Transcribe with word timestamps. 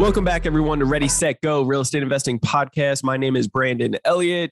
Welcome 0.00 0.24
back, 0.24 0.46
everyone, 0.46 0.78
to 0.78 0.86
Ready, 0.86 1.08
Set, 1.08 1.42
Go 1.42 1.60
Real 1.60 1.82
Estate 1.82 2.02
Investing 2.02 2.40
Podcast. 2.40 3.04
My 3.04 3.18
name 3.18 3.36
is 3.36 3.46
Brandon 3.46 3.96
Elliott. 4.06 4.50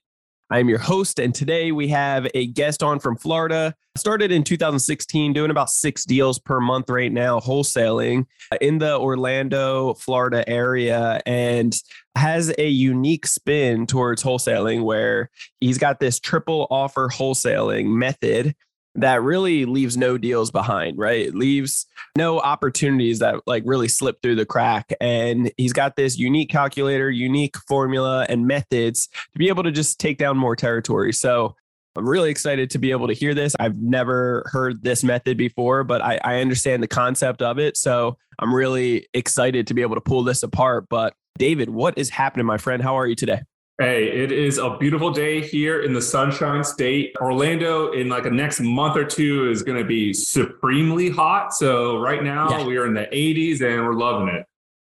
I 0.50 0.58
am 0.58 0.68
your 0.68 0.78
host, 0.78 1.18
and 1.18 1.34
today 1.34 1.72
we 1.72 1.88
have 1.88 2.28
a 2.34 2.48
guest 2.48 2.82
on 2.82 2.98
from 2.98 3.16
Florida. 3.16 3.74
Started 3.96 4.30
in 4.30 4.44
2016, 4.44 5.32
doing 5.32 5.50
about 5.50 5.70
six 5.70 6.04
deals 6.04 6.38
per 6.38 6.60
month 6.60 6.90
right 6.90 7.10
now, 7.10 7.40
wholesaling 7.40 8.26
uh, 8.52 8.58
in 8.60 8.76
the 8.76 8.98
Orlando, 8.98 9.94
Florida 9.94 10.46
area, 10.46 11.22
and 11.24 11.74
has 12.14 12.52
a 12.58 12.68
unique 12.68 13.26
spin 13.26 13.86
towards 13.86 14.22
wholesaling 14.22 14.84
where 14.84 15.30
he's 15.60 15.78
got 15.78 15.98
this 15.98 16.20
triple 16.20 16.66
offer 16.70 17.08
wholesaling 17.08 17.86
method 17.86 18.54
that 19.02 19.22
really 19.22 19.64
leaves 19.64 19.96
no 19.96 20.18
deals 20.18 20.50
behind, 20.50 20.98
right? 20.98 21.26
It 21.26 21.34
leaves 21.34 21.86
no 22.16 22.40
opportunities 22.40 23.18
that 23.20 23.36
like 23.46 23.62
really 23.66 23.88
slip 23.88 24.20
through 24.22 24.36
the 24.36 24.46
crack. 24.46 24.92
And 25.00 25.52
he's 25.56 25.72
got 25.72 25.96
this 25.96 26.18
unique 26.18 26.50
calculator, 26.50 27.10
unique 27.10 27.56
formula, 27.66 28.26
and 28.28 28.46
methods 28.46 29.08
to 29.32 29.38
be 29.38 29.48
able 29.48 29.62
to 29.62 29.70
just 29.70 29.98
take 29.98 30.18
down 30.18 30.36
more 30.36 30.56
territory. 30.56 31.12
So 31.12 31.54
I'm 31.96 32.08
really 32.08 32.30
excited 32.30 32.70
to 32.70 32.78
be 32.78 32.90
able 32.92 33.08
to 33.08 33.14
hear 33.14 33.34
this. 33.34 33.56
I've 33.58 33.76
never 33.76 34.44
heard 34.52 34.82
this 34.82 35.02
method 35.02 35.36
before, 35.36 35.82
but 35.84 36.00
I, 36.00 36.20
I 36.22 36.40
understand 36.40 36.82
the 36.82 36.88
concept 36.88 37.42
of 37.42 37.58
it. 37.58 37.76
So 37.76 38.16
I'm 38.38 38.54
really 38.54 39.06
excited 39.14 39.66
to 39.66 39.74
be 39.74 39.82
able 39.82 39.96
to 39.96 40.00
pull 40.00 40.22
this 40.22 40.42
apart. 40.42 40.86
But 40.88 41.14
David, 41.38 41.70
what 41.70 41.98
is 41.98 42.10
happening, 42.10 42.46
my 42.46 42.58
friend? 42.58 42.82
How 42.82 42.96
are 42.96 43.06
you 43.06 43.16
today? 43.16 43.42
Hey, 43.80 44.08
it 44.08 44.32
is 44.32 44.58
a 44.58 44.76
beautiful 44.76 45.12
day 45.12 45.40
here 45.40 45.84
in 45.84 45.92
the 45.92 46.02
Sunshine 46.02 46.64
State. 46.64 47.14
Orlando, 47.20 47.92
in 47.92 48.08
like 48.08 48.26
a 48.26 48.30
next 48.30 48.58
month 48.58 48.96
or 48.96 49.04
two, 49.04 49.48
is 49.52 49.62
going 49.62 49.78
to 49.78 49.84
be 49.84 50.12
supremely 50.12 51.10
hot. 51.10 51.54
So 51.54 51.96
right 52.00 52.24
now 52.24 52.50
yeah. 52.50 52.66
we 52.66 52.76
are 52.76 52.86
in 52.86 52.94
the 52.94 53.06
80s 53.12 53.60
and 53.60 53.86
we're 53.86 53.94
loving 53.94 54.34
it. 54.34 54.46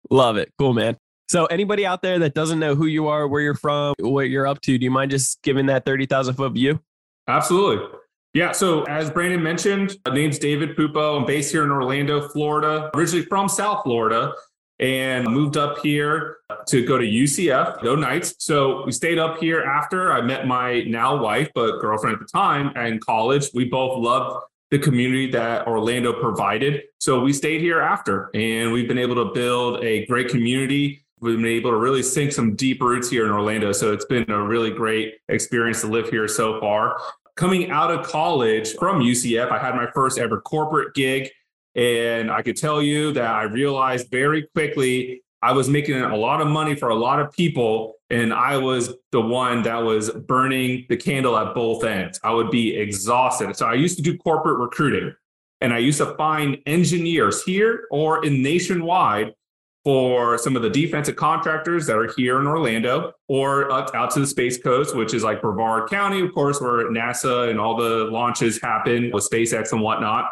Love 0.08 0.38
it. 0.38 0.50
Cool, 0.58 0.72
man. 0.72 0.96
So 1.28 1.44
anybody 1.44 1.84
out 1.84 2.00
there 2.00 2.18
that 2.20 2.32
doesn't 2.32 2.58
know 2.58 2.74
who 2.74 2.86
you 2.86 3.08
are, 3.08 3.28
where 3.28 3.42
you're 3.42 3.54
from, 3.54 3.94
what 3.98 4.30
you're 4.30 4.46
up 4.46 4.62
to, 4.62 4.78
do 4.78 4.84
you 4.84 4.90
mind 4.90 5.10
just 5.10 5.42
giving 5.42 5.66
that 5.66 5.84
30,000 5.84 6.32
foot 6.32 6.54
view? 6.54 6.80
Absolutely. 7.28 7.86
Yeah. 8.32 8.52
So 8.52 8.84
as 8.84 9.10
Brandon 9.10 9.42
mentioned, 9.42 9.98
my 10.08 10.14
name's 10.14 10.38
David 10.38 10.74
Pupo. 10.74 11.18
I'm 11.18 11.26
based 11.26 11.52
here 11.52 11.64
in 11.64 11.70
Orlando, 11.70 12.28
Florida, 12.28 12.90
originally 12.94 13.26
from 13.26 13.46
South 13.46 13.82
Florida 13.84 14.32
and 14.80 15.26
moved 15.26 15.58
up 15.58 15.78
here 15.82 16.38
to 16.66 16.84
go 16.84 16.96
to 16.96 17.04
UCF, 17.04 17.82
go 17.82 17.94
Knights. 17.94 18.34
So 18.38 18.84
we 18.84 18.92
stayed 18.92 19.18
up 19.18 19.38
here 19.38 19.60
after 19.60 20.12
I 20.12 20.22
met 20.22 20.46
my 20.46 20.82
now 20.84 21.22
wife, 21.22 21.50
but 21.54 21.80
girlfriend 21.80 22.14
at 22.14 22.20
the 22.20 22.26
time 22.26 22.74
in 22.76 22.98
college. 22.98 23.50
We 23.54 23.66
both 23.66 23.98
loved 23.98 24.46
the 24.70 24.78
community 24.78 25.30
that 25.32 25.66
Orlando 25.66 26.12
provided. 26.18 26.82
So 26.98 27.20
we 27.20 27.32
stayed 27.32 27.60
here 27.60 27.80
after, 27.80 28.30
and 28.34 28.72
we've 28.72 28.88
been 28.88 28.98
able 28.98 29.16
to 29.16 29.34
build 29.34 29.84
a 29.84 30.06
great 30.06 30.28
community. 30.28 31.04
We've 31.20 31.36
been 31.36 31.44
able 31.44 31.72
to 31.72 31.76
really 31.76 32.02
sink 32.02 32.32
some 32.32 32.54
deep 32.56 32.80
roots 32.80 33.10
here 33.10 33.26
in 33.26 33.32
Orlando. 33.32 33.72
So 33.72 33.92
it's 33.92 34.06
been 34.06 34.30
a 34.30 34.42
really 34.42 34.70
great 34.70 35.16
experience 35.28 35.82
to 35.82 35.88
live 35.88 36.08
here 36.08 36.26
so 36.26 36.58
far. 36.58 36.98
Coming 37.34 37.70
out 37.70 37.90
of 37.90 38.06
college 38.06 38.74
from 38.74 39.00
UCF, 39.00 39.50
I 39.50 39.58
had 39.58 39.74
my 39.74 39.88
first 39.94 40.18
ever 40.18 40.40
corporate 40.40 40.94
gig 40.94 41.30
and 41.74 42.30
I 42.30 42.42
could 42.42 42.56
tell 42.56 42.82
you 42.82 43.12
that 43.12 43.30
I 43.30 43.42
realized 43.44 44.10
very 44.10 44.48
quickly 44.54 45.22
I 45.42 45.52
was 45.52 45.68
making 45.68 45.96
a 45.96 46.16
lot 46.16 46.40
of 46.40 46.48
money 46.48 46.74
for 46.74 46.90
a 46.90 46.94
lot 46.94 47.18
of 47.18 47.32
people. 47.32 47.94
And 48.10 48.32
I 48.32 48.56
was 48.56 48.92
the 49.12 49.20
one 49.20 49.62
that 49.62 49.78
was 49.78 50.10
burning 50.10 50.84
the 50.88 50.96
candle 50.96 51.36
at 51.38 51.54
both 51.54 51.84
ends. 51.84 52.20
I 52.22 52.32
would 52.32 52.50
be 52.50 52.76
exhausted. 52.76 53.56
So 53.56 53.66
I 53.66 53.74
used 53.74 53.96
to 53.96 54.02
do 54.02 54.18
corporate 54.18 54.58
recruiting 54.58 55.14
and 55.60 55.72
I 55.72 55.78
used 55.78 55.98
to 55.98 56.14
find 56.16 56.58
engineers 56.66 57.42
here 57.42 57.86
or 57.90 58.24
in 58.24 58.42
nationwide 58.42 59.34
for 59.82 60.36
some 60.36 60.56
of 60.56 60.62
the 60.62 60.68
defensive 60.68 61.16
contractors 61.16 61.86
that 61.86 61.96
are 61.96 62.12
here 62.14 62.38
in 62.38 62.46
Orlando 62.46 63.12
or 63.28 63.72
out 63.72 64.10
to 64.10 64.20
the 64.20 64.26
Space 64.26 64.62
Coast, 64.62 64.94
which 64.94 65.14
is 65.14 65.24
like 65.24 65.40
Brevard 65.40 65.88
County, 65.88 66.20
of 66.20 66.34
course, 66.34 66.60
where 66.60 66.90
NASA 66.90 67.48
and 67.48 67.58
all 67.58 67.76
the 67.76 68.04
launches 68.10 68.60
happen 68.60 69.10
with 69.10 69.26
SpaceX 69.30 69.72
and 69.72 69.80
whatnot. 69.80 70.30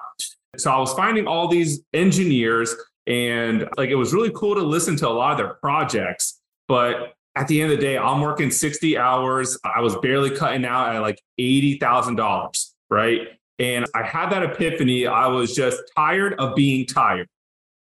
So 0.57 0.71
I 0.71 0.79
was 0.79 0.93
finding 0.95 1.27
all 1.27 1.49
these 1.49 1.83
engineers 1.93 2.75
and 3.07 3.69
like 3.77 3.91
it 3.91 3.95
was 3.95 4.13
really 4.13 4.31
cool 4.35 4.55
to 4.55 4.63
listen 4.63 4.97
to 4.97 5.09
a 5.09 5.11
lot 5.11 5.33
of 5.33 5.39
their 5.39 5.55
projects. 5.55 6.41
But 6.69 7.15
at 7.37 7.49
the 7.49 7.61
end 7.61 7.73
of 7.73 7.79
the 7.79 7.85
day, 7.85 7.97
I'm 7.97 8.21
working 8.21 8.51
60 8.51 8.99
hours. 8.99 9.59
I 9.65 9.81
was 9.81 9.97
barely 9.97 10.31
cutting 10.31 10.65
out 10.65 10.95
at 10.95 11.01
like 11.01 11.21
$80,000, 11.41 12.71
right? 12.91 13.21
And 13.59 13.87
I 13.95 14.03
had 14.03 14.31
that 14.31 14.43
epiphany. 14.43 15.07
I 15.07 15.27
was 15.27 15.55
just 15.55 15.81
tired 15.97 16.35
of 16.39 16.55
being 16.55 16.87
tired. 16.87 17.29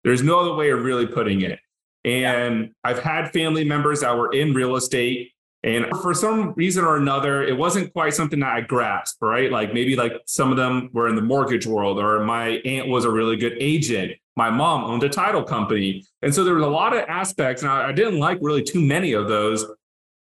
There's 0.04 0.22
no 0.22 0.40
other 0.40 0.54
way 0.54 0.70
of 0.70 0.84
really 0.84 1.06
putting 1.06 1.42
it. 1.42 1.58
And 2.04 2.72
I've 2.82 2.98
had 2.98 3.32
family 3.32 3.64
members 3.64 4.00
that 4.00 4.16
were 4.16 4.32
in 4.32 4.54
real 4.54 4.76
estate 4.76 5.32
and 5.64 5.86
for 6.02 6.12
some 6.12 6.54
reason 6.54 6.84
or 6.84 6.96
another, 6.96 7.44
it 7.44 7.56
wasn't 7.56 7.92
quite 7.92 8.14
something 8.14 8.40
that 8.40 8.52
I 8.52 8.60
grasped, 8.62 9.18
right? 9.22 9.50
Like 9.50 9.72
maybe 9.72 9.94
like 9.94 10.12
some 10.26 10.50
of 10.50 10.56
them 10.56 10.90
were 10.92 11.08
in 11.08 11.14
the 11.14 11.22
mortgage 11.22 11.66
world, 11.66 11.98
or 11.98 12.24
my 12.24 12.60
aunt 12.64 12.88
was 12.88 13.04
a 13.04 13.10
really 13.10 13.36
good 13.36 13.56
agent. 13.60 14.12
My 14.34 14.50
mom 14.50 14.82
owned 14.84 15.04
a 15.04 15.08
title 15.08 15.44
company. 15.44 16.04
And 16.22 16.34
so 16.34 16.42
there 16.42 16.54
was 16.54 16.64
a 16.64 16.68
lot 16.68 16.96
of 16.96 17.04
aspects, 17.08 17.62
and 17.62 17.70
I, 17.70 17.90
I 17.90 17.92
didn't 17.92 18.18
like 18.18 18.38
really 18.40 18.62
too 18.62 18.80
many 18.80 19.12
of 19.12 19.28
those. 19.28 19.64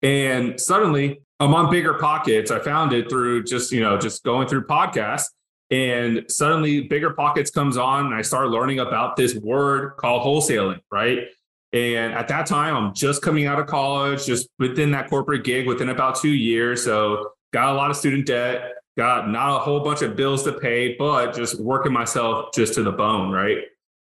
And 0.03 0.59
suddenly 0.59 1.23
I'm 1.39 1.55
on 1.55 1.73
BiggerPockets. 1.73 2.51
I 2.51 2.59
found 2.59 2.93
it 2.93 3.09
through 3.09 3.45
just, 3.45 3.71
you 3.71 3.81
know, 3.81 3.99
just 3.99 4.25
going 4.25 4.49
through 4.49 4.65
podcasts. 4.65 5.27
And 5.71 6.25
suddenly 6.29 6.89
BiggerPockets 6.89 7.53
comes 7.53 7.77
on, 7.77 8.07
and 8.07 8.15
I 8.15 8.23
start 8.23 8.49
learning 8.49 8.81
about 8.81 9.15
this 9.15 9.37
word 9.37 9.97
called 9.97 10.23
wholesaling, 10.23 10.81
right? 10.91 11.29
And 11.73 12.13
at 12.15 12.27
that 12.29 12.47
time, 12.47 12.75
I'm 12.75 12.95
just 12.95 13.23
coming 13.23 13.47
out 13.47 13.61
of 13.61 13.67
college, 13.67 14.27
just 14.27 14.49
within 14.59 14.91
that 14.91 15.09
corporate 15.09 15.45
gig 15.45 15.67
within 15.67 15.89
about 15.89 16.17
two 16.17 16.31
years. 16.31 16.85
So 16.85 17.33
got 17.53 17.73
a 17.73 17.77
lot 17.77 17.91
of 17.91 17.97
student 17.97 18.27
debt, 18.27 18.73
got 18.97 19.29
not 19.29 19.57
a 19.57 19.59
whole 19.61 19.81
bunch 19.81 20.03
of 20.03 20.17
bills 20.17 20.43
to 20.45 20.53
pay, 20.53 20.97
but 20.99 21.35
just 21.35 21.61
working 21.61 21.93
myself 21.93 22.53
just 22.53 22.75
to 22.75 22.83
the 22.83 22.93
bone, 22.93 23.31
right? 23.31 23.59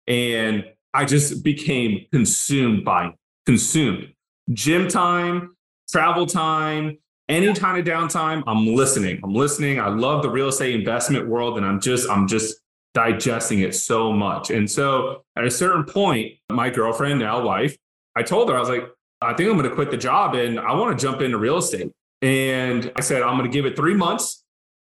And 0.06 0.64
I 0.92 1.04
just 1.04 1.42
became 1.42 2.06
consumed 2.12 2.84
by 2.84 3.14
consumed. 3.46 4.12
Gym 4.52 4.88
time, 4.88 5.56
travel 5.90 6.26
time, 6.26 6.98
any 7.28 7.52
kind 7.54 7.78
of 7.78 7.84
downtime, 7.84 8.42
I'm 8.46 8.66
listening. 8.66 9.20
I'm 9.24 9.34
listening. 9.34 9.80
I 9.80 9.88
love 9.88 10.22
the 10.22 10.30
real 10.30 10.48
estate 10.48 10.74
investment 10.74 11.26
world, 11.26 11.56
and 11.56 11.66
I'm 11.66 11.80
just, 11.80 12.08
I'm 12.08 12.28
just 12.28 12.56
digesting 12.96 13.60
it 13.60 13.74
so 13.74 14.10
much. 14.10 14.50
And 14.50 14.70
so 14.70 15.22
at 15.36 15.44
a 15.44 15.50
certain 15.50 15.84
point, 15.84 16.32
my 16.50 16.70
girlfriend, 16.70 17.20
now 17.20 17.44
wife, 17.44 17.76
I 18.16 18.22
told 18.22 18.48
her, 18.48 18.56
I 18.56 18.58
was 18.58 18.70
like, 18.70 18.84
I 19.20 19.34
think 19.34 19.50
I'm 19.50 19.58
going 19.58 19.68
to 19.68 19.74
quit 19.74 19.90
the 19.90 19.98
job 19.98 20.34
and 20.34 20.58
I 20.58 20.72
want 20.72 20.98
to 20.98 21.06
jump 21.06 21.20
into 21.20 21.36
real 21.36 21.58
estate. 21.58 21.92
And 22.22 22.90
I 22.96 23.02
said, 23.02 23.20
I'm 23.20 23.36
going 23.36 23.50
to 23.50 23.54
give 23.54 23.66
it 23.66 23.76
three 23.76 23.92
months. 23.92 24.42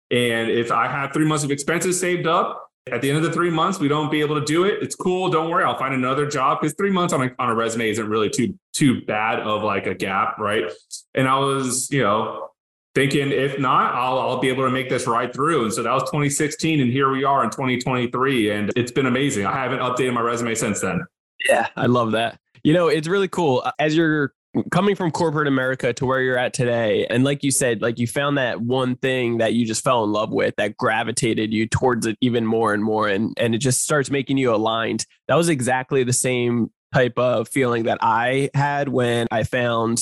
And 0.09 0.49
if 0.49 0.71
I 0.71 0.87
have 0.87 1.13
three 1.13 1.27
months 1.27 1.43
of 1.43 1.51
expenses 1.51 1.99
saved 1.99 2.25
up, 2.25 2.71
at 2.91 3.03
the 3.03 3.09
end 3.09 3.17
of 3.17 3.23
the 3.23 3.31
three 3.31 3.51
months, 3.51 3.79
we 3.79 3.87
don't 3.87 4.09
be 4.09 4.21
able 4.21 4.39
to 4.39 4.45
do 4.45 4.63
it. 4.63 4.81
It's 4.81 4.95
cool. 4.95 5.29
Don't 5.29 5.51
worry. 5.51 5.63
I'll 5.63 5.77
find 5.77 5.93
another 5.93 6.27
job 6.27 6.59
because 6.59 6.73
three 6.73 6.89
months 6.89 7.13
on 7.13 7.21
a, 7.21 7.31
on 7.37 7.49
a 7.51 7.53
resume 7.53 7.91
isn't 7.91 8.09
really 8.09 8.31
too, 8.31 8.57
too 8.73 9.05
bad 9.05 9.39
of 9.39 9.61
like 9.61 9.85
a 9.85 9.93
gap. 9.93 10.39
Right. 10.39 10.63
And 11.13 11.27
I 11.27 11.37
was, 11.37 11.91
you 11.91 12.01
know, 12.01 12.48
thinking 12.95 13.31
if 13.31 13.59
not, 13.59 13.93
I'll, 13.93 14.19
I'll 14.19 14.39
be 14.39 14.49
able 14.49 14.65
to 14.65 14.71
make 14.71 14.89
this 14.89 15.07
right 15.07 15.33
through. 15.33 15.63
And 15.63 15.73
so 15.73 15.83
that 15.83 15.91
was 15.91 16.03
2016. 16.03 16.79
And 16.79 16.91
here 16.91 17.11
we 17.11 17.23
are 17.23 17.43
in 17.43 17.49
2023. 17.49 18.51
And 18.51 18.71
it's 18.75 18.91
been 18.91 19.05
amazing. 19.05 19.45
I 19.45 19.55
haven't 19.55 19.79
updated 19.79 20.13
my 20.13 20.21
resume 20.21 20.55
since 20.55 20.81
then. 20.81 21.05
Yeah, 21.47 21.67
I 21.75 21.85
love 21.85 22.11
that. 22.11 22.39
You 22.63 22.73
know, 22.73 22.87
it's 22.87 23.07
really 23.07 23.27
cool. 23.27 23.65
As 23.79 23.95
you're 23.95 24.33
coming 24.71 24.95
from 24.95 25.11
corporate 25.11 25.47
America 25.47 25.93
to 25.93 26.05
where 26.05 26.21
you're 26.21 26.37
at 26.37 26.53
today, 26.53 27.05
and 27.09 27.23
like 27.23 27.43
you 27.43 27.51
said, 27.51 27.81
like 27.81 27.99
you 27.99 28.07
found 28.07 28.37
that 28.37 28.61
one 28.61 28.95
thing 28.97 29.37
that 29.37 29.53
you 29.53 29.65
just 29.65 29.83
fell 29.83 30.03
in 30.03 30.11
love 30.11 30.31
with 30.31 30.55
that 30.57 30.75
gravitated 30.75 31.53
you 31.53 31.67
towards 31.67 32.05
it 32.05 32.17
even 32.19 32.45
more 32.45 32.73
and 32.73 32.83
more. 32.83 33.07
And, 33.07 33.33
and 33.37 33.55
it 33.55 33.59
just 33.59 33.83
starts 33.83 34.09
making 34.09 34.37
you 34.37 34.53
aligned. 34.53 35.05
That 35.27 35.35
was 35.35 35.47
exactly 35.47 36.03
the 36.03 36.13
same 36.13 36.71
type 36.93 37.17
of 37.17 37.47
feeling 37.47 37.83
that 37.83 37.99
I 38.01 38.49
had 38.53 38.89
when 38.89 39.27
I 39.31 39.43
found 39.43 40.01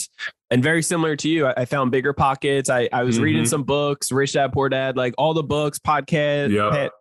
and 0.49 0.63
very 0.63 0.81
similar 0.81 1.15
to 1.17 1.29
you, 1.29 1.45
I, 1.45 1.65
found 1.65 1.91
BiggerPockets. 1.91 2.69
I, 2.69 2.87
I 2.93 3.03
was 3.03 3.15
mm-hmm. 3.15 3.23
reading 3.23 3.45
some 3.45 3.63
books, 3.63 4.11
Rich 4.11 4.33
Dad 4.33 4.53
Poor 4.53 4.69
Dad, 4.69 4.95
like 4.95 5.13
all 5.17 5.33
the 5.33 5.43
books, 5.43 5.77
podcast, 5.77 6.51
yep. 6.51 6.91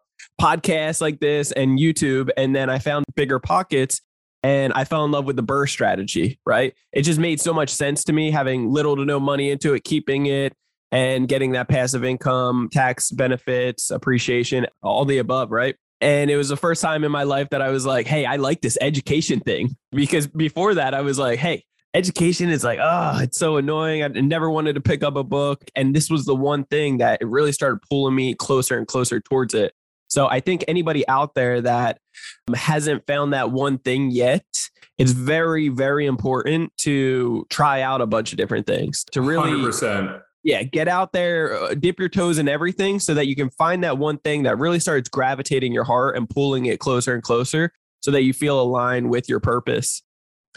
podcasts 0.40 1.00
like 1.00 1.20
this, 1.20 1.52
and 1.52 1.78
YouTube. 1.78 2.30
And 2.36 2.56
then 2.56 2.68
I 2.68 2.78
found 2.80 3.04
BiggerPockets. 3.16 4.00
and 4.42 4.72
I 4.72 4.84
fell 4.84 5.04
in 5.04 5.12
love 5.12 5.26
with 5.26 5.36
the 5.36 5.44
BRRRR 5.44 5.68
strategy, 5.68 6.40
right? 6.44 6.74
It 6.92 7.02
just 7.02 7.20
made 7.20 7.40
so 7.40 7.52
much 7.52 7.70
sense 7.70 8.02
to 8.04 8.12
me 8.12 8.32
having 8.32 8.70
little 8.70 8.96
to 8.96 9.04
no 9.04 9.20
money 9.20 9.50
into 9.50 9.74
it, 9.74 9.84
keeping 9.84 10.26
it 10.26 10.52
and 10.90 11.28
getting 11.28 11.52
that 11.52 11.68
passive 11.68 12.04
income, 12.04 12.68
tax 12.72 13.10
benefits, 13.10 13.90
appreciation, 13.90 14.66
all 14.82 15.04
the 15.04 15.18
above, 15.18 15.50
right? 15.52 15.76
And 16.00 16.30
it 16.30 16.36
was 16.36 16.48
the 16.48 16.56
first 16.56 16.82
time 16.82 17.04
in 17.04 17.10
my 17.12 17.22
life 17.22 17.50
that 17.50 17.62
I 17.62 17.70
was 17.70 17.86
like, 17.86 18.06
hey, 18.06 18.26
I 18.26 18.36
like 18.36 18.60
this 18.60 18.76
education 18.80 19.40
thing. 19.40 19.76
Because 19.92 20.26
before 20.26 20.74
that, 20.74 20.94
I 20.94 21.00
was 21.00 21.18
like, 21.18 21.38
hey, 21.38 21.64
education 21.94 22.50
is 22.50 22.62
like, 22.62 22.78
oh, 22.82 23.20
it's 23.20 23.38
so 23.38 23.56
annoying. 23.56 24.02
I 24.02 24.08
never 24.08 24.50
wanted 24.50 24.74
to 24.74 24.80
pick 24.80 25.02
up 25.02 25.16
a 25.16 25.24
book. 25.24 25.64
And 25.74 25.96
this 25.96 26.10
was 26.10 26.26
the 26.26 26.34
one 26.34 26.64
thing 26.64 26.98
that 26.98 27.22
it 27.22 27.26
really 27.26 27.52
started 27.52 27.80
pulling 27.88 28.14
me 28.14 28.34
closer 28.34 28.76
and 28.76 28.86
closer 28.86 29.20
towards 29.20 29.54
it. 29.54 29.72
So 30.08 30.28
I 30.28 30.40
think 30.40 30.64
anybody 30.68 31.06
out 31.08 31.34
there 31.34 31.60
that 31.62 31.98
um, 32.46 32.54
hasn't 32.54 33.06
found 33.06 33.32
that 33.32 33.50
one 33.50 33.78
thing 33.78 34.10
yet, 34.10 34.44
it's 34.98 35.12
very, 35.12 35.68
very 35.68 36.06
important 36.06 36.72
to 36.78 37.46
try 37.50 37.82
out 37.82 38.00
a 38.00 38.06
bunch 38.06 38.32
of 38.32 38.38
different 38.38 38.66
things 38.66 39.04
to 39.12 39.20
really 39.20 39.50
100%. 39.50 40.22
Yeah, 40.46 40.62
get 40.62 40.86
out 40.86 41.12
there, 41.12 41.60
uh, 41.60 41.74
dip 41.74 41.98
your 41.98 42.08
toes 42.08 42.38
in 42.38 42.48
everything 42.48 43.00
so 43.00 43.14
that 43.14 43.26
you 43.26 43.34
can 43.34 43.50
find 43.50 43.82
that 43.82 43.98
one 43.98 44.18
thing 44.18 44.44
that 44.44 44.58
really 44.58 44.78
starts 44.78 45.08
gravitating 45.08 45.72
your 45.72 45.82
heart 45.82 46.16
and 46.16 46.30
pulling 46.30 46.66
it 46.66 46.78
closer 46.78 47.14
and 47.14 47.20
closer 47.20 47.72
so 47.98 48.12
that 48.12 48.22
you 48.22 48.32
feel 48.32 48.60
aligned 48.60 49.10
with 49.10 49.28
your 49.28 49.40
purpose. 49.40 50.04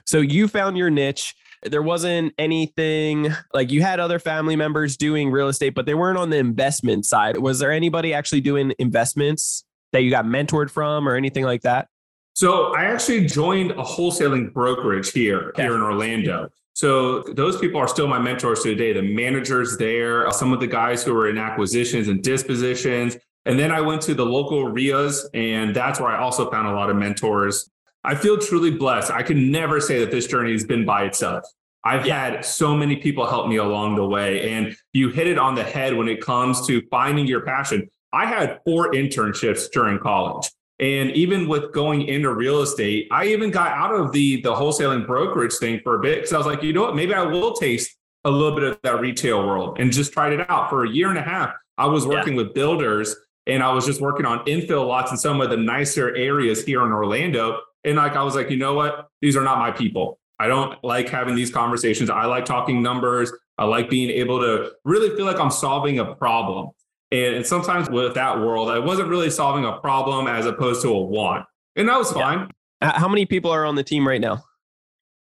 So 0.06 0.20
you 0.22 0.48
found 0.48 0.78
your 0.78 0.92
niche. 0.92 1.34
There 1.64 1.82
wasn't 1.82 2.36
anything 2.38 3.34
like 3.52 3.72
you 3.72 3.82
had 3.82 4.00
other 4.00 4.20
family 4.20 4.56
members 4.56 4.96
doing 4.96 5.32
real 5.32 5.48
estate, 5.48 5.74
but 5.74 5.88
they 5.88 5.96
weren't 5.96 6.20
on 6.20 6.30
the 6.30 6.38
investment 6.38 7.08
side. 7.08 7.40
Was 7.40 7.58
there 7.58 7.72
anybody 7.72 8.14
actually 8.14 8.42
doing 8.42 8.74
investments 8.78 9.64
that 9.92 10.04
you 10.04 10.12
got 10.12 10.26
mentored 10.26 10.70
from 10.70 11.10
or 11.10 11.16
anything 11.16 11.46
like 11.46 11.64
that? 11.64 11.88
So 12.34 12.76
I 12.76 12.84
actually 12.84 13.26
joined 13.26 13.72
a 13.72 13.84
wholesaling 13.84 14.54
brokerage 14.54 15.12
here 15.12 15.50
okay. 15.50 15.64
here 15.64 15.74
in 15.74 15.82
Orlando. 15.82 16.50
So 16.80 17.24
those 17.24 17.58
people 17.58 17.78
are 17.82 17.90
still 17.90 18.08
my 18.08 18.20
mentors 18.20 18.64
today. 18.64 18.94
The 18.94 19.02
managers 19.02 19.76
there, 19.76 20.32
some 20.32 20.54
of 20.54 20.62
the 20.62 20.68
guys 20.68 21.04
who 21.04 21.14
are 21.14 21.28
in 21.28 21.38
acquisitions 21.38 22.08
and 22.08 22.24
dispositions. 22.24 23.18
And 23.46 23.60
then 23.60 23.70
I 23.70 23.82
went 23.82 24.02
to 24.04 24.14
the 24.14 24.26
local 24.26 24.64
REIAs, 24.72 25.26
and 25.34 25.76
that's 25.76 26.00
where 26.00 26.10
I 26.10 26.18
also 26.20 26.50
found 26.50 26.70
a 26.70 26.72
lot 26.72 26.90
of 26.90 26.96
mentors 26.96 27.70
I 28.04 28.16
feel 28.16 28.38
truly 28.38 28.72
blessed. 28.72 29.12
I 29.12 29.24
can 29.24 29.52
never 29.52 29.82
say 29.82 30.00
that 30.00 30.10
this 30.10 30.26
journey 30.26 30.54
has 30.54 30.64
been 30.64 30.86
by 30.86 31.04
itself. 31.04 31.44
I've 31.84 32.06
yeah. 32.06 32.32
had 32.32 32.46
so 32.46 32.74
many 32.74 32.96
people 32.96 33.26
help 33.26 33.50
me 33.50 33.58
along 33.58 33.96
the 33.96 34.06
way. 34.06 34.54
And 34.54 34.74
you 34.94 35.10
hit 35.10 35.28
it 35.28 35.38
on 35.38 35.56
the 35.56 35.64
head 35.64 35.94
when 35.94 36.08
it 36.08 36.22
comes 36.22 36.66
to 36.68 36.82
finding 36.90 37.28
your 37.28 37.42
passion. 37.42 37.90
I 38.14 38.26
had 38.26 38.60
four 38.66 38.94
internships 38.94 39.70
during 39.72 40.00
college. 40.00 40.50
And 40.80 41.12
even 41.12 41.48
with 41.48 41.74
going 41.74 42.04
into 42.04 42.34
real 42.34 42.62
estate, 42.62 43.08
I 43.12 43.26
even 43.28 43.52
got 43.52 43.72
out 43.74 43.94
of 43.94 44.12
the 44.12 44.42
the 44.42 44.54
wholesaling 44.54 45.06
brokerage 45.06 45.56
thing 45.56 45.82
for 45.84 45.96
a 45.96 46.00
bit 46.00 46.16
because 46.16 46.34
I 46.34 46.38
was 46.38 46.48
like, 46.48 46.64
you 46.64 46.72
know 46.72 46.84
what, 46.84 46.96
maybe 46.96 47.14
I 47.14 47.24
will 47.24 47.54
taste 47.54 47.98
a 48.24 48.32
little 48.32 48.56
bit 48.56 48.64
of 48.64 48.80
that 48.84 49.00
retail 49.00 49.46
world 49.46 49.80
and 49.80 49.92
just 49.92 50.14
tried 50.14 50.34
it 50.34 50.50
out 50.50 50.70
for 50.70 50.86
a 50.86 50.90
year 50.90 51.10
and 51.10 51.18
a 51.18 51.22
half. 51.22 51.54
I 51.78 51.86
was 51.88 52.06
working 52.06 52.34
yeah. 52.34 52.44
with 52.44 52.54
builders 52.54 53.16
and 53.48 53.64
I 53.64 53.72
was 53.72 53.86
just 53.86 54.02
working 54.02 54.26
on 54.26 54.40
infill 54.46 54.88
lots 54.88 55.12
in 55.12 55.18
some 55.18 55.42
of 55.42 55.50
the 55.50 55.58
nicer 55.58 56.16
areas 56.16 56.64
here 56.64 56.86
in 56.86 56.92
Orlando. 56.92 57.60
And 57.84 57.98
like 57.98 58.16
I 58.16 58.24
was 58.24 58.36
like, 58.36 58.50
you 58.50 58.58
know 58.58 58.74
what? 58.74 59.08
These 59.22 59.36
are 59.36 59.44
not 59.44 59.58
my 59.58 59.72
people. 59.72 60.20
I 60.40 60.48
don't 60.48 60.82
like 60.84 61.10
having 61.10 61.36
these 61.36 61.52
conversations. 61.52 62.10
I 62.10 62.26
like 62.26 62.46
talking 62.46 62.82
numbers. 62.82 63.32
I 63.58 63.66
like 63.66 63.90
being 63.90 64.10
able 64.10 64.40
to 64.40 64.72
really 64.86 65.16
feel 65.16 65.26
like 65.26 65.40
I'm 65.40 65.52
solving 65.52 66.00
a 66.00 66.16
problem. 66.16 66.70
And, 67.12 67.46
sometimes 67.46 67.90
with 67.90 68.14
that 68.16 68.40
world, 68.40 68.70
I 68.70 68.78
wasn't 68.80 69.10
really 69.10 69.30
solving 69.30 69.66
a 69.66 69.80
problem 69.80 70.28
as 70.28 70.46
opposed 70.46 70.82
to 70.84 70.90
a 70.90 71.02
want. 71.02 71.46
And 71.76 71.90
that 71.90 71.98
was 71.98 72.12
fine. 72.12 72.50
Yeah. 72.82 72.98
How 73.00 73.08
many 73.08 73.26
people 73.26 73.52
are 73.52 73.66
on 73.66 73.76
the 73.76 73.84
team 73.84 74.08
right 74.08 74.22
now? 74.22 74.44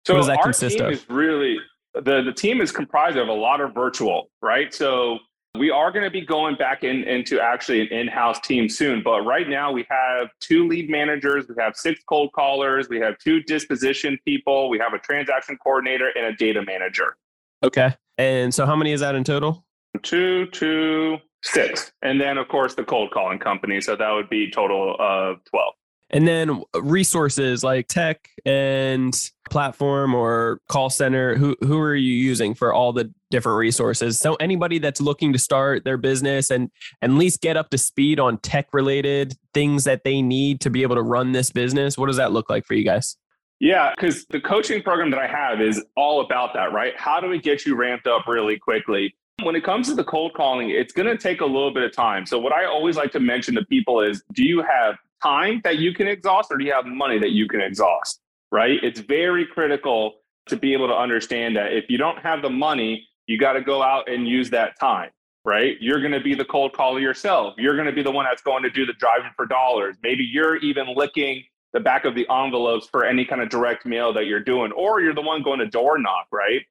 So 0.06 0.14
what 0.14 0.20
does 0.20 0.28
that 0.28 0.38
our 0.38 0.44
consist 0.44 0.78
team 0.78 0.88
of? 0.88 0.94
is 0.94 1.10
really 1.10 1.58
the, 1.94 2.22
the 2.22 2.34
team 2.34 2.62
is 2.62 2.72
comprised 2.72 3.18
of 3.18 3.28
a 3.28 3.34
lot 3.34 3.62
of 3.62 3.74
virtual, 3.74 4.30
right? 4.42 4.74
So 4.74 5.20
we 5.58 5.70
are 5.70 5.92
going 5.92 6.06
to 6.06 6.12
be 6.12 6.22
going 6.22 6.56
back 6.56 6.84
in, 6.84 7.04
into 7.04 7.40
actually 7.40 7.82
an 7.82 7.88
in-house 7.88 8.40
team 8.40 8.70
soon, 8.70 9.02
but 9.04 9.22
right 9.24 9.50
now 9.50 9.72
we 9.72 9.86
have 9.90 10.30
two 10.40 10.68
lead 10.68 10.90
managers, 10.90 11.46
we 11.50 11.56
have 11.62 11.76
six 11.76 12.02
cold 12.08 12.32
callers, 12.34 12.88
we 12.90 13.00
have 13.00 13.18
two 13.18 13.44
disposition 13.44 14.18
people, 14.26 14.70
we 14.70 14.80
have 14.80 14.94
a 14.94 15.00
transaction 15.00 15.58
coordinator, 15.62 16.10
and 16.16 16.26
a 16.26 16.34
data 16.34 16.64
manager. 16.64 17.18
Okay. 17.64 17.94
And 18.18 18.54
so 18.54 18.66
how 18.66 18.76
many 18.76 18.94
is 18.94 19.02
that 19.02 19.16
in 19.16 19.24
total? 19.24 19.66
Two, 20.04 20.46
two, 20.48 21.18
six. 21.44 21.92
And 22.02 22.20
then 22.20 22.38
of 22.38 22.48
course 22.48 22.76
the 22.76 22.84
cold 22.84 23.12
calling 23.12 23.40
company. 23.40 23.82
So 23.82 23.96
that 23.96 24.12
would 24.12 24.30
be 24.30 24.50
total 24.52 24.96
of 25.00 25.44
12. 25.46 25.74
And 26.14 26.28
then 26.28 26.64
uh, 26.76 26.82
resources 26.82 27.64
like 27.64 27.88
tech 27.88 28.28
and 28.46 29.18
platform 29.50 30.14
or 30.14 30.60
call 30.68 30.90
center, 30.90 31.36
who 31.36 31.56
who 31.62 31.80
are 31.80 31.96
you 31.96 32.14
using 32.14 32.54
for 32.54 32.74
all 32.74 32.92
the 32.92 33.12
different 33.30 33.58
resources? 33.58 34.20
So 34.20 34.36
anybody 34.36 34.78
that's 34.78 35.00
looking 35.00 35.32
to 35.34 35.40
start 35.40 35.86
their 35.86 35.98
business 35.98 36.52
and, 36.52 36.70
and 37.02 37.14
at 37.14 37.18
least 37.18 37.42
get 37.42 37.56
up 37.56 37.70
to 37.70 37.78
speed 37.78 38.20
on 38.20 38.38
tech 38.40 38.68
related 38.74 39.38
things 39.54 39.86
that 39.86 40.04
they 40.04 40.22
need 40.22 40.60
to 40.62 40.70
be 40.70 40.84
able 40.84 40.96
to 40.96 41.02
run 41.02 41.32
this 41.32 41.50
business, 41.50 41.98
what 41.98 42.08
does 42.08 42.18
that 42.18 42.34
look 42.34 42.50
like 42.50 42.66
for 42.66 42.74
you 42.74 42.84
guys? 42.84 43.16
Yeah, 43.62 43.94
because 43.96 44.26
the 44.26 44.42
coaching 44.42 44.82
program 44.82 45.12
that 45.12 45.20
I 45.20 45.28
have 45.28 45.62
is 45.62 45.84
all 45.96 46.22
about 46.22 46.54
that, 46.56 46.74
right? 46.74 46.94
How 46.98 47.20
do 47.20 47.28
we 47.28 47.40
get 47.40 47.64
you 47.64 47.76
ramped 47.76 48.08
up 48.08 48.28
really 48.28 48.58
quickly? 48.58 49.16
When 49.44 49.56
it 49.56 49.64
comes 49.64 49.88
to 49.88 49.96
the 49.96 50.04
cold 50.04 50.34
calling, 50.34 50.70
it's 50.70 50.94
going 50.94 51.08
to 51.08 51.18
take 51.18 51.42
a 51.42 51.46
little 51.46 51.74
bit 51.74 51.84
of 51.84 51.94
time. 51.94 52.26
So, 52.26 52.38
what 52.40 52.54
I 52.54 52.66
always 52.66 52.96
like 52.96 53.12
to 53.14 53.20
mention 53.20 53.56
to 53.56 53.66
people 53.66 54.02
is 54.02 54.24
do 54.34 54.44
you 54.44 54.62
have 54.62 54.96
time 55.24 55.62
that 55.64 55.78
you 55.78 55.94
can 55.94 56.08
exhaust 56.08 56.52
or 56.52 56.58
do 56.58 56.66
you 56.66 56.74
have 56.74 56.86
money 56.86 57.20
that 57.20 57.32
you 57.32 57.48
can 57.48 57.62
exhaust? 57.62 58.20
Right? 58.52 58.80
It's 58.84 59.00
very 59.00 59.46
critical 59.46 60.16
to 60.48 60.58
be 60.58 60.74
able 60.74 60.88
to 60.88 60.96
understand 60.96 61.56
that 61.56 61.74
if 61.74 61.86
you 61.90 61.98
don't 61.98 62.18
have 62.20 62.42
the 62.42 62.50
money, 62.50 63.08
you 63.28 63.38
got 63.38 63.54
to 63.54 63.62
go 63.62 63.82
out 63.82 64.10
and 64.10 64.28
use 64.28 64.50
that 64.50 64.80
time, 64.80 65.10
right? 65.46 65.78
You're 65.80 66.00
going 66.00 66.12
to 66.12 66.20
be 66.20 66.36
the 66.36 66.46
cold 66.46 66.74
caller 66.74 67.00
yourself. 67.00 67.54
You're 67.58 67.76
going 67.76 67.88
to 67.88 67.94
be 67.94 68.04
the 68.04 68.12
one 68.12 68.26
that's 68.26 68.42
going 68.42 68.64
to 68.64 68.70
do 68.70 68.86
the 68.86 68.94
driving 68.94 69.32
for 69.36 69.46
dollars. 69.46 69.96
Maybe 70.04 70.24
you're 70.24 70.58
even 70.58 70.94
licking 70.96 71.44
the 71.74 71.80
back 71.80 72.04
of 72.04 72.16
the 72.16 72.28
envelopes 72.30 72.88
for 72.92 73.06
any 73.06 73.24
kind 73.24 73.42
of 73.42 73.50
direct 73.50 73.86
mail 73.86 74.12
that 74.14 74.26
you're 74.26 74.44
doing, 74.44 74.72
or 74.74 75.00
you're 75.00 75.16
the 75.16 75.22
one 75.22 75.42
going 75.42 75.60
to 75.60 75.68
door 75.68 75.98
knock, 75.98 76.28
right? 76.32 76.62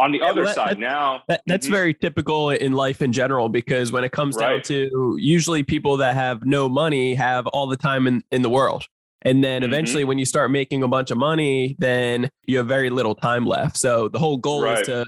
On 0.00 0.12
the 0.12 0.18
yeah, 0.18 0.30
other 0.30 0.44
that, 0.44 0.54
side, 0.54 0.78
now 0.78 1.22
that, 1.28 1.42
that's 1.46 1.66
mm-hmm. 1.66 1.74
very 1.74 1.94
typical 1.94 2.50
in 2.50 2.72
life 2.72 3.02
in 3.02 3.12
general 3.12 3.50
because 3.50 3.92
when 3.92 4.02
it 4.02 4.12
comes 4.12 4.34
right. 4.36 4.54
down 4.54 4.62
to 4.62 5.16
usually 5.18 5.62
people 5.62 5.98
that 5.98 6.14
have 6.14 6.46
no 6.46 6.68
money 6.68 7.14
have 7.14 7.46
all 7.48 7.66
the 7.66 7.76
time 7.76 8.06
in, 8.06 8.22
in 8.30 8.42
the 8.42 8.50
world. 8.50 8.84
And 9.22 9.44
then 9.44 9.60
mm-hmm. 9.60 9.70
eventually, 9.70 10.02
mm-hmm. 10.02 10.08
when 10.08 10.18
you 10.18 10.24
start 10.24 10.50
making 10.50 10.82
a 10.82 10.88
bunch 10.88 11.10
of 11.10 11.18
money, 11.18 11.76
then 11.78 12.30
you 12.46 12.56
have 12.56 12.66
very 12.66 12.88
little 12.88 13.14
time 13.14 13.44
left. 13.44 13.76
So 13.76 14.08
the 14.08 14.18
whole 14.18 14.38
goal 14.38 14.62
right. 14.62 14.80
is 14.80 14.86
to 14.86 15.04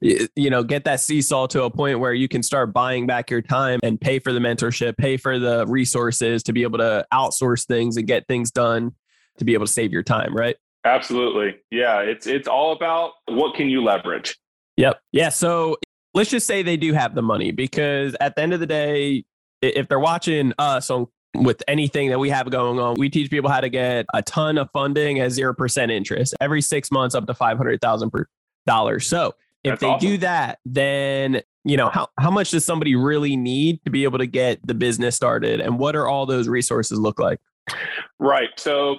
you 0.00 0.50
know 0.50 0.62
get 0.62 0.84
that 0.84 1.00
seesaw 1.00 1.46
to 1.48 1.64
a 1.64 1.70
point 1.70 1.98
where 1.98 2.14
you 2.14 2.28
can 2.28 2.42
start 2.42 2.72
buying 2.72 3.06
back 3.06 3.30
your 3.30 3.42
time 3.42 3.80
and 3.82 4.00
pay 4.00 4.18
for 4.18 4.32
the 4.32 4.38
mentorship 4.38 4.96
pay 4.96 5.16
for 5.16 5.38
the 5.38 5.66
resources 5.66 6.42
to 6.44 6.52
be 6.52 6.62
able 6.62 6.78
to 6.78 7.04
outsource 7.12 7.66
things 7.66 7.96
and 7.96 8.06
get 8.06 8.26
things 8.28 8.50
done 8.50 8.92
to 9.38 9.44
be 9.44 9.54
able 9.54 9.66
to 9.66 9.72
save 9.72 9.92
your 9.92 10.02
time 10.02 10.36
right 10.36 10.56
absolutely. 10.84 11.56
Yeah 11.70 12.00
it's 12.00 12.26
it's 12.26 12.48
all 12.48 12.72
about 12.72 13.12
what 13.26 13.54
can 13.54 13.68
you 13.68 13.82
leverage. 13.82 14.38
Yep. 14.76 15.00
Yeah 15.12 15.28
so 15.28 15.76
let's 16.14 16.30
just 16.30 16.46
say 16.46 16.62
they 16.62 16.76
do 16.76 16.92
have 16.92 17.14
the 17.14 17.22
money 17.22 17.50
because 17.50 18.16
at 18.20 18.36
the 18.36 18.42
end 18.42 18.52
of 18.52 18.60
the 18.60 18.66
day 18.66 19.24
if 19.60 19.88
they're 19.88 20.00
watching 20.00 20.52
us 20.58 20.90
on 20.90 21.06
with 21.34 21.62
anything 21.66 22.10
that 22.10 22.18
we 22.18 22.28
have 22.30 22.50
going 22.50 22.78
on, 22.78 22.96
we 22.98 23.08
teach 23.08 23.30
people 23.30 23.50
how 23.50 23.60
to 23.60 23.68
get 23.68 24.06
a 24.12 24.22
ton 24.22 24.58
of 24.58 24.70
funding 24.72 25.20
at 25.20 25.30
0% 25.30 25.90
interest 25.90 26.34
every 26.40 26.60
six 26.60 26.90
months 26.90 27.14
up 27.14 27.26
to 27.26 27.32
$500,000. 27.32 29.02
So 29.02 29.34
if 29.64 29.78
they 29.80 29.86
awesome. 29.86 30.08
do 30.08 30.18
that, 30.18 30.58
then 30.64 31.42
you 31.64 31.76
know 31.76 31.88
how, 31.88 32.08
how 32.18 32.30
much 32.30 32.50
does 32.50 32.64
somebody 32.64 32.96
really 32.96 33.36
need 33.36 33.82
to 33.84 33.90
be 33.90 34.04
able 34.04 34.18
to 34.18 34.26
get 34.26 34.64
the 34.66 34.74
business 34.74 35.16
started? 35.16 35.60
And 35.60 35.78
what 35.78 35.96
are 35.96 36.06
all 36.06 36.26
those 36.26 36.48
resources 36.48 36.98
look 36.98 37.18
like? 37.18 37.40
Right. 38.18 38.50
So 38.56 38.96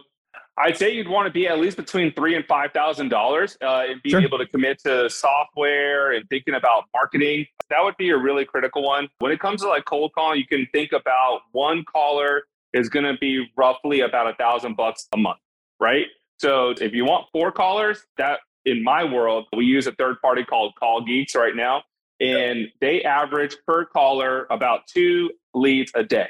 i'd 0.59 0.77
say 0.77 0.93
you'd 0.93 1.07
want 1.07 1.25
to 1.25 1.31
be 1.31 1.47
at 1.47 1.59
least 1.59 1.77
between 1.77 2.13
three 2.13 2.35
and 2.35 2.45
five 2.45 2.71
thousand 2.71 3.07
uh, 3.07 3.17
dollars 3.17 3.57
and 3.61 4.01
being 4.03 4.13
sure. 4.13 4.21
able 4.21 4.37
to 4.37 4.47
commit 4.47 4.79
to 4.79 5.09
software 5.09 6.11
and 6.11 6.27
thinking 6.29 6.53
about 6.53 6.85
marketing 6.93 7.45
that 7.69 7.83
would 7.83 7.97
be 7.97 8.09
a 8.09 8.17
really 8.17 8.45
critical 8.45 8.83
one 8.83 9.07
when 9.19 9.31
it 9.31 9.39
comes 9.39 9.61
to 9.61 9.67
like 9.67 9.85
cold 9.85 10.11
calling 10.13 10.39
you 10.39 10.47
can 10.47 10.67
think 10.71 10.91
about 10.91 11.41
one 11.51 11.83
caller 11.85 12.43
is 12.73 12.89
going 12.89 13.05
to 13.05 13.17
be 13.19 13.45
roughly 13.55 14.01
about 14.01 14.29
a 14.29 14.35
thousand 14.35 14.75
bucks 14.75 15.07
a 15.13 15.17
month 15.17 15.39
right 15.79 16.07
so 16.37 16.71
if 16.81 16.93
you 16.93 17.05
want 17.05 17.27
four 17.31 17.51
callers 17.51 18.05
that 18.17 18.39
in 18.65 18.83
my 18.83 19.03
world, 19.03 19.47
we 19.55 19.65
use 19.65 19.87
a 19.87 19.91
third 19.93 20.21
party 20.21 20.43
called 20.43 20.73
Call 20.75 21.03
Geeks 21.03 21.35
right 21.35 21.55
now, 21.55 21.83
and 22.19 22.67
they 22.81 23.03
average 23.03 23.55
per 23.67 23.85
caller 23.85 24.47
about 24.49 24.87
two 24.87 25.31
leads 25.53 25.91
a 25.95 26.03
day. 26.03 26.29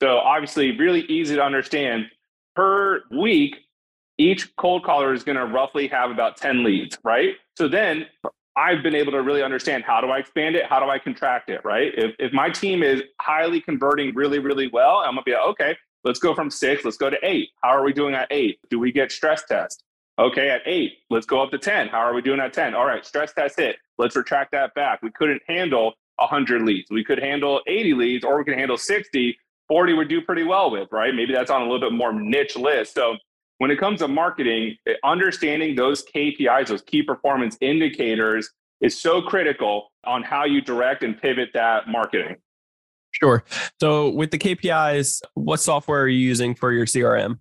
So 0.00 0.18
obviously, 0.18 0.76
really 0.76 1.02
easy 1.02 1.36
to 1.36 1.42
understand. 1.42 2.06
Per 2.58 3.02
week, 3.10 3.56
each 4.18 4.54
cold 4.56 4.84
caller 4.84 5.12
is 5.12 5.22
going 5.22 5.38
to 5.38 5.46
roughly 5.46 5.86
have 5.88 6.10
about 6.10 6.36
10 6.36 6.64
leads, 6.64 6.98
right? 7.04 7.36
So 7.56 7.68
then 7.68 8.06
I've 8.56 8.82
been 8.82 8.96
able 8.96 9.12
to 9.12 9.22
really 9.22 9.44
understand 9.44 9.84
how 9.84 10.00
do 10.00 10.08
I 10.08 10.18
expand 10.18 10.56
it? 10.56 10.66
How 10.66 10.80
do 10.80 10.90
I 10.90 10.98
contract 10.98 11.50
it, 11.50 11.64
right? 11.64 11.92
If, 11.96 12.16
if 12.18 12.32
my 12.32 12.50
team 12.50 12.82
is 12.82 13.02
highly 13.20 13.60
converting 13.60 14.12
really, 14.14 14.40
really 14.40 14.68
well, 14.72 14.96
I'm 14.96 15.14
going 15.14 15.18
to 15.18 15.22
be 15.22 15.32
like, 15.32 15.46
okay, 15.50 15.76
Let's 16.04 16.20
go 16.20 16.34
from 16.34 16.50
six. 16.50 16.84
Let's 16.84 16.96
go 16.96 17.10
to 17.10 17.18
eight. 17.22 17.50
How 17.62 17.70
are 17.70 17.82
we 17.82 17.92
doing 17.92 18.14
at 18.14 18.28
eight? 18.30 18.60
Do 18.70 18.78
we 18.78 18.92
get 18.92 19.10
stress 19.10 19.44
test? 19.44 19.82
Okay, 20.18 20.48
at 20.50 20.62
eight, 20.66 20.98
let's 21.10 21.26
go 21.26 21.40
up 21.40 21.50
to 21.52 21.58
10. 21.58 21.88
How 21.88 21.98
are 21.98 22.12
we 22.12 22.22
doing 22.22 22.40
at 22.40 22.52
10? 22.52 22.74
All 22.74 22.86
right, 22.86 23.06
stress 23.06 23.32
test 23.32 23.56
hit. 23.56 23.76
Let's 23.98 24.16
retract 24.16 24.50
that 24.50 24.74
back. 24.74 25.00
We 25.00 25.12
couldn't 25.12 25.42
handle 25.46 25.94
100 26.16 26.62
leads. 26.62 26.90
We 26.90 27.04
could 27.04 27.20
handle 27.20 27.60
80 27.68 27.94
leads 27.94 28.24
or 28.24 28.38
we 28.38 28.44
could 28.44 28.58
handle 28.58 28.76
60. 28.76 29.38
40 29.68 29.92
would 29.94 30.08
do 30.08 30.20
pretty 30.22 30.44
well 30.44 30.70
with, 30.70 30.88
right? 30.90 31.14
Maybe 31.14 31.32
that's 31.32 31.50
on 31.50 31.62
a 31.62 31.64
little 31.64 31.80
bit 31.80 31.92
more 31.92 32.12
niche 32.12 32.56
list. 32.56 32.94
So 32.94 33.16
when 33.58 33.70
it 33.70 33.78
comes 33.78 34.00
to 34.00 34.08
marketing, 34.08 34.76
eh, 34.86 34.94
understanding 35.04 35.74
those 35.76 36.04
KPIs, 36.04 36.68
those 36.68 36.82
key 36.82 37.02
performance 37.02 37.56
indicators, 37.60 38.50
is 38.80 39.00
so 39.00 39.20
critical 39.20 39.90
on 40.04 40.22
how 40.22 40.44
you 40.44 40.60
direct 40.60 41.02
and 41.02 41.20
pivot 41.20 41.50
that 41.54 41.88
marketing. 41.88 42.36
Sure. 43.10 43.42
So 43.80 44.10
with 44.10 44.30
the 44.30 44.38
KPIs, 44.38 45.20
what 45.34 45.60
software 45.60 46.02
are 46.02 46.08
you 46.08 46.20
using 46.20 46.54
for 46.54 46.72
your 46.72 46.86
CRM? 46.86 47.40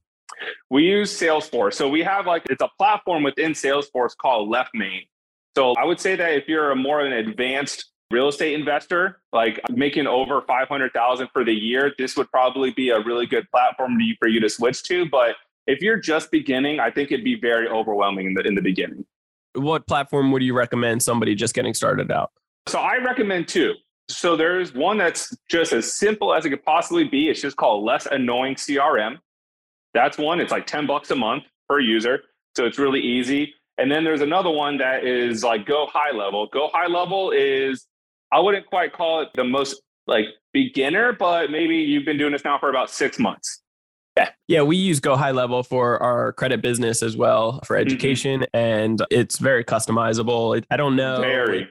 We 0.70 0.84
use 0.84 1.18
Salesforce. 1.18 1.74
So 1.74 1.88
we 1.88 2.02
have 2.04 2.26
like 2.26 2.44
it's 2.50 2.62
a 2.62 2.70
platform 2.78 3.24
within 3.24 3.52
Salesforce 3.52 4.16
called 4.18 4.52
LeftMain. 4.52 5.08
So 5.56 5.74
I 5.74 5.86
would 5.86 6.00
say 6.00 6.16
that 6.16 6.34
if 6.34 6.48
you're 6.48 6.72
a 6.72 6.76
more 6.76 7.02
of 7.02 7.08
an 7.08 7.14
advanced 7.14 7.92
real 8.12 8.28
estate 8.28 8.54
investor, 8.54 9.22
like 9.34 9.60
making 9.70 10.08
over 10.08 10.42
500,000 10.42 11.28
for 11.34 11.44
the 11.44 11.54
year, 11.54 11.94
this 11.98 12.16
would 12.16 12.30
probably 12.32 12.72
be 12.72 12.90
a 12.90 13.00
really 13.02 13.26
good 13.26 13.50
platform 13.52 13.98
for 14.20 14.28
you 14.28 14.40
to 14.40 14.50
switch 14.50 14.84
to. 14.84 15.08
But 15.10 15.36
if 15.66 15.82
you're 15.82 16.00
just 16.00 16.32
beginning, 16.32 16.80
I 16.80 16.90
think 16.90 17.12
it'd 17.12 17.26
be 17.26 17.40
very 17.40 17.68
overwhelming 17.68 18.28
in 18.28 18.34
the, 18.34 18.42
in 18.42 18.56
the 18.56 18.62
beginning. 18.62 19.06
What 19.54 19.88
platform 19.88 20.32
would 20.32 20.44
you 20.44 20.54
recommend 20.54 21.04
somebody 21.04 21.36
just 21.36 21.54
getting 21.54 21.74
started 21.74 22.12
out? 22.12 22.32
So 22.68 22.80
I 22.80 22.98
recommend 22.98 23.48
two. 23.48 23.74
So 24.10 24.38
there's 24.38 24.74
one 24.74 24.98
that's 24.98 25.36
just 25.50 25.74
as 25.74 25.94
simple 25.94 26.34
as 26.34 26.46
it 26.46 26.50
could 26.52 26.64
possibly 26.64 27.04
be. 27.04 27.30
It's 27.30 27.42
just 27.42 27.58
called 27.58 27.84
Less 27.84 28.08
Annoying 28.10 28.56
CRM. 28.56 29.18
That's 29.94 30.18
one. 30.18 30.40
It's 30.40 30.52
like 30.52 30.66
10 30.66 30.88
bucks 30.88 31.12
a 31.12 31.16
month 31.16 31.44
per 31.68 31.80
user. 31.80 32.22
So 32.56 32.66
it's 32.66 32.80
really 32.80 33.02
easy. 33.02 33.54
And 33.78 33.92
then 33.92 34.04
there's 34.04 34.22
another 34.22 34.50
one 34.50 34.78
that 34.78 35.06
is 35.06 35.44
like 35.44 35.66
Go 35.66 35.88
High 35.92 36.16
Level. 36.16 36.48
Go 36.48 36.70
High 36.74 36.88
Level 36.88 37.32
is, 37.32 37.86
I 38.32 38.40
wouldn't 38.40 38.66
quite 38.66 38.94
call 38.94 39.22
it 39.22 39.30
the 39.36 39.44
most 39.44 39.82
like 40.06 40.26
beginner, 40.54 41.14
but 41.14 41.52
maybe 41.52 41.78
you've 41.78 42.06
been 42.06 42.18
doing 42.18 42.34
this 42.34 42.44
now 42.44 42.58
for 42.60 42.70
about 42.70 42.90
six 42.90 43.20
months. 43.20 43.62
Yeah. 44.16 44.30
Yeah, 44.48 44.62
we 44.64 44.78
use 44.78 45.00
Go 45.00 45.16
High 45.16 45.32
Level 45.32 45.62
for 45.62 46.02
our 46.02 46.34
credit 46.34 46.62
business 46.62 47.04
as 47.04 47.16
well 47.16 47.60
for 47.66 47.76
mm-hmm. 47.76 47.88
education, 47.88 48.40
mm-hmm. 48.42 48.58
and 48.58 49.02
it's 49.12 49.38
very 49.38 49.64
customizable. 49.64 50.64
I 50.72 50.78
don't 50.78 50.96
know. 50.96 51.22
Very 51.22 51.68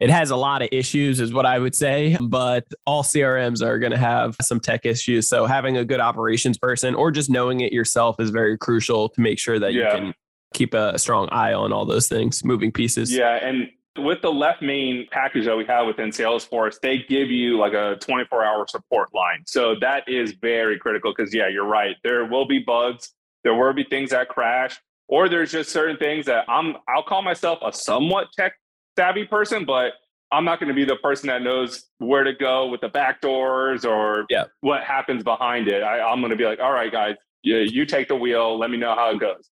it 0.00 0.10
has 0.10 0.30
a 0.30 0.36
lot 0.36 0.62
of 0.62 0.68
issues 0.72 1.20
is 1.20 1.32
what 1.32 1.46
i 1.46 1.58
would 1.58 1.74
say 1.74 2.16
but 2.20 2.64
all 2.86 3.02
crms 3.02 3.62
are 3.62 3.78
going 3.78 3.92
to 3.92 3.98
have 3.98 4.36
some 4.40 4.60
tech 4.60 4.84
issues 4.84 5.28
so 5.28 5.46
having 5.46 5.76
a 5.76 5.84
good 5.84 6.00
operations 6.00 6.58
person 6.58 6.94
or 6.94 7.10
just 7.10 7.30
knowing 7.30 7.60
it 7.60 7.72
yourself 7.72 8.20
is 8.20 8.30
very 8.30 8.56
crucial 8.58 9.08
to 9.08 9.20
make 9.20 9.38
sure 9.38 9.58
that 9.58 9.72
yeah. 9.72 9.94
you 9.94 10.00
can 10.00 10.14
keep 10.54 10.74
a 10.74 10.98
strong 10.98 11.28
eye 11.30 11.52
on 11.52 11.72
all 11.72 11.84
those 11.84 12.08
things 12.08 12.44
moving 12.44 12.70
pieces 12.70 13.12
yeah 13.12 13.38
and 13.46 13.68
with 13.98 14.20
the 14.22 14.32
left 14.32 14.62
main 14.62 15.06
package 15.10 15.44
that 15.44 15.56
we 15.56 15.64
have 15.64 15.86
within 15.86 16.10
salesforce 16.10 16.78
they 16.80 16.98
give 17.08 17.30
you 17.30 17.58
like 17.58 17.72
a 17.72 17.96
24 18.00 18.44
hour 18.44 18.66
support 18.68 19.08
line 19.14 19.42
so 19.46 19.74
that 19.80 20.08
is 20.08 20.32
very 20.40 20.78
critical 20.78 21.12
because 21.16 21.34
yeah 21.34 21.48
you're 21.48 21.66
right 21.66 21.96
there 22.04 22.24
will 22.26 22.46
be 22.46 22.58
bugs 22.58 23.12
there 23.44 23.54
will 23.54 23.72
be 23.72 23.84
things 23.84 24.10
that 24.10 24.28
crash 24.28 24.80
or 25.08 25.28
there's 25.28 25.52
just 25.52 25.70
certain 25.70 25.96
things 25.96 26.26
that 26.26 26.44
i'm 26.48 26.76
i'll 26.88 27.02
call 27.02 27.22
myself 27.22 27.58
a 27.62 27.72
somewhat 27.72 28.28
tech 28.36 28.54
savvy 28.96 29.24
person, 29.24 29.64
but 29.64 29.92
I'm 30.32 30.44
not 30.44 30.58
going 30.58 30.68
to 30.68 30.74
be 30.74 30.84
the 30.84 30.96
person 30.96 31.28
that 31.28 31.42
knows 31.42 31.84
where 31.98 32.24
to 32.24 32.32
go 32.32 32.66
with 32.66 32.80
the 32.80 32.88
back 32.88 33.20
doors 33.20 33.84
or 33.84 34.26
yeah. 34.28 34.44
what 34.60 34.82
happens 34.82 35.22
behind 35.22 35.68
it. 35.68 35.82
I, 35.82 36.12
am 36.12 36.20
going 36.20 36.30
to 36.30 36.36
be 36.36 36.44
like, 36.44 36.58
all 36.58 36.72
right, 36.72 36.90
guys, 36.90 37.14
you, 37.42 37.58
you 37.58 37.86
take 37.86 38.08
the 38.08 38.16
wheel. 38.16 38.58
Let 38.58 38.70
me 38.70 38.76
know 38.76 38.94
how 38.94 39.10
it 39.10 39.20
goes. 39.20 39.50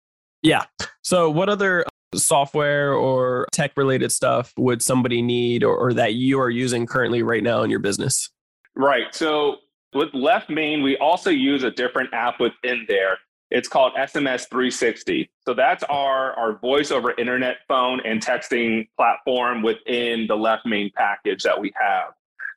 Yeah. 0.42 0.66
So, 1.02 1.30
what 1.30 1.50
other 1.50 1.86
software 2.18 2.94
or 2.94 3.48
tech 3.52 3.72
related 3.76 4.12
stuff 4.12 4.54
would 4.58 4.82
somebody 4.82 5.22
need 5.22 5.64
or, 5.64 5.76
or 5.76 5.94
that 5.94 6.14
you 6.14 6.40
are 6.40 6.50
using 6.50 6.86
currently 6.86 7.24
right 7.24 7.44
now 7.44 7.64
in 7.64 7.70
your 7.70 7.80
business? 7.80 8.30
Right. 8.76 9.14
So, 9.14 9.58
with 9.94 10.14
Left 10.14 10.50
Main, 10.50 10.84
we 10.84 10.98
also 10.98 11.30
use 11.30 11.64
a 11.64 11.72
different 11.72 12.14
app 12.14 12.40
within 12.40 12.86
there. 12.88 13.18
It's 13.50 13.70
called 13.70 13.94
SMS 13.94 14.50
360. 14.50 15.30
So 15.46 15.54
that's 15.54 15.84
our, 15.86 16.34
our 16.34 16.58
voice 16.60 16.92
over 16.92 17.14
internet 17.18 17.58
phone 17.68 18.02
and 18.06 18.22
texting 18.22 18.88
platform 18.98 19.62
within 19.62 20.28
the 20.28 20.36
Left 20.36 20.66
Main 20.66 20.92
package 20.96 21.44
that 21.44 21.60
we 21.60 21.72
have. 21.80 22.10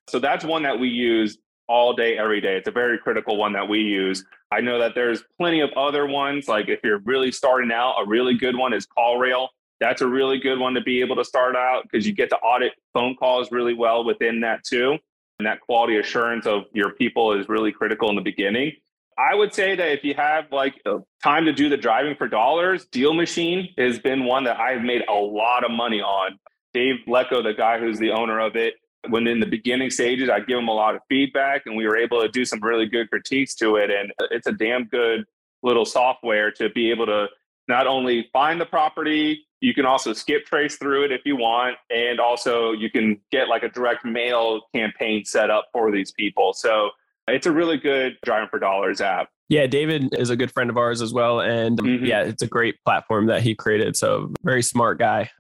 So 0.09 0.19
that's 0.19 0.45
one 0.45 0.64
that 0.64 0.79
we 0.79 0.88
use 0.88 1.38
all 1.69 1.93
day, 1.93 2.19
every 2.19 2.40
day. 2.40 2.57
It's 2.57 2.67
a 2.67 2.73
very 2.73 2.99
critical 2.99 3.37
one 3.37 3.52
that 3.52 3.69
we 3.69 3.79
use. 3.79 4.25
I 4.52 4.61
know 4.61 4.78
that 4.80 4.95
there's 4.95 5.23
plenty 5.38 5.61
of 5.61 5.71
other 5.76 6.07
ones. 6.07 6.49
Like 6.49 6.69
if 6.69 6.80
you're 6.83 6.99
really 7.00 7.30
starting 7.30 7.71
out, 7.71 7.95
a 8.00 8.07
really 8.07 8.35
good 8.35 8.57
one 8.57 8.73
is 8.73 8.87
CallRail. 8.87 9.49
That's 9.78 10.02
a 10.02 10.07
really 10.07 10.38
good 10.38 10.59
one 10.59 10.75
to 10.75 10.80
be 10.80 11.00
able 11.00 11.16
to 11.16 11.25
start 11.25 11.57
out 11.57 11.85
because 11.85 12.07
you 12.07 12.12
get 12.12 12.28
to 12.30 12.37
audit 12.37 12.73
phone 12.92 13.14
calls 13.16 13.50
really 13.50 13.75
well 13.75 14.04
within 14.04 14.40
that 14.40 14.64
too. 14.64 14.99
And 15.38 15.47
that 15.47 15.61
quality 15.61 15.97
assurance 15.97 16.47
of 16.47 16.64
your 16.73 16.92
people 16.92 17.33
is 17.33 17.49
really 17.49 17.73
critical 17.73 18.11
in 18.11 18.16
the 18.16 18.23
beginning. 18.23 18.73
I 19.16 19.35
would 19.35 19.54
say 19.54 19.76
that 19.76 19.92
if 19.92 20.04
you 20.04 20.14
have 20.14 20.47
like 20.50 20.80
uh, 20.85 20.99
time 21.23 21.45
to 21.45 21.52
do 21.52 21.69
the 21.69 21.76
driving 21.76 22.14
for 22.16 22.28
dollars, 22.28 22.87
Deal 22.87 23.14
Machine 23.14 23.69
has 23.78 23.99
been 23.99 24.25
one 24.25 24.45
that 24.45 24.59
I've 24.59 24.83
made 24.83 25.02
a 25.09 25.14
lot 25.14 25.64
of 25.64 25.71
money 25.71 26.00
on. 26.00 26.38
Dave 26.73 26.97
Lecko, 27.07 27.42
the 27.42 27.54
guy 27.54 27.78
who's 27.78 27.99
the 27.99 28.12
owner 28.12 28.40
of 28.40 28.57
it, 28.57 28.75
when 29.09 29.26
in 29.26 29.40
the 29.40 29.47
beginning 29.47 29.90
stages, 29.90 30.28
I 30.28 30.40
give 30.40 30.59
them 30.59 30.69
a 30.69 30.75
lot 30.75 30.95
of 30.95 31.02
feedback 31.09 31.62
and 31.66 31.76
we 31.76 31.87
were 31.87 31.97
able 31.97 32.21
to 32.21 32.28
do 32.28 32.45
some 32.45 32.61
really 32.61 32.87
good 32.87 33.09
critiques 33.11 33.54
to 33.57 33.76
it. 33.76 33.90
And 33.90 34.12
it's 34.30 34.47
a 34.47 34.52
damn 34.52 34.85
good 34.85 35.25
little 35.62 35.85
software 35.85 36.50
to 36.52 36.69
be 36.71 36.90
able 36.90 37.07
to 37.07 37.28
not 37.69 37.87
only 37.87 38.28
find 38.33 38.61
the 38.61 38.66
property, 38.66 39.47
you 39.61 39.75
can 39.75 39.87
also 39.87 40.12
skip 40.12 40.45
trace 40.45 40.76
through 40.76 41.04
it 41.04 41.12
if 41.12 41.23
you 41.25 41.37
want. 41.37 41.76
And 41.90 42.21
also 42.21 42.73
you 42.73 42.90
can 42.90 43.21
get 43.30 43.49
like 43.49 43.62
a 43.62 43.69
direct 43.69 44.04
mail 44.04 44.62
campaign 44.75 45.25
set 45.25 45.50
up 45.50 45.69
for 45.73 45.90
these 45.90 46.12
people. 46.12 46.52
So 46.52 46.90
it's 47.28 47.47
a 47.47 47.52
really 47.52 47.76
good 47.76 48.16
driving 48.25 48.49
for 48.49 48.59
dollars 48.59 49.00
app. 49.00 49.28
Yeah, 49.49 49.66
David 49.66 50.14
is 50.16 50.30
a 50.30 50.37
good 50.37 50.52
friend 50.52 50.71
of 50.71 50.76
ours 50.76 51.02
as 51.02 51.12
well. 51.12 51.40
And 51.40 51.78
mm-hmm. 51.78 52.04
yeah, 52.04 52.23
it's 52.23 52.42
a 52.42 52.47
great 52.47 52.76
platform 52.85 53.26
that 53.26 53.42
he 53.42 53.54
created. 53.54 53.97
So, 53.97 54.33
very 54.42 54.62
smart 54.62 54.99
guy. 54.99 55.30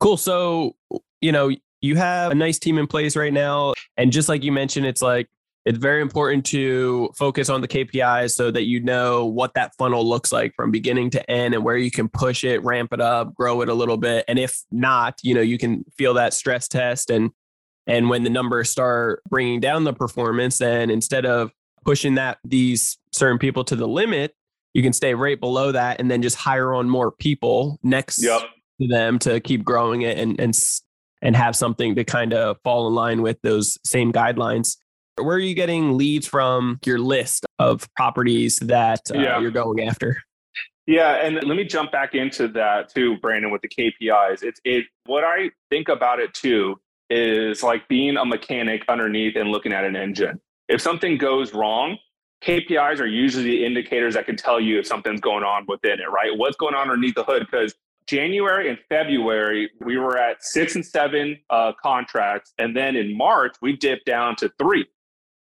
Cool. 0.00 0.16
So, 0.16 0.74
you 1.20 1.32
know, 1.32 1.50
you 1.82 1.96
have 1.96 2.32
a 2.32 2.34
nice 2.34 2.58
team 2.58 2.78
in 2.78 2.86
place 2.86 3.16
right 3.16 3.32
now. 3.32 3.74
And 3.96 4.10
just 4.10 4.28
like 4.28 4.42
you 4.42 4.52
mentioned, 4.52 4.86
it's 4.86 5.02
like, 5.02 5.28
it's 5.64 5.78
very 5.78 6.00
important 6.00 6.44
to 6.46 7.10
focus 7.16 7.48
on 7.48 7.60
the 7.60 7.68
KPIs 7.68 8.32
so 8.32 8.50
that 8.50 8.64
you 8.64 8.80
know 8.80 9.26
what 9.26 9.54
that 9.54 9.74
funnel 9.76 10.08
looks 10.08 10.32
like 10.32 10.54
from 10.56 10.70
beginning 10.70 11.10
to 11.10 11.30
end 11.30 11.54
and 11.54 11.62
where 11.62 11.76
you 11.76 11.90
can 11.90 12.08
push 12.08 12.42
it, 12.42 12.62
ramp 12.64 12.92
it 12.92 13.00
up, 13.00 13.34
grow 13.34 13.60
it 13.60 13.68
a 13.68 13.74
little 13.74 13.96
bit. 13.96 14.24
And 14.26 14.38
if 14.38 14.62
not, 14.72 15.18
you 15.22 15.34
know, 15.34 15.40
you 15.40 15.58
can 15.58 15.84
feel 15.96 16.14
that 16.14 16.34
stress 16.34 16.66
test 16.66 17.10
and 17.10 17.30
and 17.88 18.08
when 18.08 18.22
the 18.22 18.30
numbers 18.30 18.70
start 18.70 19.22
bringing 19.28 19.58
down 19.58 19.82
the 19.82 19.92
performance, 19.92 20.58
then 20.58 20.88
instead 20.88 21.26
of 21.26 21.50
pushing 21.84 22.14
that 22.14 22.38
these 22.44 22.98
certain 23.12 23.38
people 23.38 23.64
to 23.64 23.74
the 23.74 23.88
limit, 23.88 24.36
you 24.72 24.84
can 24.84 24.92
stay 24.92 25.14
right 25.14 25.38
below 25.38 25.72
that 25.72 26.00
and 26.00 26.08
then 26.08 26.22
just 26.22 26.36
hire 26.36 26.74
on 26.74 26.88
more 26.88 27.10
people 27.10 27.80
next 27.82 28.22
yep. 28.22 28.42
to 28.80 28.86
them 28.86 29.18
to 29.18 29.40
keep 29.40 29.64
growing 29.64 30.02
it 30.02 30.16
and 30.16 30.40
and 30.40 30.54
and 31.22 31.36
have 31.36 31.56
something 31.56 31.94
to 31.94 32.04
kind 32.04 32.34
of 32.34 32.58
fall 32.64 32.88
in 32.88 32.94
line 32.94 33.22
with 33.22 33.40
those 33.42 33.78
same 33.84 34.12
guidelines. 34.12 34.76
Where 35.16 35.36
are 35.36 35.40
you 35.40 35.54
getting 35.54 35.96
leads 35.96 36.26
from 36.26 36.80
your 36.84 36.98
list 36.98 37.46
of 37.58 37.88
properties 37.94 38.58
that 38.60 39.00
uh, 39.14 39.18
yeah. 39.18 39.40
you're 39.40 39.50
going 39.50 39.80
after? 39.80 40.22
Yeah, 40.86 41.24
and 41.24 41.34
let 41.34 41.56
me 41.56 41.64
jump 41.64 41.92
back 41.92 42.14
into 42.14 42.48
that 42.48 42.92
too, 42.92 43.16
Brandon, 43.18 43.52
with 43.52 43.62
the 43.62 43.68
KPIs. 43.68 44.42
It's 44.42 44.60
it 44.64 44.84
what 45.06 45.22
I 45.22 45.50
think 45.70 45.88
about 45.88 46.18
it 46.18 46.34
too 46.34 46.80
is 47.08 47.62
like 47.62 47.86
being 47.88 48.16
a 48.16 48.24
mechanic 48.24 48.82
underneath 48.88 49.36
and 49.36 49.50
looking 49.50 49.72
at 49.72 49.84
an 49.84 49.94
engine. 49.94 50.40
If 50.68 50.80
something 50.80 51.18
goes 51.18 51.54
wrong, 51.54 51.98
KPIs 52.42 52.98
are 52.98 53.06
usually 53.06 53.44
the 53.44 53.64
indicators 53.64 54.14
that 54.14 54.26
can 54.26 54.36
tell 54.36 54.58
you 54.58 54.80
if 54.80 54.86
something's 54.86 55.20
going 55.20 55.44
on 55.44 55.64
within 55.68 56.00
it, 56.00 56.10
right? 56.10 56.36
What's 56.36 56.56
going 56.56 56.74
on 56.74 56.82
underneath 56.82 57.14
the 57.14 57.24
hood? 57.24 57.46
Because 57.48 57.74
January 58.06 58.68
and 58.68 58.78
February, 58.88 59.70
we 59.80 59.96
were 59.96 60.18
at 60.18 60.44
six 60.44 60.74
and 60.74 60.84
seven 60.84 61.38
uh, 61.50 61.72
contracts. 61.82 62.52
And 62.58 62.76
then 62.76 62.96
in 62.96 63.16
March, 63.16 63.54
we 63.60 63.76
dipped 63.76 64.06
down 64.06 64.36
to 64.36 64.50
three. 64.58 64.86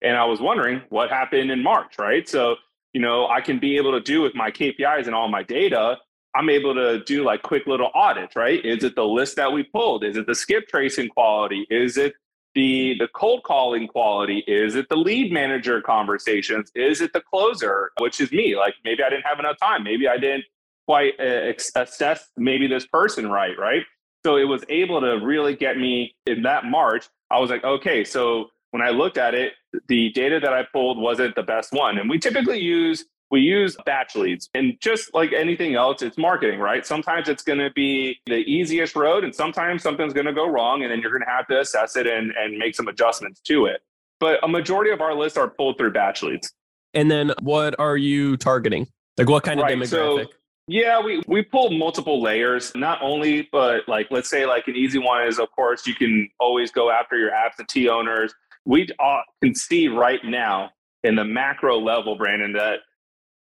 And 0.01 0.15
I 0.15 0.25
was 0.25 0.39
wondering 0.39 0.81
what 0.89 1.09
happened 1.09 1.51
in 1.51 1.61
March, 1.61 1.95
right? 1.99 2.27
So, 2.27 2.55
you 2.93 3.01
know, 3.01 3.27
I 3.27 3.41
can 3.41 3.59
be 3.59 3.77
able 3.77 3.91
to 3.91 4.01
do 4.01 4.21
with 4.21 4.33
my 4.35 4.49
KPIs 4.51 5.05
and 5.05 5.15
all 5.15 5.27
my 5.27 5.43
data 5.43 5.97
I'm 6.35 6.49
able 6.49 6.75
to 6.75 7.03
do 7.03 7.23
like 7.23 7.41
quick 7.41 7.65
little 7.65 7.89
audits, 7.93 8.35
right? 8.35 8.63
Is 8.63 8.83
it 8.83 8.95
the 8.95 9.05
list 9.05 9.35
that 9.37 9.51
we 9.51 9.63
pulled? 9.63 10.03
Is 10.03 10.15
it 10.15 10.27
the 10.27 10.35
skip 10.35 10.67
tracing 10.67 11.09
quality? 11.09 11.65
Is 11.69 11.97
it 11.97 12.13
the 12.53 12.95
the 12.99 13.07
cold 13.13 13.43
calling 13.43 13.87
quality? 13.87 14.43
Is 14.47 14.75
it 14.75 14.87
the 14.89 14.95
lead 14.95 15.31
manager 15.31 15.81
conversations? 15.81 16.71
Is 16.75 17.01
it 17.01 17.13
the 17.13 17.21
closer, 17.21 17.91
which 17.99 18.21
is 18.21 18.31
me? 18.31 18.55
Like 18.55 18.75
maybe 18.83 19.03
I 19.03 19.09
didn't 19.09 19.25
have 19.25 19.39
enough 19.39 19.57
time. 19.59 19.83
Maybe 19.83 20.07
I 20.07 20.17
didn't 20.17 20.45
quite 20.89 21.13
uh, 21.19 21.53
assess 21.75 22.29
maybe 22.35 22.65
this 22.65 22.87
person 22.87 23.29
right, 23.29 23.55
right? 23.59 23.83
So 24.25 24.37
it 24.37 24.45
was 24.45 24.63
able 24.69 24.99
to 25.01 25.23
really 25.23 25.55
get 25.55 25.77
me 25.77 26.15
in 26.25 26.41
that 26.41 26.65
March. 26.65 27.07
I 27.29 27.37
was 27.37 27.51
like, 27.51 27.63
okay, 27.63 28.03
so 28.03 28.47
when 28.71 28.81
I 28.81 28.89
looked 28.89 29.19
at 29.19 29.35
it, 29.35 29.53
the 29.87 30.09
data 30.13 30.39
that 30.39 30.51
I 30.51 30.63
pulled 30.73 30.97
wasn't 30.97 31.35
the 31.35 31.43
best 31.43 31.73
one. 31.73 31.99
And 31.99 32.09
we 32.09 32.17
typically 32.17 32.59
use 32.59 33.05
we 33.29 33.41
use 33.41 33.77
BatchLeads 33.85 34.49
and 34.55 34.73
just 34.81 35.13
like 35.13 35.31
anything 35.31 35.75
else 35.75 36.01
it's 36.01 36.17
marketing 36.17 36.59
right 36.59 36.83
sometimes 36.83 37.29
it's 37.29 37.43
going 37.43 37.59
to 37.59 37.69
be 37.75 38.19
the 38.25 38.37
easiest 38.37 38.95
road 38.95 39.23
and 39.23 39.35
sometimes 39.35 39.83
something's 39.83 40.13
going 40.13 40.25
to 40.25 40.33
go 40.33 40.49
wrong 40.49 40.81
and 40.81 40.91
then 40.91 40.99
you're 40.99 41.11
going 41.11 41.21
to 41.21 41.29
have 41.29 41.45
to 41.45 41.59
assess 41.59 41.95
it 41.95 42.07
and, 42.07 42.31
and 42.39 42.57
make 42.57 42.73
some 42.73 42.87
adjustments 42.87 43.39
to 43.41 43.67
it 43.67 43.81
but 44.19 44.43
a 44.43 44.47
majority 44.47 44.89
of 44.89 44.99
our 44.99 45.13
lists 45.13 45.37
are 45.37 45.47
pulled 45.47 45.77
through 45.77 45.93
BatchLeads 45.93 46.47
and 46.95 47.11
then 47.11 47.31
what 47.39 47.79
are 47.79 47.97
you 47.97 48.35
targeting 48.35 48.87
like 49.19 49.29
what 49.29 49.43
kind 49.43 49.59
of 49.59 49.65
right, 49.65 49.77
demographic 49.77 50.25
so, 50.25 50.38
yeah, 50.69 51.01
we, 51.01 51.23
we 51.27 51.41
pull 51.41 51.71
multiple 51.71 52.21
layers, 52.21 52.71
not 52.75 53.01
only, 53.01 53.49
but 53.51 53.87
like, 53.87 54.07
let's 54.11 54.29
say 54.29 54.45
like 54.45 54.67
an 54.67 54.75
easy 54.75 54.99
one 54.99 55.25
is, 55.25 55.39
of 55.39 55.51
course, 55.51 55.87
you 55.87 55.95
can 55.95 56.29
always 56.39 56.69
go 56.69 56.91
after 56.91 57.17
your 57.17 57.31
absentee 57.31 57.89
owners. 57.89 58.35
We 58.65 58.87
can 59.41 59.55
see 59.55 59.87
right 59.87 60.23
now 60.23 60.69
in 61.03 61.15
the 61.15 61.25
macro 61.25 61.79
level, 61.79 62.15
Brandon, 62.15 62.53
that 62.53 62.81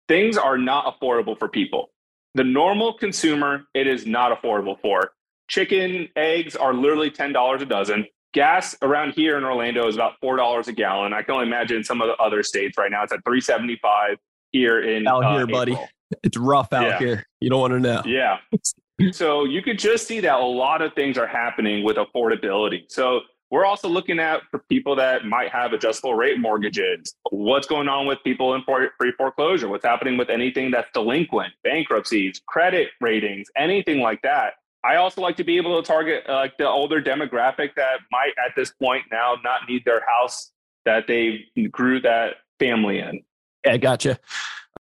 things 0.09 0.37
are 0.37 0.57
not 0.57 0.99
affordable 0.99 1.39
for 1.39 1.47
people. 1.47 1.91
The 2.35 2.43
normal 2.43 2.97
consumer, 2.97 3.67
it 3.73 3.87
is 3.87 4.05
not 4.05 4.37
affordable 4.37 4.77
for. 4.81 5.11
Chicken, 5.47 6.09
eggs 6.17 6.57
are 6.57 6.73
literally 6.73 7.09
$10 7.09 7.61
a 7.61 7.65
dozen. 7.65 8.05
Gas 8.33 8.75
around 8.81 9.13
here 9.13 9.37
in 9.37 9.45
Orlando 9.45 9.87
is 9.87 9.95
about 9.95 10.19
$4 10.21 10.67
a 10.67 10.73
gallon. 10.73 11.13
I 11.13 11.21
can 11.21 11.35
only 11.35 11.47
imagine 11.47 11.85
some 11.85 12.01
of 12.01 12.09
the 12.09 12.21
other 12.21 12.43
states 12.43 12.77
right 12.77 12.91
now, 12.91 13.03
it's 13.03 13.13
at 13.13 13.23
375 13.23 14.17
here 14.51 14.81
in 14.81 15.07
out 15.07 15.23
uh, 15.23 15.37
here, 15.37 15.47
buddy. 15.47 15.77
It's 16.23 16.37
rough 16.37 16.73
out 16.73 16.87
yeah. 16.87 16.99
here. 16.99 17.25
You 17.39 17.49
don't 17.49 17.59
want 17.59 17.73
to 17.73 17.79
know. 17.79 18.01
Yeah. 18.05 18.37
so 19.11 19.45
you 19.45 19.61
could 19.61 19.79
just 19.79 20.07
see 20.07 20.19
that 20.21 20.39
a 20.39 20.45
lot 20.45 20.81
of 20.81 20.93
things 20.93 21.17
are 21.17 21.27
happening 21.27 21.83
with 21.83 21.97
affordability. 21.97 22.83
So 22.89 23.21
we're 23.53 23.65
also 23.65 23.87
looking 23.87 24.19
at 24.19 24.41
for 24.49 24.59
people 24.67 24.95
that 24.95 25.25
might 25.25 25.51
have 25.51 25.73
adjustable 25.73 26.15
rate 26.15 26.39
mortgages. 26.39 27.13
What's 27.29 27.67
going 27.67 27.87
on 27.87 28.07
with 28.07 28.17
people 28.23 28.55
in 28.55 28.63
pre 28.63 29.11
foreclosure? 29.15 29.67
What's 29.67 29.85
happening 29.85 30.17
with 30.17 30.29
anything 30.29 30.71
that's 30.71 30.89
delinquent, 30.93 31.53
bankruptcies, 31.63 32.41
credit 32.47 32.89
ratings, 32.99 33.47
anything 33.55 34.01
like 34.01 34.21
that? 34.23 34.53
I 34.83 34.95
also 34.95 35.21
like 35.21 35.37
to 35.37 35.43
be 35.43 35.57
able 35.57 35.81
to 35.81 35.87
target 35.87 36.23
uh, 36.27 36.33
like 36.33 36.57
the 36.57 36.67
older 36.67 37.01
demographic 37.01 37.75
that 37.75 37.99
might 38.11 38.33
at 38.43 38.53
this 38.55 38.71
point 38.71 39.03
now 39.11 39.35
not 39.43 39.61
need 39.69 39.85
their 39.85 40.01
house 40.05 40.51
that 40.85 41.05
they 41.07 41.45
grew 41.71 42.01
that 42.01 42.37
family 42.59 42.99
in. 42.99 43.23
Yeah, 43.65 43.77
gotcha. 43.77 44.19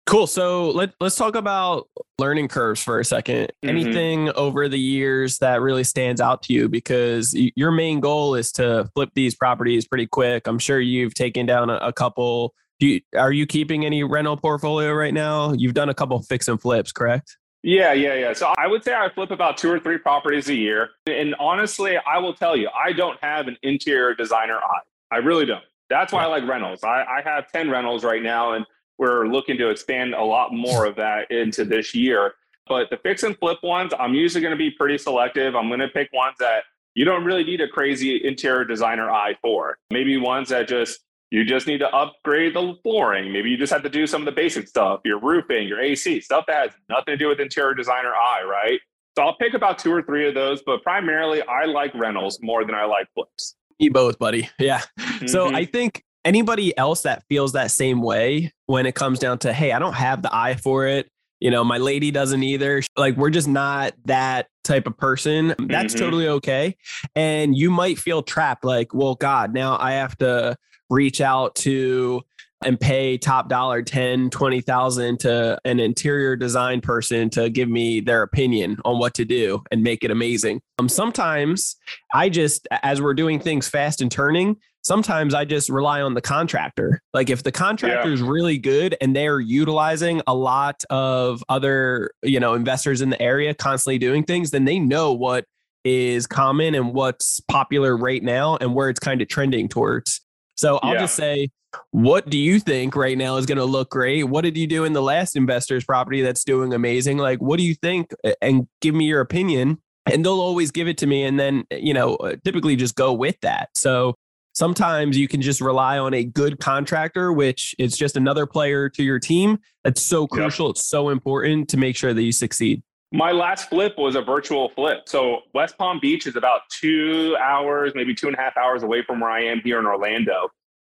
Cool. 0.06 0.28
So 0.28 0.70
let, 0.70 0.94
let's 1.00 1.16
talk 1.16 1.36
about 1.36 1.90
learning 2.20 2.48
curves 2.48 2.82
for 2.82 3.00
a 3.00 3.04
2nd 3.04 3.24
mm-hmm. 3.24 3.70
Anything 3.70 4.30
over 4.32 4.70
the 4.70 4.80
years 4.80 5.40
that 5.40 5.62
really 5.62 5.84
stands 5.84 6.22
out 6.22 6.44
to 6.44 6.54
you 6.54 6.70
because 6.70 7.34
your 7.34 7.72
main 7.72 8.00
goal 8.02 8.36
is 8.36 8.52
to 8.54 8.90
flip 8.94 9.10
these 9.16 9.34
properties 9.34 9.88
pretty 9.88 10.06
quick. 10.06 10.48
I'm 10.48 10.60
sure 10.60 10.80
you've 10.80 11.16
taken 11.16 11.48
down 11.48 11.72
a, 11.72 11.78
a 11.78 11.92
couple. 11.92 12.54
You, 12.80 13.02
are 13.18 13.32
you 13.32 13.48
keeping 13.48 13.84
any 13.86 14.04
rental 14.04 14.38
portfolio 14.38 14.94
right 14.94 15.14
now? 15.14 15.54
You've 15.54 15.74
done 15.74 15.90
a 15.90 15.94
couple 15.94 16.22
fix 16.22 16.48
and 16.48 16.62
flips, 16.62 16.92
correct? 16.92 17.38
Yeah, 17.64 17.94
yeah, 17.94 18.14
yeah. 18.14 18.34
So 18.34 18.54
I 18.60 18.68
would 18.68 18.84
say 18.84 18.94
I 18.94 19.10
flip 19.10 19.32
about 19.32 19.58
two 19.58 19.72
or 19.72 19.80
three 19.80 19.98
properties 19.98 20.50
a 20.50 20.56
year. 20.56 20.90
And 21.08 21.34
honestly, 21.40 21.98
I 21.98 22.20
will 22.20 22.36
tell 22.36 22.56
you, 22.56 22.70
I 22.70 22.92
don't 22.92 23.18
have 23.24 23.48
an 23.48 23.58
interior 23.64 24.14
designer 24.14 24.58
eye. 24.58 24.82
I 25.12 25.18
really 25.18 25.48
don't. 25.48 25.64
That's 25.90 26.14
why. 26.14 26.24
I 26.24 26.28
like 26.28 26.48
rentals. 26.48 26.84
I, 26.84 27.04
I 27.04 27.22
have 27.24 27.52
10 27.52 27.72
rentals 27.72 28.04
right 28.04 28.22
now. 28.22 28.54
And 28.54 28.66
we're 28.98 29.28
looking 29.28 29.58
to 29.58 29.70
expand 29.70 30.14
a 30.14 30.24
lot 30.24 30.54
more 30.54 30.86
of 30.86 30.96
that 30.96 31.30
into 31.32 31.66
this 31.66 31.94
year. 31.94 32.34
But 32.68 32.90
the 32.90 32.98
fix 32.98 33.24
and 33.24 33.38
flip 33.38 33.60
ones, 33.62 33.94
I'm 34.00 34.14
usually 34.14 34.42
going 34.42 34.54
to 34.54 34.58
be 34.58 34.72
pretty 34.72 34.98
selective. 34.98 35.56
I'm 35.56 35.68
going 35.68 35.80
to 35.82 35.88
pick 35.90 36.12
ones 36.14 36.36
that 36.40 36.64
you 36.96 37.06
don't 37.06 37.24
really 37.24 37.44
need 37.44 37.62
a 37.62 37.68
crazy 37.68 38.26
interior 38.26 38.66
designer 38.66 39.12
eye 39.12 39.36
for. 39.42 39.78
Maybe 39.92 40.18
ones 40.18 40.50
that 40.50 40.68
just 40.68 41.02
you 41.30 41.44
just 41.44 41.68
need 41.68 41.80
to 41.80 41.90
upgrade 41.90 42.56
the 42.56 42.76
flooring. 42.82 43.34
Maybe 43.34 43.50
you 43.50 43.58
just 43.58 43.74
have 43.74 43.84
to 43.84 43.90
do 43.90 44.08
some 44.08 44.22
of 44.22 44.26
the 44.26 44.32
basic 44.32 44.68
stuff, 44.68 45.02
your 45.04 45.20
roofing, 45.20 45.68
your 45.68 45.82
AC, 45.82 46.22
stuff 46.22 46.46
that 46.48 46.56
has 46.56 46.72
nothing 46.90 47.14
to 47.14 47.18
do 47.18 47.28
with 47.28 47.40
interior 47.40 47.74
designer 47.74 48.14
eye, 48.14 48.44
right? 48.44 48.80
So 49.18 49.24
I'll 49.24 49.36
pick 49.36 49.54
about 49.54 49.78
two 49.78 49.92
or 49.92 50.02
three 50.02 50.28
of 50.28 50.34
those, 50.34 50.62
but 50.66 50.82
primarily 50.82 51.42
I 51.42 51.66
like 51.66 51.94
rentals 51.94 52.40
more 52.42 52.66
than 52.66 52.74
I 52.74 52.86
like 52.86 53.08
flips. 53.14 53.56
You 53.80 53.92
both, 53.92 54.18
buddy. 54.18 54.50
Yeah. 54.60 54.82
Mm-hmm. 54.98 55.28
So 55.28 55.54
I 55.54 55.66
think 55.66 56.05
anybody 56.26 56.78
else 56.78 57.04
that 57.04 57.24
feels 57.30 57.54
that 57.54 57.72
same 57.72 58.02
way 58.02 58.52
when 58.66 58.86
it 58.86 58.96
comes 58.96 59.20
down 59.20 59.38
to, 59.40 59.54
hey, 59.54 59.72
I 59.72 59.80
don't 59.80 59.94
have 59.94 60.22
the 60.22 60.36
eye 60.36 60.56
for 60.56 60.88
it. 60.88 61.08
You 61.40 61.52
know, 61.52 61.64
my 61.64 61.78
lady 61.78 62.12
doesn't 62.12 62.42
either. 62.42 62.82
Like, 62.98 63.16
we're 63.16 63.30
just 63.30 63.48
not 63.48 63.94
that 64.06 64.48
type 64.64 64.88
of 64.88 64.98
person. 64.98 65.50
That's 65.60 65.94
mm-hmm. 65.94 66.04
totally 66.04 66.28
okay. 66.28 66.76
And 67.16 67.56
you 67.56 67.70
might 67.70 68.00
feel 68.00 68.24
trapped, 68.24 68.66
like, 68.66 68.94
well, 68.94 69.16
God, 69.16 69.54
now 69.54 69.78
I 69.80 69.94
have 69.94 70.18
to 70.18 70.58
reach 70.90 71.22
out 71.22 71.56
to 71.56 72.24
and 72.64 72.80
pay 72.80 73.18
top 73.18 73.50
dollar 73.50 73.82
10 73.82 74.30
20,000 74.30 75.20
to 75.20 75.60
an 75.66 75.80
interior 75.80 76.36
design 76.36 76.82
person 76.82 77.30
to 77.30 77.50
give 77.50 77.70
me 77.70 78.00
their 78.00 78.24
opinion 78.24 78.78
on 78.86 78.98
what 78.98 79.14
to 79.14 79.26
do 79.26 79.62
and 79.72 79.84
make 79.84 80.04
it 80.04 80.12
amazing. 80.12 80.62
Um 80.80 80.90
sometimes 80.90 81.76
I 82.14 82.30
just 82.30 82.68
as 82.82 83.02
we're 83.02 83.14
doing 83.14 83.40
things 83.40 83.68
fast 83.68 84.02
and 84.02 84.12
turning, 84.12 84.58
sometimes 84.86 85.34
I 85.34 85.46
just 85.46 85.68
rely 85.68 86.02
on 86.02 86.14
the 86.14 86.22
contractor. 86.22 87.02
Like 87.12 87.32
if 87.32 87.42
the 87.42 87.52
contractor 87.52 88.12
is 88.12 88.22
yeah. 88.22 88.30
really 88.30 88.60
good 88.60 88.96
and 89.02 89.16
they're 89.16 89.40
utilizing 89.40 90.22
a 90.28 90.36
lot 90.36 90.84
of 90.92 91.44
other, 91.50 92.12
you 92.22 92.40
know, 92.40 92.54
investors 92.54 93.02
in 93.02 93.10
the 93.10 93.20
area 93.20 93.56
constantly 93.56 93.98
doing 93.98 94.24
things, 94.24 94.52
then 94.52 94.66
they 94.66 94.78
know 94.78 95.12
what 95.12 95.46
is 95.84 96.28
common 96.28 96.76
and 96.76 96.94
what's 96.94 97.40
popular 97.42 97.98
right 97.98 98.24
now 98.24 98.58
and 98.58 98.76
where 98.76 98.90
it's 98.90 99.00
kind 99.00 99.22
of 99.24 99.28
trending 99.28 99.68
towards. 99.68 100.22
So 100.56 100.78
I'll 100.84 100.94
yeah. 100.94 101.00
just 101.02 101.16
say 101.16 101.50
what 101.92 102.30
do 102.30 102.38
you 102.38 102.60
think 102.60 102.96
right 102.96 103.18
now 103.18 103.36
is 103.38 103.46
going 103.46 103.58
to 103.58 103.66
look 103.66 103.90
great? 103.90 104.24
What 104.24 104.44
did 104.44 104.56
you 104.56 104.68
do 104.68 104.86
in 104.86 104.94
the 104.94 105.02
last 105.02 105.36
investor's 105.36 105.84
property 105.84 106.22
that's 106.22 106.44
doing 106.44 106.74
amazing? 106.74 107.18
Like, 107.18 107.42
what 107.42 107.58
do 107.58 107.64
you 107.64 107.74
think? 107.74 108.12
And 108.42 108.68
give 108.82 108.96
me 108.96 109.06
your 109.06 109.20
opinion. 109.20 109.80
And 110.06 110.24
they'll 110.24 110.40
always 110.40 110.70
give 110.70 110.88
it 110.88 111.00
to 111.00 111.08
me. 111.08 111.24
And 111.24 111.40
then, 111.40 111.66
you 111.72 111.94
know, 111.94 112.16
uh, 112.18 112.36
typically 112.46 112.76
just 112.76 112.96
go 112.96 113.12
with 113.12 113.36
that. 113.42 113.70
So 113.74 114.16
sometimes 114.56 115.18
you 115.18 115.28
can 115.28 115.42
just 115.42 115.62
rely 115.62 116.00
on 116.00 116.14
a 116.14 116.24
good 116.24 116.60
contractor, 116.60 117.32
which 117.32 117.76
is 117.78 117.96
just 117.96 118.18
another 118.18 118.46
player 118.46 118.90
to 118.90 119.04
your 119.04 119.20
team. 119.20 119.60
That's 119.84 120.02
so 120.02 120.26
crucial. 120.26 120.68
Yep. 120.68 120.72
It's 120.72 120.86
so 120.86 121.10
important 121.10 121.70
to 121.70 121.78
make 121.78 121.96
sure 121.96 122.14
that 122.14 122.24
you 122.24 122.32
succeed. 122.32 122.82
My 123.12 123.32
last 123.32 123.70
flip 123.70 123.98
was 123.98 124.16
a 124.16 124.22
virtual 124.22 124.70
flip. 124.70 125.04
So 125.06 125.42
West 125.54 125.78
Palm 125.78 126.00
Beach 126.02 126.26
is 126.26 126.36
about 126.36 126.62
two 126.70 127.38
hours, 127.42 127.94
maybe 127.94 128.16
two 128.16 128.28
and 128.28 128.36
a 128.36 128.40
half 128.40 128.58
hours 128.58 128.84
away 128.84 129.04
from 129.04 129.20
where 129.20 129.30
I 129.30 129.44
am 129.44 129.62
here 129.64 129.80
in 129.80 129.86
Orlando. 129.86 130.50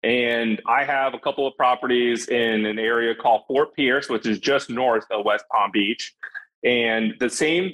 And 0.03 0.61
I 0.67 0.83
have 0.85 1.13
a 1.13 1.19
couple 1.19 1.45
of 1.45 1.55
properties 1.57 2.27
in 2.27 2.65
an 2.65 2.79
area 2.79 3.13
called 3.13 3.41
Fort 3.47 3.75
Pierce, 3.75 4.07
which 4.07 4.25
is 4.25 4.39
just 4.39 4.69
north 4.69 5.05
of 5.11 5.25
West 5.25 5.45
Palm 5.51 5.71
Beach. 5.73 6.15
And 6.63 7.13
the 7.19 7.29
same 7.29 7.73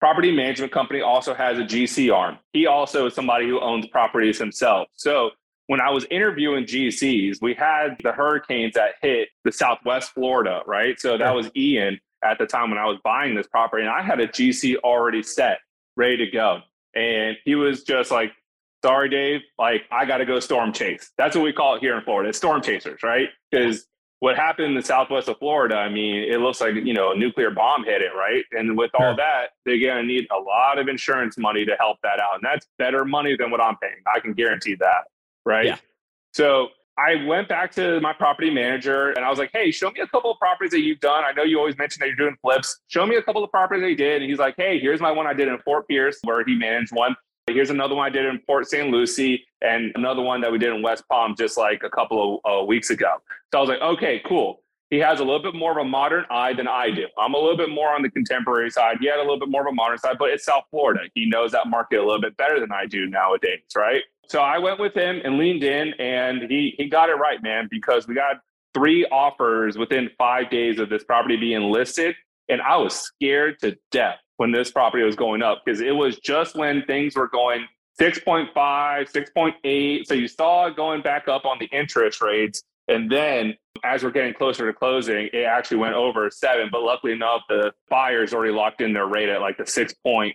property 0.00 0.34
management 0.34 0.72
company 0.72 1.02
also 1.02 1.34
has 1.34 1.58
a 1.58 1.62
GC 1.62 2.12
arm. 2.12 2.38
He 2.52 2.66
also 2.66 3.06
is 3.06 3.14
somebody 3.14 3.46
who 3.46 3.60
owns 3.60 3.86
properties 3.86 4.38
himself. 4.38 4.88
So 4.94 5.30
when 5.66 5.80
I 5.80 5.90
was 5.90 6.06
interviewing 6.10 6.64
GCs, 6.64 7.40
we 7.40 7.54
had 7.54 7.96
the 8.02 8.10
hurricanes 8.10 8.74
that 8.74 8.94
hit 9.02 9.28
the 9.44 9.52
Southwest 9.52 10.12
Florida, 10.12 10.62
right? 10.66 10.98
So 10.98 11.16
that 11.18 11.34
was 11.34 11.50
Ian 11.54 12.00
at 12.24 12.38
the 12.38 12.46
time 12.46 12.70
when 12.70 12.78
I 12.78 12.86
was 12.86 12.98
buying 13.04 13.34
this 13.34 13.46
property, 13.46 13.84
and 13.84 13.92
I 13.92 14.02
had 14.02 14.20
a 14.20 14.26
GC 14.26 14.76
already 14.78 15.22
set, 15.22 15.58
ready 15.96 16.16
to 16.16 16.26
go. 16.30 16.60
And 16.94 17.36
he 17.44 17.54
was 17.54 17.84
just 17.84 18.10
like, 18.10 18.32
sorry, 18.82 19.08
Dave, 19.10 19.42
like 19.58 19.82
I 19.90 20.06
got 20.06 20.18
to 20.18 20.24
go 20.24 20.40
storm 20.40 20.72
chase. 20.72 21.12
That's 21.18 21.36
what 21.36 21.44
we 21.44 21.52
call 21.52 21.76
it 21.76 21.80
here 21.80 21.96
in 21.96 22.02
Florida. 22.02 22.30
It's 22.30 22.38
storm 22.38 22.62
chasers, 22.62 23.02
right? 23.02 23.28
Because 23.50 23.86
what 24.20 24.36
happened 24.36 24.68
in 24.68 24.74
the 24.74 24.82
southwest 24.82 25.28
of 25.28 25.38
Florida, 25.38 25.76
I 25.76 25.88
mean, 25.88 26.16
it 26.16 26.40
looks 26.40 26.60
like, 26.60 26.74
you 26.74 26.92
know, 26.92 27.12
a 27.12 27.16
nuclear 27.16 27.50
bomb 27.50 27.84
hit 27.84 28.02
it, 28.02 28.12
right? 28.14 28.44
And 28.52 28.76
with 28.76 28.90
all 28.94 29.16
that, 29.16 29.50
they're 29.64 29.80
going 29.80 29.96
to 29.96 30.02
need 30.06 30.26
a 30.30 30.38
lot 30.38 30.78
of 30.78 30.88
insurance 30.88 31.38
money 31.38 31.64
to 31.64 31.74
help 31.78 31.96
that 32.02 32.20
out. 32.20 32.34
And 32.34 32.44
that's 32.44 32.66
better 32.78 33.04
money 33.06 33.34
than 33.36 33.50
what 33.50 33.62
I'm 33.62 33.76
paying. 33.78 33.94
I 34.14 34.20
can 34.20 34.34
guarantee 34.34 34.74
that, 34.76 35.04
right? 35.46 35.66
Yeah. 35.66 35.78
So 36.34 36.68
I 36.98 37.24
went 37.24 37.48
back 37.48 37.72
to 37.76 37.98
my 38.00 38.12
property 38.12 38.50
manager 38.50 39.12
and 39.12 39.24
I 39.24 39.30
was 39.30 39.38
like, 39.38 39.50
hey, 39.54 39.70
show 39.70 39.90
me 39.90 40.00
a 40.00 40.06
couple 40.06 40.30
of 40.30 40.38
properties 40.38 40.72
that 40.72 40.80
you've 40.80 41.00
done. 41.00 41.24
I 41.24 41.32
know 41.32 41.42
you 41.42 41.58
always 41.58 41.78
mention 41.78 42.00
that 42.00 42.08
you're 42.08 42.16
doing 42.16 42.36
flips. 42.42 42.78
Show 42.88 43.06
me 43.06 43.16
a 43.16 43.22
couple 43.22 43.42
of 43.42 43.50
properties 43.50 43.82
that 43.84 43.88
you 43.88 43.96
did. 43.96 44.20
And 44.20 44.30
he's 44.30 44.38
like, 44.38 44.54
hey, 44.58 44.78
here's 44.78 45.00
my 45.00 45.10
one 45.10 45.26
I 45.26 45.32
did 45.32 45.48
in 45.48 45.58
Fort 45.64 45.88
Pierce 45.88 46.18
where 46.24 46.44
he 46.44 46.54
managed 46.54 46.92
one. 46.94 47.16
Here's 47.54 47.70
another 47.70 47.94
one 47.94 48.06
I 48.06 48.10
did 48.10 48.26
in 48.26 48.38
Port 48.46 48.68
St. 48.68 48.90
Lucie 48.90 49.44
and 49.60 49.92
another 49.94 50.22
one 50.22 50.40
that 50.40 50.50
we 50.50 50.58
did 50.58 50.74
in 50.74 50.82
West 50.82 51.04
Palm 51.08 51.34
just 51.36 51.56
like 51.56 51.82
a 51.84 51.90
couple 51.90 52.40
of 52.44 52.62
uh, 52.62 52.64
weeks 52.64 52.90
ago. 52.90 53.14
So 53.52 53.58
I 53.58 53.60
was 53.60 53.68
like, 53.68 53.80
okay, 53.80 54.22
cool. 54.26 54.62
He 54.90 54.98
has 54.98 55.20
a 55.20 55.24
little 55.24 55.42
bit 55.42 55.54
more 55.54 55.70
of 55.70 55.76
a 55.76 55.88
modern 55.88 56.24
eye 56.30 56.52
than 56.52 56.66
I 56.66 56.90
do. 56.90 57.06
I'm 57.16 57.34
a 57.34 57.38
little 57.38 57.56
bit 57.56 57.70
more 57.70 57.94
on 57.94 58.02
the 58.02 58.10
contemporary 58.10 58.70
side. 58.70 58.96
He 59.00 59.06
had 59.06 59.18
a 59.18 59.22
little 59.22 59.38
bit 59.38 59.48
more 59.48 59.60
of 59.60 59.68
a 59.68 59.74
modern 59.74 59.98
side, 59.98 60.16
but 60.18 60.30
it's 60.30 60.44
South 60.44 60.64
Florida. 60.70 61.02
He 61.14 61.26
knows 61.26 61.52
that 61.52 61.68
market 61.68 61.98
a 61.98 62.04
little 62.04 62.20
bit 62.20 62.36
better 62.36 62.58
than 62.58 62.72
I 62.72 62.86
do 62.86 63.06
nowadays, 63.06 63.60
right? 63.76 64.02
So 64.28 64.40
I 64.40 64.58
went 64.58 64.80
with 64.80 64.94
him 64.94 65.20
and 65.24 65.38
leaned 65.38 65.62
in, 65.62 65.92
and 66.00 66.42
he 66.50 66.74
he 66.76 66.88
got 66.88 67.08
it 67.08 67.14
right, 67.14 67.40
man, 67.42 67.68
because 67.70 68.08
we 68.08 68.14
got 68.14 68.36
three 68.74 69.04
offers 69.06 69.76
within 69.78 70.10
five 70.18 70.50
days 70.50 70.78
of 70.78 70.88
this 70.88 71.04
property 71.04 71.36
being 71.36 71.70
listed, 71.70 72.16
and 72.48 72.60
I 72.60 72.76
was 72.76 72.94
scared 72.94 73.58
to 73.60 73.76
death 73.90 74.18
when 74.40 74.50
this 74.50 74.70
property 74.70 75.04
was 75.04 75.16
going 75.16 75.42
up 75.42 75.60
because 75.62 75.82
it 75.82 75.94
was 75.94 76.16
just 76.18 76.56
when 76.56 76.82
things 76.86 77.14
were 77.14 77.28
going 77.28 77.66
6.5, 78.00 78.54
6.8. 78.54 80.06
So 80.06 80.14
you 80.14 80.28
saw 80.28 80.64
it 80.68 80.76
going 80.76 81.02
back 81.02 81.28
up 81.28 81.44
on 81.44 81.58
the 81.60 81.66
interest 81.66 82.22
rates. 82.22 82.62
And 82.88 83.12
then 83.12 83.54
as 83.84 84.02
we're 84.02 84.10
getting 84.12 84.32
closer 84.32 84.66
to 84.66 84.72
closing, 84.72 85.28
it 85.34 85.44
actually 85.44 85.76
went 85.76 85.94
over 85.94 86.30
seven. 86.30 86.70
But 86.72 86.80
luckily 86.82 87.12
enough, 87.12 87.42
the 87.50 87.70
buyers 87.90 88.32
already 88.32 88.54
locked 88.54 88.80
in 88.80 88.94
their 88.94 89.06
rate 89.08 89.28
at 89.28 89.42
like 89.42 89.58
the 89.58 89.64
6.5. 89.64 90.32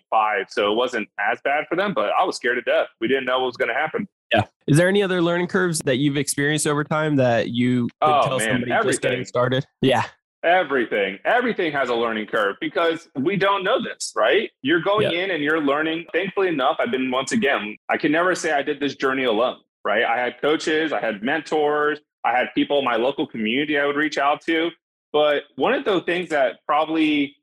So 0.49 0.71
it 0.71 0.75
wasn't 0.75 1.09
as 1.19 1.39
bad 1.43 1.65
for 1.67 1.75
them, 1.75 1.95
but 1.95 2.11
I 2.17 2.23
was 2.25 2.35
scared 2.35 2.63
to 2.63 2.71
death. 2.71 2.89
We 3.01 3.07
didn't 3.07 3.25
know 3.25 3.39
what 3.39 3.47
was 3.47 3.57
going 3.57 3.69
to 3.69 3.73
happen. 3.73 4.07
Yeah. 4.31 4.43
Is 4.67 4.77
there 4.77 4.87
any 4.87 5.01
other 5.01 5.19
learning 5.23 5.47
curves 5.47 5.79
that 5.79 5.97
you've 5.97 6.17
experienced 6.17 6.67
over 6.67 6.83
time 6.83 7.15
that 7.15 7.49
you 7.49 7.85
could 8.03 8.09
Oh, 8.09 8.21
tell 8.27 8.37
man, 8.37 8.49
somebody 8.51 8.71
everything. 8.71 8.91
just 8.91 9.01
getting 9.01 9.25
started? 9.25 9.65
Yeah. 9.81 10.03
Everything, 10.45 11.17
everything 11.25 11.71
has 11.71 11.89
a 11.89 11.95
learning 11.95 12.27
curve 12.27 12.55
because 12.61 13.09
we 13.15 13.35
don't 13.35 13.63
know 13.63 13.81
this, 13.83 14.13
right? 14.15 14.51
You're 14.61 14.79
going 14.79 15.11
Yeah. 15.11 15.23
in 15.23 15.31
and 15.31 15.43
you're 15.43 15.59
learning. 15.59 16.05
Thankfully 16.13 16.49
enough, 16.49 16.77
I've 16.79 16.91
been 16.91 17.09
once 17.09 17.31
again, 17.31 17.75
I 17.89 17.97
can 17.97 18.11
never 18.11 18.35
say 18.35 18.51
I 18.51 18.61
did 18.61 18.79
this 18.79 18.95
journey 18.95 19.23
alone, 19.23 19.57
right? 19.83 20.03
I 20.03 20.19
had 20.19 20.39
coaches, 20.39 20.93
I 20.93 20.99
had 20.99 21.23
mentors, 21.23 21.99
I 22.23 22.31
had 22.37 22.49
people 22.53 22.77
in 22.79 22.85
my 22.85 22.95
local 22.95 23.25
community 23.25 23.79
I 23.79 23.85
would 23.87 23.95
reach 23.95 24.19
out 24.19 24.41
to. 24.41 24.69
But 25.11 25.43
one 25.55 25.73
of 25.73 25.83
the 25.83 26.01
things 26.01 26.29
that 26.29 26.57
probably 26.67 27.35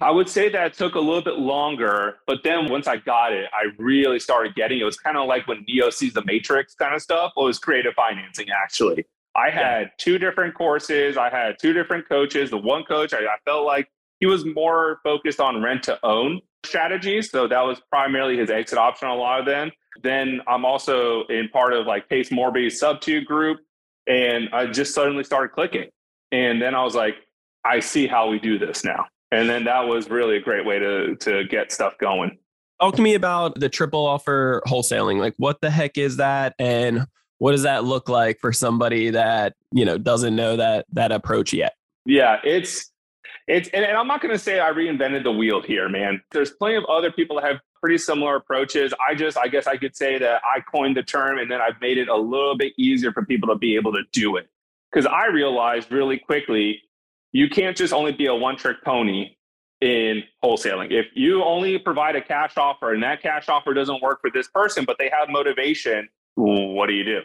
I 0.00 0.10
would 0.10 0.28
say 0.28 0.48
that 0.48 0.74
took 0.74 0.96
a 0.96 1.00
little 1.00 1.22
bit 1.22 1.38
longer, 1.38 2.16
but 2.26 2.42
then 2.42 2.68
once 2.68 2.88
I 2.88 2.96
got 2.96 3.32
it, 3.32 3.48
I 3.52 3.66
really 3.78 4.18
started 4.18 4.54
getting 4.56 4.78
it. 4.78 4.82
It 4.82 4.84
was 4.84 4.96
kind 4.98 5.16
of 5.16 5.28
like 5.28 5.46
when 5.46 5.64
Neo 5.68 5.90
sees 5.90 6.12
the 6.12 6.24
Matrix 6.24 6.74
kind 6.74 6.92
of 6.94 7.02
stuff. 7.02 7.32
Well, 7.36 7.46
it 7.46 7.50
was 7.50 7.58
creative 7.60 7.94
financing, 7.94 8.48
actually. 8.50 9.04
I 9.36 9.50
had 9.50 9.90
two 9.98 10.18
different 10.18 10.54
courses. 10.54 11.16
I 11.16 11.28
had 11.28 11.56
two 11.60 11.72
different 11.72 12.08
coaches. 12.08 12.50
The 12.50 12.56
one 12.56 12.84
coach, 12.84 13.12
I, 13.12 13.18
I 13.18 13.36
felt 13.44 13.66
like 13.66 13.88
he 14.18 14.26
was 14.26 14.44
more 14.46 15.00
focused 15.04 15.40
on 15.40 15.62
rent 15.62 15.82
to 15.84 15.98
own 16.04 16.40
strategies. 16.64 17.30
So 17.30 17.46
that 17.46 17.60
was 17.60 17.80
primarily 17.90 18.38
his 18.38 18.50
exit 18.50 18.78
option, 18.78 19.08
a 19.08 19.14
lot 19.14 19.40
of 19.40 19.46
them. 19.46 19.70
Then 20.02 20.40
I'm 20.46 20.64
also 20.64 21.24
in 21.26 21.48
part 21.50 21.74
of 21.74 21.86
like 21.86 22.08
Pace 22.08 22.30
Morby's 22.30 22.80
SubTo 22.82 23.24
group. 23.24 23.60
And 24.06 24.48
I 24.52 24.66
just 24.66 24.94
suddenly 24.94 25.24
started 25.24 25.52
clicking. 25.52 25.90
And 26.32 26.62
then 26.62 26.74
I 26.74 26.82
was 26.82 26.94
like, 26.94 27.16
I 27.64 27.80
see 27.80 28.06
how 28.06 28.28
we 28.28 28.38
do 28.38 28.58
this 28.58 28.84
now. 28.84 29.06
And 29.32 29.50
then 29.50 29.64
that 29.64 29.86
was 29.86 30.08
really 30.08 30.36
a 30.36 30.40
great 30.40 30.64
way 30.64 30.78
to 30.78 31.16
to 31.16 31.44
get 31.44 31.72
stuff 31.72 31.94
going. 31.98 32.38
Talk 32.80 32.94
to 32.96 33.02
me 33.02 33.14
about 33.14 33.58
the 33.58 33.68
triple 33.68 34.06
offer 34.06 34.62
wholesaling. 34.66 35.18
Like, 35.18 35.34
what 35.38 35.60
the 35.60 35.70
heck 35.70 35.98
is 35.98 36.18
that? 36.18 36.54
And 36.58 37.06
what 37.38 37.52
does 37.52 37.62
that 37.62 37.84
look 37.84 38.08
like 38.08 38.38
for 38.40 38.52
somebody 38.52 39.10
that, 39.10 39.54
you 39.72 39.84
know, 39.84 39.98
doesn't 39.98 40.34
know 40.34 40.56
that 40.56 40.86
that 40.92 41.12
approach 41.12 41.52
yet? 41.52 41.74
Yeah, 42.04 42.38
it's 42.44 42.90
it's 43.46 43.68
and, 43.70 43.84
and 43.84 43.96
I'm 43.96 44.06
not 44.06 44.20
gonna 44.20 44.38
say 44.38 44.60
I 44.60 44.70
reinvented 44.70 45.24
the 45.24 45.32
wheel 45.32 45.62
here, 45.62 45.88
man. 45.88 46.22
There's 46.32 46.50
plenty 46.52 46.76
of 46.76 46.84
other 46.86 47.12
people 47.12 47.36
that 47.36 47.44
have 47.44 47.60
pretty 47.80 47.98
similar 47.98 48.36
approaches. 48.36 48.94
I 49.06 49.14
just 49.14 49.36
I 49.36 49.48
guess 49.48 49.66
I 49.66 49.76
could 49.76 49.96
say 49.96 50.18
that 50.18 50.42
I 50.44 50.60
coined 50.60 50.96
the 50.96 51.02
term 51.02 51.38
and 51.38 51.50
then 51.50 51.60
I've 51.60 51.80
made 51.80 51.98
it 51.98 52.08
a 52.08 52.16
little 52.16 52.56
bit 52.56 52.72
easier 52.78 53.12
for 53.12 53.24
people 53.24 53.48
to 53.48 53.56
be 53.56 53.76
able 53.76 53.92
to 53.92 54.02
do 54.12 54.36
it. 54.36 54.48
Because 54.90 55.06
I 55.06 55.26
realized 55.26 55.92
really 55.92 56.18
quickly 56.18 56.80
you 57.32 57.50
can't 57.50 57.76
just 57.76 57.92
only 57.92 58.12
be 58.12 58.26
a 58.26 58.34
one 58.34 58.56
trick 58.56 58.78
pony 58.84 59.36
in 59.80 60.22
wholesaling. 60.42 60.90
If 60.90 61.06
you 61.14 61.44
only 61.44 61.78
provide 61.78 62.16
a 62.16 62.22
cash 62.22 62.56
offer 62.56 62.94
and 62.94 63.02
that 63.02 63.20
cash 63.20 63.48
offer 63.48 63.74
doesn't 63.74 64.02
work 64.02 64.20
for 64.20 64.30
this 64.30 64.48
person, 64.48 64.84
but 64.84 64.96
they 64.98 65.10
have 65.10 65.28
motivation, 65.28 66.08
what 66.36 66.86
do 66.86 66.94
you 66.94 67.04
do? 67.04 67.20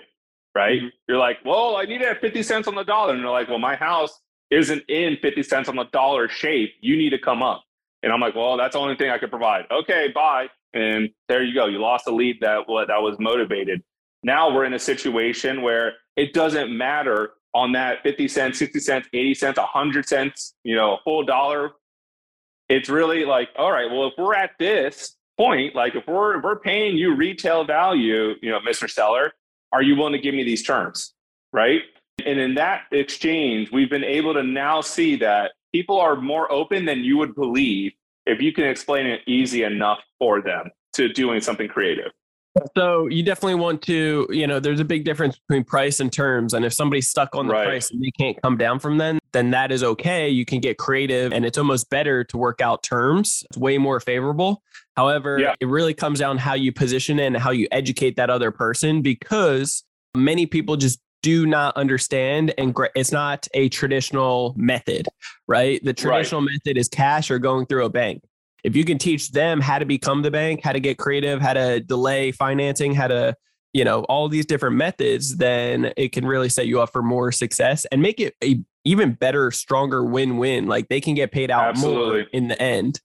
Right? 0.55 0.79
Mm-hmm. 0.79 0.87
You're 1.07 1.17
like, 1.17 1.37
well, 1.45 1.77
I 1.77 1.85
need 1.85 2.01
it 2.01 2.07
at 2.07 2.21
50 2.21 2.43
cents 2.43 2.67
on 2.67 2.75
the 2.75 2.83
dollar. 2.83 3.13
And 3.13 3.23
they're 3.23 3.29
like, 3.29 3.47
well, 3.47 3.59
my 3.59 3.75
house 3.75 4.19
isn't 4.49 4.83
in 4.89 5.17
50 5.21 5.43
cents 5.43 5.69
on 5.69 5.75
the 5.75 5.85
dollar 5.85 6.27
shape. 6.27 6.71
You 6.81 6.97
need 6.97 7.11
to 7.11 7.19
come 7.19 7.41
up. 7.41 7.63
And 8.03 8.11
I'm 8.11 8.19
like, 8.19 8.35
well, 8.35 8.57
that's 8.57 8.73
the 8.73 8.79
only 8.79 8.95
thing 8.95 9.09
I 9.09 9.17
could 9.17 9.29
provide. 9.29 9.65
Okay, 9.71 10.11
bye. 10.13 10.47
And 10.73 11.09
there 11.29 11.43
you 11.43 11.53
go. 11.53 11.67
You 11.67 11.79
lost 11.79 12.07
a 12.07 12.11
lead 12.11 12.37
that 12.41 12.67
what 12.67 12.87
that 12.87 13.01
was 13.01 13.17
motivated. 13.19 13.83
Now 14.23 14.53
we're 14.53 14.65
in 14.65 14.73
a 14.73 14.79
situation 14.79 15.61
where 15.61 15.93
it 16.15 16.33
doesn't 16.33 16.75
matter 16.75 17.31
on 17.53 17.73
that 17.73 18.01
50 18.03 18.27
cents, 18.27 18.59
60 18.59 18.79
cents, 18.79 19.07
80 19.13 19.33
cents, 19.35 19.57
100 19.57 20.07
cents, 20.07 20.55
you 20.63 20.75
know, 20.75 20.95
a 20.95 20.97
full 21.03 21.23
dollar. 21.23 21.71
It's 22.69 22.89
really 22.89 23.25
like, 23.25 23.49
all 23.57 23.71
right, 23.71 23.91
well, 23.91 24.07
if 24.07 24.13
we're 24.17 24.35
at 24.35 24.51
this 24.57 25.17
point, 25.41 25.75
like 25.75 25.95
if 25.95 26.05
we're 26.07 26.37
if 26.37 26.43
we're 26.43 26.59
paying 26.59 26.95
you 26.97 27.15
retail 27.15 27.63
value, 27.63 28.35
you 28.41 28.51
know, 28.51 28.59
Mr. 28.59 28.89
Seller, 28.89 29.33
are 29.73 29.81
you 29.81 29.95
willing 29.95 30.13
to 30.13 30.19
give 30.19 30.35
me 30.35 30.43
these 30.43 30.61
terms? 30.61 31.13
Right. 31.51 31.81
And 32.25 32.39
in 32.39 32.53
that 32.55 32.83
exchange, 32.91 33.71
we've 33.71 33.89
been 33.89 34.03
able 34.03 34.35
to 34.35 34.43
now 34.43 34.81
see 34.81 35.15
that 35.17 35.53
people 35.73 35.99
are 35.99 36.15
more 36.15 36.51
open 36.51 36.85
than 36.85 36.99
you 36.99 37.17
would 37.17 37.33
believe 37.33 37.93
if 38.27 38.39
you 38.39 38.53
can 38.53 38.65
explain 38.65 39.07
it 39.07 39.21
easy 39.25 39.63
enough 39.63 39.99
for 40.19 40.41
them 40.41 40.69
to 40.93 41.09
doing 41.09 41.41
something 41.41 41.67
creative. 41.67 42.11
So 42.75 43.07
you 43.07 43.23
definitely 43.23 43.55
want 43.55 43.81
to, 43.83 44.27
you 44.29 44.45
know, 44.45 44.59
there's 44.59 44.79
a 44.79 44.85
big 44.85 45.05
difference 45.05 45.37
between 45.47 45.63
price 45.63 45.99
and 45.99 46.11
terms. 46.11 46.53
And 46.53 46.65
if 46.65 46.73
somebody's 46.73 47.09
stuck 47.09 47.35
on 47.35 47.47
the 47.47 47.53
Right. 47.53 47.65
price 47.65 47.91
and 47.91 48.01
they 48.01 48.11
can't 48.11 48.41
come 48.41 48.57
down 48.57 48.79
from 48.79 48.97
then, 48.97 49.19
then 49.31 49.51
that 49.51 49.71
is 49.71 49.83
okay. 49.83 50.27
You 50.29 50.43
can 50.45 50.59
get 50.59 50.77
creative 50.77 51.31
and 51.31 51.45
it's 51.45 51.57
almost 51.57 51.89
better 51.89 52.23
to 52.25 52.37
work 52.37 52.59
out 52.61 52.83
terms. 52.83 53.43
It's 53.49 53.57
way 53.57 53.77
more 53.77 53.99
favorable. 53.99 54.63
However, 54.97 55.39
Yeah. 55.39 55.55
it 55.61 55.67
really 55.67 55.93
comes 55.93 56.19
down 56.19 56.37
how 56.37 56.53
you 56.53 56.71
position 56.73 57.19
it 57.19 57.27
and 57.27 57.37
how 57.37 57.51
you 57.51 57.67
educate 57.71 58.17
that 58.17 58.29
other 58.29 58.51
person 58.51 59.01
because 59.01 59.83
many 60.15 60.45
people 60.45 60.75
just 60.75 60.99
do 61.23 61.45
not 61.45 61.77
understand 61.77 62.53
and 62.57 62.75
it's 62.95 63.11
not 63.11 63.47
a 63.53 63.69
traditional 63.69 64.53
method, 64.57 65.07
right? 65.47 65.79
The 65.83 65.93
traditional 65.93 66.41
method 66.41 66.77
is 66.77 66.89
cash 66.89 67.29
or 67.31 67.37
going 67.39 67.67
through 67.67 67.85
a 67.85 67.89
bank 67.89 68.23
if 68.63 68.75
you 68.75 68.85
can 68.85 68.97
teach 68.97 69.31
them 69.31 69.61
how 69.61 69.79
to 69.79 69.85
become 69.85 70.21
the 70.21 70.31
bank, 70.31 70.61
how 70.63 70.71
to 70.71 70.79
get 70.79 70.97
creative, 70.97 71.41
how 71.41 71.53
to 71.53 71.79
delay 71.79 72.31
financing, 72.31 72.93
how 72.93 73.07
to, 73.07 73.35
you 73.73 73.83
know, 73.83 74.03
all 74.03 74.29
these 74.29 74.45
different 74.45 74.75
methods, 74.75 75.37
then 75.37 75.93
it 75.97 76.11
can 76.11 76.25
really 76.25 76.49
set 76.49 76.67
you 76.67 76.81
up 76.81 76.91
for 76.91 77.01
more 77.01 77.31
success 77.31 77.85
and 77.91 78.01
make 78.01 78.19
it 78.19 78.35
a 78.43 78.61
even 78.83 79.13
better, 79.13 79.51
stronger 79.51 80.03
win-win. 80.03 80.67
Like 80.67 80.89
they 80.89 81.01
can 81.01 81.13
get 81.15 81.31
paid 81.31 81.51
out 81.51 81.77
more 81.77 82.19
in 82.19 82.47
the 82.47 82.61
end. 82.61 82.99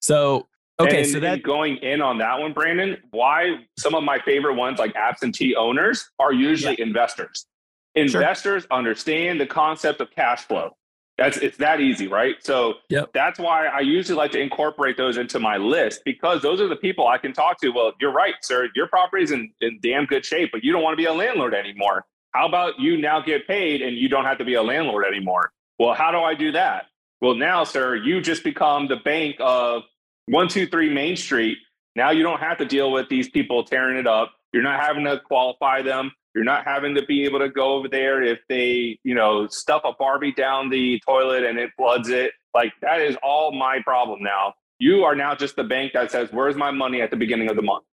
So 0.00 0.46
okay, 0.80 1.02
and, 1.02 1.10
so 1.10 1.20
that 1.20 1.42
going 1.42 1.76
in 1.78 2.00
on 2.00 2.18
that 2.18 2.38
one, 2.38 2.52
Brandon, 2.52 2.96
why 3.10 3.66
some 3.76 3.94
of 3.94 4.04
my 4.04 4.18
favorite 4.20 4.54
ones 4.54 4.78
like 4.78 4.94
absentee 4.96 5.56
owners 5.56 6.08
are 6.18 6.32
usually 6.32 6.80
investors. 6.80 7.46
Investors 7.94 8.64
understand 8.70 9.40
the 9.40 9.46
concept 9.46 10.00
of 10.00 10.10
cash 10.12 10.42
flow. 10.42 10.76
That's 11.18 11.36
it's 11.38 11.56
that 11.58 11.80
easy, 11.80 12.06
right? 12.06 12.36
So 12.40 12.74
Yep. 12.90 13.10
that's 13.12 13.38
why 13.40 13.66
I 13.66 13.80
usually 13.80 14.16
like 14.16 14.30
to 14.32 14.40
incorporate 14.40 14.96
those 14.96 15.18
into 15.18 15.40
my 15.40 15.56
list 15.56 16.02
because 16.04 16.40
those 16.42 16.60
are 16.60 16.68
the 16.68 16.76
people 16.76 17.08
I 17.08 17.18
can 17.18 17.32
talk 17.32 17.60
to. 17.60 17.70
Well, 17.70 17.92
you're 18.00 18.12
right, 18.12 18.34
sir. 18.42 18.68
Your 18.76 18.86
property's 18.86 19.32
in, 19.32 19.50
in 19.60 19.80
damn 19.82 20.06
good 20.06 20.24
shape, 20.24 20.50
but 20.52 20.62
you 20.62 20.72
don't 20.72 20.82
want 20.82 20.92
to 20.92 20.96
be 20.96 21.06
a 21.06 21.12
landlord 21.12 21.54
anymore. 21.54 22.06
How 22.34 22.46
about 22.46 22.78
you 22.78 22.96
now 22.98 23.20
get 23.20 23.48
paid 23.48 23.82
and 23.82 23.96
you 23.96 24.08
don't 24.08 24.24
have 24.24 24.38
to 24.38 24.44
be 24.44 24.54
a 24.54 24.62
landlord 24.62 25.04
anymore? 25.04 25.52
Well, 25.78 25.92
how 25.94 26.12
do 26.12 26.18
I 26.18 26.34
do 26.34 26.52
that? 26.52 26.86
Well, 27.20 27.34
now, 27.34 27.64
sir, 27.64 27.96
you 27.96 28.20
just 28.20 28.44
become 28.44 28.86
the 28.86 28.96
bank 28.96 29.36
of 29.40 29.82
123 30.26 30.92
Main 30.94 31.16
Street. 31.16 31.58
Now 31.96 32.10
you 32.10 32.22
don't 32.22 32.38
have 32.40 32.58
to 32.58 32.64
deal 32.64 32.92
with 32.92 33.08
these 33.08 33.28
people 33.28 33.64
tearing 33.64 33.96
it 33.96 34.06
up. 34.06 34.32
You're 34.52 34.62
not 34.62 34.80
having 34.80 35.04
to 35.04 35.18
qualify 35.26 35.82
them. 35.82 36.12
You're 36.38 36.44
not 36.44 36.64
having 36.64 36.94
to 36.94 37.04
be 37.04 37.24
able 37.24 37.40
to 37.40 37.48
go 37.48 37.72
over 37.72 37.88
there 37.88 38.22
if 38.22 38.38
they, 38.48 38.96
you 39.02 39.16
know, 39.16 39.48
stuff 39.48 39.82
a 39.84 39.92
Barbie 39.98 40.30
down 40.30 40.70
the 40.70 41.00
toilet 41.04 41.42
and 41.42 41.58
it 41.58 41.70
floods 41.76 42.10
it. 42.10 42.30
Like 42.54 42.72
that 42.80 43.00
is 43.00 43.16
all 43.24 43.50
my 43.50 43.80
problem 43.82 44.22
now. 44.22 44.54
You 44.78 45.02
are 45.02 45.16
now 45.16 45.34
just 45.34 45.56
the 45.56 45.64
bank 45.64 45.94
that 45.94 46.12
says, 46.12 46.28
"Where's 46.30 46.54
my 46.54 46.70
money 46.70 47.02
at 47.02 47.10
the 47.10 47.16
beginning 47.16 47.50
of 47.50 47.56
the 47.56 47.62
month?" 47.62 47.84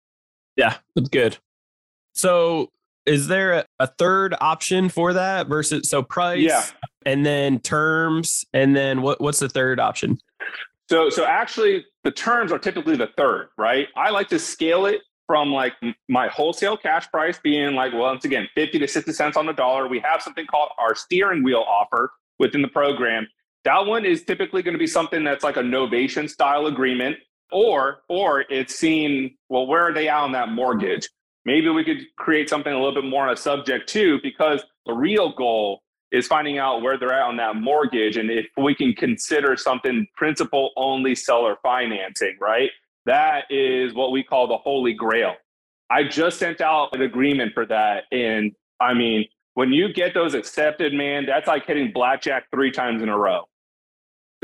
yeah, 0.57 0.77
that's 0.95 1.09
good. 1.09 1.39
So 2.13 2.71
is 3.07 3.29
there 3.29 3.65
a, 3.79 3.87
third 3.87 4.35
option 4.43 4.91
for 4.91 5.15
that 5.15 5.49
versus 5.49 5.89
so 5.89 6.03
price 6.03 6.43
Yeah. 6.43 6.65
and 7.07 7.25
then 7.25 7.61
terms 7.61 8.45
and 8.53 8.77
then 8.77 9.01
what 9.01 9.23
what's 9.23 9.39
the 9.39 9.49
third 9.49 9.81
option? 9.81 10.19
So, 10.91 11.09
so 11.09 11.25
actually, 11.25 11.87
the 12.03 12.11
terms 12.11 12.53
are 12.53 12.59
typically 12.59 12.97
the 12.97 13.09
third, 13.17 13.49
right? 13.57 13.89
I 13.97 14.11
like 14.11 14.29
to 14.29 14.39
scale 14.39 14.85
it 14.85 15.01
from 15.27 15.51
like 15.51 15.73
my 16.09 16.29
wholesale 16.29 16.77
cash 16.77 17.11
price 17.11 17.39
being 17.43 17.75
like, 17.75 17.93
well, 17.93 18.03
once 18.03 18.25
again, 18.25 18.49
50 18.55 18.79
to 18.79 18.89
60 18.89 19.13
cents 19.13 19.37
on 19.37 19.47
the 19.47 19.53
dollar. 19.53 19.89
We 19.89 20.01
have 20.01 20.23
something 20.23 20.47
called 20.47 20.71
our 20.79 20.95
steering 20.95 21.43
wheel 21.43 21.65
offer 21.67 22.13
within 22.39 22.63
the 22.63 22.69
program. 22.69 23.27
That 23.65 23.87
one 23.87 24.05
is 24.05 24.25
typically 24.25 24.63
going 24.63 24.75
to 24.75 24.79
be 24.79 24.87
something 24.87 25.25
that's 25.25 25.43
like 25.45 25.57
a 25.57 25.63
novation 25.63 26.29
style 26.29 26.67
agreement, 26.67 27.17
or 27.51 28.03
or 28.09 28.45
it's 28.51 28.75
seen, 28.75 29.37
well, 29.49 29.67
where 29.67 29.83
are 29.83 29.95
they 29.95 30.09
out 30.09 30.25
on 30.25 30.33
that 30.33 30.51
mortgage? 30.51 31.09
Maybe 31.47 31.69
we 31.71 31.85
could 31.85 32.03
create 32.17 32.49
something 32.49 32.73
a 32.73 32.77
little 32.77 32.95
bit 32.95 33.09
more 33.09 33.27
on 33.27 33.33
a 33.33 33.37
subject 33.37 33.89
to, 33.91 34.19
because 34.23 34.63
the 34.87 34.93
real 34.93 35.35
goal 35.35 35.81
is 36.13 36.27
finding 36.27 36.59
out 36.59 36.81
where 36.81 36.97
they're 36.97 37.13
at 37.13 37.27
on 37.27 37.37
that 37.37 37.57
mortgage 37.57 38.17
and 38.17 38.31
if 38.31 38.47
we 38.57 38.75
can 38.75 38.93
consider 38.95 39.57
something 39.57 40.07
principal 40.17 40.71
only 40.77 41.15
seller 41.15 41.57
financing, 41.63 42.37
right? 42.41 42.71
That 43.07 43.45
is 43.51 43.95
what 43.95 44.13
we 44.13 44.23
call 44.23 44.47
the 44.47 44.57
holy 44.57 44.95
grail. 44.95 45.35
I 45.91 46.05
just 46.05 46.39
sent 46.39 46.61
out 46.61 46.95
an 46.95 47.03
agreement 47.03 47.53
for 47.55 47.67
that. 47.67 48.05
And 48.11 48.53
I 48.81 48.95
mean, 48.95 49.27
when 49.55 49.73
you 49.73 49.93
get 49.93 50.15
those 50.15 50.35
accepted, 50.35 50.95
man, 50.95 51.27
that's 51.27 51.47
like 51.47 51.67
hitting 51.67 51.93
blackjack 51.93 52.45
three 52.53 52.71
times 52.71 53.03
in 53.03 53.09
a 53.09 53.17
row. 53.17 53.45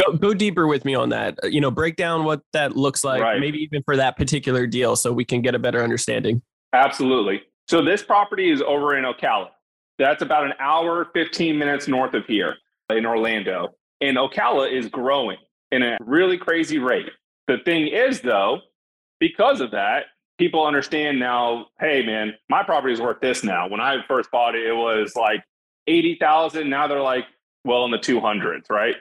Go, 0.01 0.13
go 0.13 0.35
deeper 0.35 0.67
with 0.67 0.85
me 0.85 0.95
on 0.95 1.09
that. 1.11 1.39
Uh, 1.43 1.49
you 1.49 1.61
know, 1.61 1.71
break 1.71 1.97
down 1.97 2.25
what 2.25 2.43
that 2.53 2.77
looks 2.77 3.03
like, 3.05 3.21
Right. 3.21 3.41
maybe 3.41 3.59
even 3.59 3.83
for 3.83 3.97
that 3.97 4.17
particular 4.17 4.67
deal, 4.67 4.97
so 4.97 5.13
we 5.13 5.25
can 5.25 5.43
get 5.43 5.55
a 5.55 5.59
better 5.59 5.83
understanding. 5.83 6.43
Absolutely. 6.73 7.43
So 7.69 7.85
this 7.85 8.03
property 8.03 8.51
is 8.51 8.63
over 8.63 8.97
in 8.97 9.05
Ocala. 9.05 9.49
That's 9.99 10.23
about 10.23 10.45
an 10.45 10.53
hour, 10.61 11.09
15 11.13 11.59
minutes 11.59 11.89
north 11.89 12.15
of 12.15 12.25
here 12.27 12.57
in 12.91 13.05
Orlando. 13.05 13.75
And 14.01 14.17
Ocala 14.17 14.73
is 14.73 14.89
growing 14.89 15.37
in 15.73 15.83
a 15.83 15.99
really 16.01 16.39
crazy 16.39 16.79
rate. 16.79 17.11
The 17.51 17.59
thing 17.65 17.89
is, 17.89 18.21
though, 18.21 18.61
because 19.19 19.61
of 19.61 19.73
that, 19.73 20.05
people 20.39 20.65
understand 20.65 21.19
now, 21.19 21.67
hey, 21.81 22.07
man, 22.07 22.35
my 22.49 22.63
property 22.63 22.95
is 22.95 23.01
worth 23.01 23.21
this 23.21 23.43
now. 23.43 23.69
When 23.69 23.81
I 23.81 23.97
first 24.07 24.31
bought 24.31 24.55
it, 24.55 24.65
it 24.65 24.73
was 24.73 25.17
like 25.17 25.43
80,000. 25.89 26.71
Now 26.71 26.87
they're 26.87 27.03
like, 27.03 27.25
well, 27.65 27.85
in 27.87 27.91
the 27.91 27.99
200s, 27.99 28.71
right? 28.71 28.95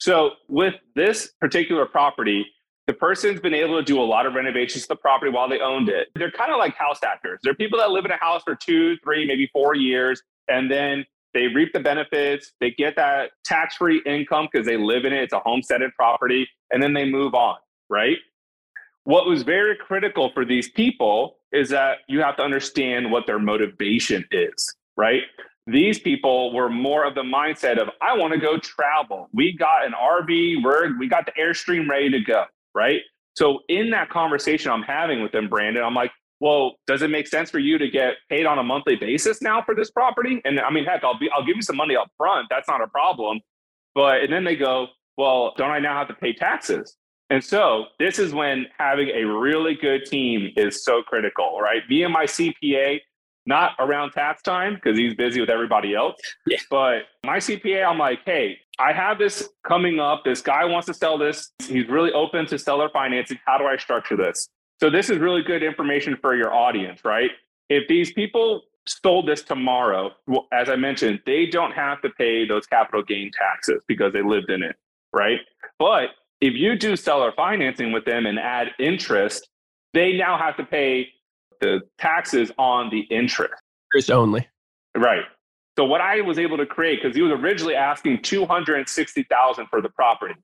So 0.00 0.32
with 0.50 0.74
this 0.94 1.32
particular 1.40 1.86
property, 1.86 2.44
the 2.86 2.92
person's 2.92 3.40
been 3.40 3.54
able 3.54 3.78
to 3.78 3.82
do 3.82 3.98
a 3.98 4.04
lot 4.04 4.26
of 4.26 4.34
renovations 4.34 4.82
to 4.82 4.88
the 4.88 4.96
property 4.96 5.32
while 5.32 5.48
they 5.48 5.60
owned 5.60 5.88
it. 5.88 6.08
They're 6.14 6.30
kind 6.30 6.52
of 6.52 6.58
like 6.58 6.76
house 6.76 6.98
hackers. 7.02 7.40
They're 7.42 7.54
people 7.54 7.78
that 7.78 7.90
live 7.90 8.04
in 8.04 8.10
a 8.10 8.18
house 8.18 8.42
for 8.44 8.54
two, 8.54 8.98
three, 9.02 9.26
maybe 9.26 9.48
four 9.50 9.74
years, 9.74 10.22
and 10.48 10.70
then 10.70 11.06
they 11.32 11.46
reap 11.46 11.72
the 11.72 11.80
benefits. 11.80 12.52
They 12.60 12.70
get 12.70 12.96
that 12.96 13.30
tax 13.46 13.76
free 13.76 14.02
income 14.04 14.48
because 14.52 14.66
they 14.66 14.76
live 14.76 15.06
in 15.06 15.14
it. 15.14 15.22
It's 15.22 15.32
a 15.32 15.40
homesteaded 15.40 15.92
property, 15.96 16.46
and 16.70 16.82
then 16.82 16.92
they 16.92 17.06
move 17.06 17.34
on, 17.34 17.56
right? 17.90 18.16
What 19.04 19.26
was 19.26 19.42
very 19.42 19.76
critical 19.76 20.30
for 20.32 20.44
these 20.44 20.70
people 20.70 21.36
is 21.52 21.68
that 21.70 21.98
you 22.08 22.20
have 22.20 22.36
to 22.36 22.42
understand 22.42 23.10
what 23.10 23.26
their 23.26 23.38
motivation 23.38 24.24
is, 24.30 24.74
right? 24.96 25.22
These 25.66 25.98
people 25.98 26.54
were 26.54 26.68
more 26.68 27.04
of 27.04 27.14
the 27.14 27.22
mindset 27.22 27.78
of, 27.78 27.88
I 28.02 28.16
want 28.16 28.32
to 28.32 28.38
go 28.38 28.58
travel. 28.58 29.28
We 29.32 29.56
got 29.56 29.86
an 29.86 29.92
RV, 29.92 30.62
we're, 30.62 30.98
we 30.98 31.08
got 31.08 31.26
the 31.26 31.32
Airstream 31.32 31.88
ready 31.88 32.10
to 32.10 32.20
go 32.20 32.44
right? 32.74 33.00
So 33.34 33.60
in 33.68 33.90
that 33.90 34.10
conversation 34.10 34.70
I'm 34.70 34.82
having 34.82 35.22
with 35.22 35.32
them, 35.32 35.48
Brandon, 35.48 35.82
I'm 35.82 35.94
like, 35.94 36.10
well, 36.40 36.74
does 36.86 37.02
it 37.02 37.10
make 37.10 37.26
sense 37.26 37.50
for 37.50 37.58
you 37.58 37.78
to 37.78 37.88
get 37.88 38.14
paid 38.28 38.44
on 38.44 38.58
a 38.58 38.62
monthly 38.62 38.96
basis 38.96 39.40
now 39.40 39.62
for 39.62 39.74
this 39.74 39.90
property? 39.90 40.42
And 40.44 40.60
I 40.60 40.70
mean, 40.70 40.84
heck, 40.84 41.02
I'll 41.04 41.18
be 41.18 41.30
I'll 41.30 41.44
give 41.44 41.56
you 41.56 41.62
some 41.62 41.76
money 41.76 41.96
up 41.96 42.10
front. 42.18 42.48
That's 42.50 42.68
not 42.68 42.82
a 42.82 42.88
problem. 42.88 43.40
But 43.94 44.22
and 44.22 44.32
then 44.32 44.44
they 44.44 44.56
go, 44.56 44.88
well, 45.16 45.54
don't 45.56 45.70
I 45.70 45.78
now 45.78 45.96
have 45.96 46.08
to 46.08 46.14
pay 46.14 46.34
taxes? 46.34 46.96
And 47.30 47.42
so 47.42 47.86
this 47.98 48.18
is 48.18 48.34
when 48.34 48.66
having 48.76 49.08
a 49.08 49.24
really 49.24 49.74
good 49.74 50.04
team 50.04 50.52
is 50.56 50.84
so 50.84 51.02
critical, 51.02 51.58
right? 51.60 51.82
Me 51.88 52.04
and 52.04 52.12
my 52.12 52.24
CPA, 52.24 53.00
not 53.46 53.72
around 53.78 54.12
tax 54.12 54.42
time 54.42 54.74
because 54.74 54.96
he's 54.96 55.14
busy 55.14 55.40
with 55.40 55.50
everybody 55.50 55.94
else. 55.94 56.20
Yeah. 56.46 56.58
But 56.70 57.02
my 57.24 57.38
CPA, 57.38 57.86
I'm 57.86 57.98
like, 57.98 58.20
hey, 58.24 58.58
I 58.78 58.92
have 58.92 59.18
this 59.18 59.48
coming 59.66 60.00
up. 60.00 60.24
This 60.24 60.40
guy 60.40 60.64
wants 60.64 60.86
to 60.86 60.94
sell 60.94 61.18
this. 61.18 61.52
He's 61.62 61.88
really 61.88 62.12
open 62.12 62.46
to 62.46 62.58
seller 62.58 62.88
financing. 62.92 63.38
How 63.44 63.58
do 63.58 63.64
I 63.64 63.76
structure 63.76 64.16
this? 64.16 64.48
So 64.80 64.90
this 64.90 65.10
is 65.10 65.18
really 65.18 65.42
good 65.42 65.62
information 65.62 66.16
for 66.20 66.34
your 66.34 66.52
audience, 66.52 67.04
right? 67.04 67.30
If 67.68 67.86
these 67.88 68.12
people 68.12 68.62
sold 68.86 69.28
this 69.28 69.42
tomorrow, 69.42 70.10
well, 70.26 70.46
as 70.52 70.68
I 70.68 70.76
mentioned, 70.76 71.20
they 71.26 71.46
don't 71.46 71.72
have 71.72 72.02
to 72.02 72.10
pay 72.10 72.46
those 72.46 72.66
capital 72.66 73.02
gain 73.02 73.30
taxes 73.32 73.82
because 73.86 74.12
they 74.12 74.22
lived 74.22 74.50
in 74.50 74.62
it, 74.62 74.76
right? 75.12 75.38
But 75.78 76.10
if 76.44 76.52
you 76.52 76.76
do 76.76 76.94
seller 76.94 77.32
financing 77.34 77.90
with 77.90 78.04
them 78.04 78.26
and 78.26 78.38
add 78.38 78.68
interest, 78.78 79.48
they 79.94 80.12
now 80.12 80.36
have 80.36 80.58
to 80.58 80.64
pay 80.64 81.08
the 81.62 81.80
taxes 81.98 82.52
on 82.58 82.90
the 82.90 83.00
interest. 83.10 83.54
Interest 83.94 84.10
only. 84.10 84.46
Right. 84.94 85.24
So 85.78 85.86
what 85.86 86.02
I 86.02 86.20
was 86.20 86.38
able 86.38 86.58
to 86.58 86.66
create, 86.66 87.00
because 87.02 87.16
he 87.16 87.22
was 87.22 87.32
originally 87.32 87.74
asking 87.74 88.20
two 88.22 88.44
hundred 88.44 88.76
and 88.76 88.88
sixty 88.88 89.22
thousand 89.24 89.68
for 89.70 89.80
the 89.80 89.88
property, 89.88 90.34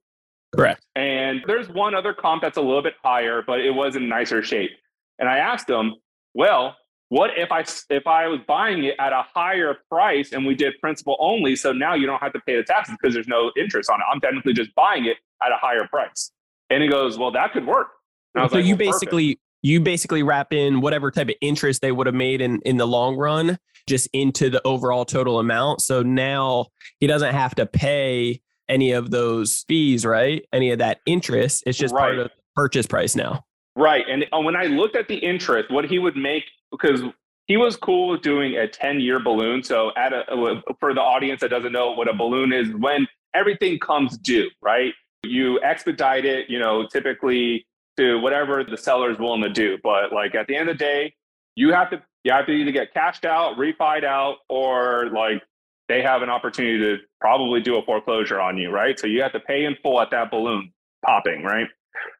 Correct. 0.57 0.83
and 0.97 1.43
there's 1.47 1.69
one 1.69 1.95
other 1.95 2.15
comp 2.15 2.41
that's 2.41 2.57
a 2.57 2.63
little 2.63 2.83
bit 2.83 2.95
higher, 3.05 3.43
but 3.47 3.61
it 3.61 3.71
was 3.71 3.95
in 3.95 4.09
nicer 4.09 4.43
shape. 4.43 4.71
And 5.19 5.29
I 5.29 5.37
asked 5.37 5.69
him, 5.69 5.97
well, 6.33 6.77
what 7.11 7.31
if 7.37 7.51
I 7.51 7.65
if 7.91 8.07
I 8.07 8.29
was 8.29 8.41
buying 8.47 8.85
it 8.85 8.95
at 8.99 9.13
a 9.13 9.25
higher 9.35 9.79
price 9.91 10.33
and 10.33 10.47
we 10.47 10.55
did 10.55 10.75
principal 10.81 11.17
only, 11.21 11.57
so 11.57 11.73
now 11.73 11.95
you 11.95 12.07
don't 12.07 12.23
have 12.23 12.33
to 12.33 12.41
pay 12.47 12.57
the 12.57 12.63
taxes 12.63 12.97
because 13.01 13.13
there's 13.15 13.29
no 13.29 13.53
interest 13.57 13.91
on 13.91 14.01
it. 14.01 14.05
I'm 14.11 14.21
technically 14.21 14.53
just 14.53 14.73
buying 14.77 15.05
it 15.07 15.17
at 15.43 15.51
a 15.51 15.57
higher 15.57 15.87
price. 15.89 16.31
And 16.71 16.83
he 16.83 16.89
goes, 16.89 17.19
well, 17.19 17.33
that 17.33 17.53
could 17.53 17.67
work. 17.67 17.89
And 18.35 18.41
I 18.41 18.45
was 18.45 18.53
So 18.53 18.59
like, 18.59 18.67
you 18.67 18.77
"Well, 18.77 18.79
perfect." 18.79 19.01
basically 19.01 19.41
you 19.63 19.81
basically 19.81 20.23
wrap 20.23 20.53
in 20.53 20.81
whatever 20.81 21.11
type 21.11 21.29
of 21.29 21.35
interest 21.41 21.83
they 21.83 21.93
would 21.93 22.07
have 22.07 22.15
made 22.15 22.41
in 22.41 22.61
in 22.63 22.77
the 22.77 22.87
long 22.87 23.17
run 23.17 23.59
just 23.89 24.09
into 24.13 24.49
the 24.49 24.65
overall 24.65 25.05
total 25.05 25.41
amount. 25.41 25.83
So 25.83 26.03
now 26.03 26.67
he 27.01 27.09
doesn't 27.09 27.35
have 27.35 27.57
to 27.57 27.67
pay 27.67 28.41
any 28.69 28.93
of 28.93 29.11
those 29.11 29.65
fees, 29.67 30.07
right? 30.07 30.45
Any 30.53 30.71
of 30.71 30.79
that 30.79 31.01
interest. 31.07 31.65
It's 31.67 31.77
just 31.77 31.93
part 31.93 32.17
of 32.17 32.25
the 32.25 32.31
purchase 32.55 32.87
price 32.87 33.17
now. 33.17 33.45
Right. 33.75 34.05
And 34.09 34.27
uh, 34.33 34.39
when 34.39 34.55
I 34.55 34.65
looked 34.65 34.95
at 34.95 35.09
the 35.09 35.17
interest, 35.17 35.73
what 35.73 35.85
he 35.87 35.99
would 35.99 36.17
make, 36.17 36.45
because 36.71 37.03
he 37.47 37.57
was 37.57 37.77
cool 37.77 38.17
doing 38.17 38.57
a 38.57 38.69
10 38.69 39.01
year 39.01 39.19
balloon. 39.19 39.63
So, 39.63 39.91
at 39.97 40.13
a, 40.13 40.63
for 40.79 40.95
the 40.95 41.01
audience 41.01 41.41
that 41.41 41.51
doesn't 41.51 41.73
know 41.73 41.93
what 41.93 42.09
a 42.09 42.15
balloon 42.15 42.53
is, 42.53 42.73
when 42.75 43.07
everything 43.35 43.79
comes 43.79 44.17
due, 44.19 44.51
right? 44.63 44.93
You 45.23 45.61
expedite 45.63 46.25
it, 46.25 46.49
you 46.49 46.59
know, 46.59 46.87
typically 46.87 47.67
to 47.97 48.19
whatever 48.21 48.65
the 48.65 48.77
seller 48.77 49.11
is 49.11 49.19
willing 49.19 49.43
to 49.43 49.51
do. 49.51 49.79
But 49.83 50.13
like 50.13 50.35
at 50.35 50.47
the 50.47 50.57
end 50.57 50.69
of 50.69 50.79
the 50.79 50.85
day, 50.85 51.15
you 51.55 51.73
have 51.73 51.91
to 51.91 52.03
you 52.25 52.33
have 52.33 52.47
to 52.47 52.53
either 52.53 52.71
get 52.71 52.93
cashed 52.93 53.25
out, 53.25 53.57
refied 53.57 54.05
out, 54.05 54.37
or 54.49 55.11
like 55.11 55.43
they 55.89 56.03
have 56.03 56.23
an 56.23 56.31
opportunity 56.31 56.79
to 56.79 56.99
probably 57.21 57.61
do 57.61 57.77
a 57.77 57.85
foreclosure 57.85 58.41
on 58.41 58.57
you, 58.57 58.71
right? 58.71 58.99
So 58.99 59.07
you 59.07 59.23
have 59.23 59.33
to 59.33 59.41
pay 59.41 59.65
in 59.65 59.77
full 59.83 60.01
at 60.01 60.11
that 60.11 60.31
balloon 60.31 60.73
popping, 61.05 61.43
right? 61.43 61.67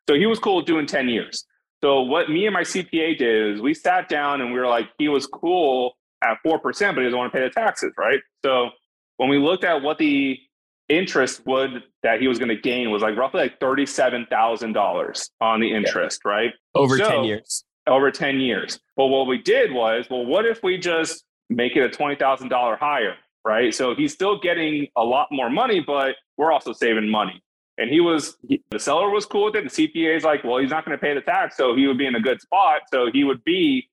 So 0.09 0.17
he 0.17 0.27
was 0.27 0.39
cool 0.39 0.63
doing 0.63 0.87
10 0.87 1.09
years. 1.09 1.45
So 1.83 2.03
what 2.03 2.29
me 2.29 2.47
and 2.47 2.53
my 2.55 2.63
CPA 2.63 3.17
did 3.19 3.55
is 3.55 3.61
we 3.63 3.73
sat 3.75 4.09
down 4.09 4.41
and 4.41 4.53
we 4.53 4.59
were 4.59 4.67
like, 4.67 4.89
he 4.99 5.09
was 5.09 5.27
cool 5.27 5.95
at 6.23 6.37
4%, 6.47 6.61
but 6.63 6.73
he 6.99 7.05
doesn't 7.05 7.17
want 7.19 7.33
to 7.33 7.39
pay 7.39 7.43
the 7.45 7.51
taxes, 7.51 7.93
right? 7.99 8.21
So 8.45 8.71
when 9.17 9.29
we 9.31 9.39
looked 9.39 9.65
at 9.65 9.83
what 9.83 9.99
the 9.99 10.39
interest 10.91 11.47
would 11.47 11.83
that 12.03 12.21
he 12.21 12.29
was 12.29 12.39
going 12.39 12.49
to 12.49 12.57
gain 12.61 12.91
was 12.91 13.01
like 13.01 13.17
roughly 13.17 13.41
like 13.41 13.59
$37,000 13.61 15.31
on 15.41 15.61
the 15.61 15.73
interest, 15.73 16.21
right? 16.25 16.53
Over 16.75 16.99
So- 16.99 17.09
10 17.09 17.25
years. 17.25 17.65
Over 17.87 18.11
10 18.11 18.41
years. 18.41 18.79
But 18.97 19.07
what 19.07 19.27
we 19.27 19.39
did 19.39 19.73
was, 19.73 20.07
well, 20.11 20.25
what 20.27 20.45
if 20.45 20.63
we 20.63 20.77
just 20.79 21.25
make 21.49 21.77
it 21.77 21.83
a 21.83 21.89
$20,000 21.89 22.79
higher, 22.79 23.15
right? 23.45 23.75
So 23.75 23.95
he's 23.95 24.13
still 24.13 24.39
getting 24.39 24.87
a 24.97 25.03
lot 25.03 25.29
more 25.33 25.49
money, 25.49 25.81
but 25.81 26.15
we're 26.37 26.53
also 26.53 26.73
saving 26.73 27.09
money. 27.09 27.43
And 27.81 27.91
he 27.91 28.01
was, 28.01 28.37
he, 28.47 28.63
the 28.71 28.79
seller 28.79 29.11
was 29.11 29.25
cool 29.27 29.47
with 29.47 29.57
it. 29.57 29.73
The 29.73 29.89
CPA 29.89 30.17
is 30.17 30.25
like, 30.25 30.45
well, 30.45 30.59
he's 30.59 30.71
not 30.71 30.85
going 30.85 30.97
to 30.97 31.01
pay 31.01 31.15
the 31.15 31.23
tax. 31.23 31.57
So 31.57 31.75
he 31.75 31.87
would 31.87 31.99
be 31.99 32.07
in 32.07 32.15
a 32.15 32.21
good 32.21 32.41
spot. 32.41 32.83
So 32.93 33.11
he 33.13 33.25
would 33.25 33.43
be 33.45 33.89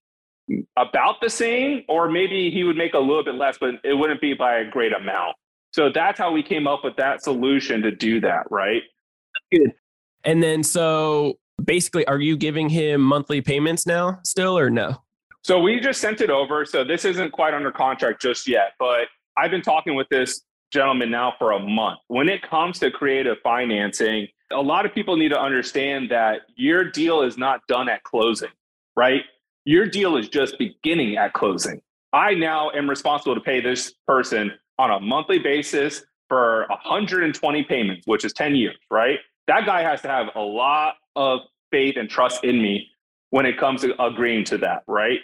about 0.76 1.22
the 1.22 1.30
same, 1.30 1.84
or 1.88 2.10
maybe 2.10 2.52
he 2.52 2.64
would 2.64 2.78
make 2.78 2.94
a 2.94 3.00
little 3.00 3.24
bit 3.24 3.36
less, 3.36 3.58
but 3.58 3.76
it 3.84 3.94
wouldn't 3.94 4.22
be 4.22 4.34
by 4.34 4.58
a 4.58 4.70
great 4.70 4.94
amount. 4.94 5.36
So 5.72 5.90
that's 5.94 6.20
how 6.20 6.32
we 6.32 6.44
came 6.44 6.68
up 6.68 6.84
with 6.84 6.96
that 6.98 7.24
solution 7.24 7.82
to 7.82 7.92
do 7.92 8.20
that, 8.22 8.44
right? 8.50 8.82
Good. 9.52 9.74
And 10.24 10.42
then 10.42 10.64
so 10.64 11.38
basically 11.64 12.06
are 12.08 12.20
you 12.20 12.38
giving 12.38 12.70
him 12.70 13.02
monthly 13.02 13.42
payments 13.42 13.86
now 13.86 14.20
still 14.24 14.58
or 14.58 14.70
no? 14.70 15.02
So 15.44 15.60
we 15.60 15.80
just 15.80 16.02
sent 16.02 16.22
it 16.22 16.30
over. 16.30 16.66
So 16.66 16.84
this 16.84 17.06
isn't 17.06 17.32
quite 17.32 17.54
under 17.54 17.72
contract 17.72 18.22
just 18.22 18.48
yet, 18.48 18.74
but 18.80 19.08
I've 19.38 19.52
been 19.52 19.62
talking 19.62 19.96
with 19.96 20.10
this 20.10 20.42
gentleman 20.72 21.12
now 21.12 21.34
for 21.38 21.52
a 21.52 21.60
month. 21.60 22.00
When 22.08 22.30
it 22.30 22.42
comes 22.42 22.80
to 22.80 22.92
creative 22.92 23.38
financing, 23.44 24.28
a 24.52 24.62
lot 24.62 24.86
of 24.86 24.94
people 24.94 25.18
need 25.18 25.30
to 25.30 25.40
understand 25.40 26.10
that 26.12 26.42
your 26.56 26.84
deal 26.84 27.22
is 27.22 27.38
not 27.38 27.62
done 27.68 27.90
at 27.90 28.04
closing, 28.04 28.50
right? 28.96 29.24
Your 29.66 29.86
deal 29.86 30.18
is 30.18 30.30
just 30.30 30.58
beginning 30.58 31.18
at 31.18 31.34
closing. 31.34 31.82
I 32.14 32.34
now 32.34 32.72
am 32.72 32.90
responsible 32.90 33.36
to 33.36 33.42
pay 33.42 33.60
this 33.60 33.94
person 34.08 34.52
on 34.80 34.92
a 34.92 35.00
monthly 35.00 35.40
basis 35.40 36.04
for 36.30 36.66
120 36.70 37.64
payments, 37.64 38.08
which 38.08 38.24
is 38.24 38.34
10 38.34 38.56
years, 38.56 38.78
right? 38.90 39.20
That 39.48 39.66
guy 39.66 39.82
has 39.82 40.02
to 40.02 40.08
have 40.08 40.28
a 40.36 40.42
lot 40.42 40.96
of 41.16 41.42
faith 41.72 41.96
and 41.98 42.10
trust 42.10 42.44
in 42.44 42.62
me 42.62 42.88
when 43.30 43.46
it 43.46 43.58
comes 43.58 43.82
to 43.82 44.02
agreeing 44.02 44.46
to 44.46 44.58
that, 44.60 44.84
right? 44.88 45.20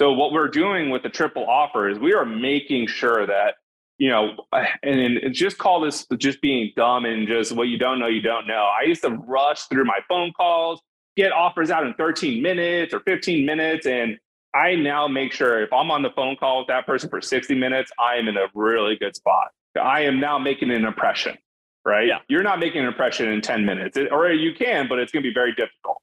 So 0.00 0.12
what 0.12 0.32
we're 0.32 0.48
doing 0.48 0.90
with 0.90 1.02
the 1.02 1.08
triple 1.08 1.44
offer 1.48 1.88
is 1.88 1.98
we 1.98 2.14
are 2.14 2.24
making 2.24 2.86
sure 2.86 3.26
that 3.26 3.54
you 3.98 4.08
know, 4.08 4.36
and, 4.82 5.18
and 5.18 5.34
just 5.34 5.58
call 5.58 5.80
this 5.80 6.06
just 6.16 6.40
being 6.40 6.72
dumb 6.76 7.04
and 7.04 7.26
just 7.26 7.52
what 7.52 7.68
you 7.68 7.76
don't 7.78 7.98
know, 7.98 8.06
you 8.06 8.22
don't 8.22 8.46
know. 8.46 8.68
I 8.80 8.84
used 8.86 9.02
to 9.02 9.10
rush 9.10 9.62
through 9.64 9.84
my 9.84 9.98
phone 10.08 10.32
calls, 10.32 10.80
get 11.16 11.32
offers 11.32 11.70
out 11.70 11.84
in 11.84 11.94
13 11.94 12.40
minutes 12.40 12.94
or 12.94 13.00
15 13.00 13.44
minutes, 13.44 13.86
and 13.86 14.16
I 14.54 14.76
now 14.76 15.08
make 15.08 15.32
sure 15.32 15.62
if 15.62 15.72
I'm 15.72 15.90
on 15.90 16.02
the 16.02 16.10
phone 16.10 16.36
call 16.36 16.58
with 16.58 16.68
that 16.68 16.86
person 16.86 17.10
for 17.10 17.20
60 17.20 17.54
minutes, 17.56 17.90
I 17.98 18.14
am 18.16 18.28
in 18.28 18.36
a 18.36 18.46
really 18.54 18.96
good 18.96 19.14
spot. 19.16 19.48
I 19.80 20.00
am 20.02 20.20
now 20.20 20.38
making 20.38 20.70
an 20.70 20.84
impression, 20.84 21.36
right? 21.84 22.06
Yeah. 22.06 22.18
You're 22.28 22.42
not 22.44 22.60
making 22.60 22.80
an 22.82 22.86
impression 22.86 23.28
in 23.28 23.40
10 23.40 23.64
minutes, 23.66 23.96
It- 23.96 24.10
or 24.12 24.30
you 24.30 24.54
can, 24.54 24.88
but 24.88 24.98
it's 25.00 25.12
going 25.12 25.22
to 25.24 25.28
be 25.28 25.34
very 25.34 25.52
difficult, 25.54 26.00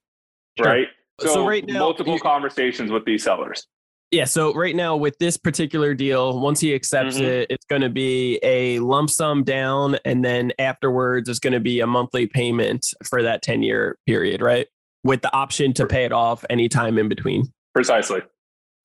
Sure. 0.57 0.67
right? 0.67 0.87
So 1.21 1.47
right 1.47 1.65
now, 1.65 1.79
multiple 1.79 2.15
you- 2.15 2.19
conversations 2.19 2.91
with 2.91 3.05
these 3.05 3.23
sellers. 3.23 3.65
Yeah. 4.11 4.25
So 4.25 4.53
right 4.53 4.75
now 4.75 4.95
with 4.95 5.17
this 5.19 5.35
particular 5.35 5.93
deal, 5.93 6.39
once 6.39 6.59
he 6.59 6.73
accepts 6.73 7.17
Mhm. 7.17 7.23
it, 7.23 7.47
it's 7.49 7.65
going 7.65 7.81
to 7.81 7.89
be 7.89 8.39
a 8.43 8.79
lump 8.79 9.09
sum 9.09 9.43
down, 9.43 9.97
and 10.05 10.23
then 10.23 10.53
afterwards 10.59 11.27
it's 11.27 11.39
going 11.39 11.53
to 11.53 11.59
be 11.59 11.79
a 11.79 11.87
monthly 11.87 12.27
payment 12.27 12.85
for 13.03 13.21
that 13.23 13.41
ten 13.41 13.63
year 13.63 13.97
period, 14.05 14.41
right? 14.41 14.67
With 15.03 15.21
the 15.21 15.33
option 15.35 15.73
to 15.73 15.85
pay 15.85 16.05
it 16.05 16.11
off 16.11 16.45
anytime 16.49 16.97
in 16.97 17.09
between. 17.09 17.51
Precisely. 17.73 18.21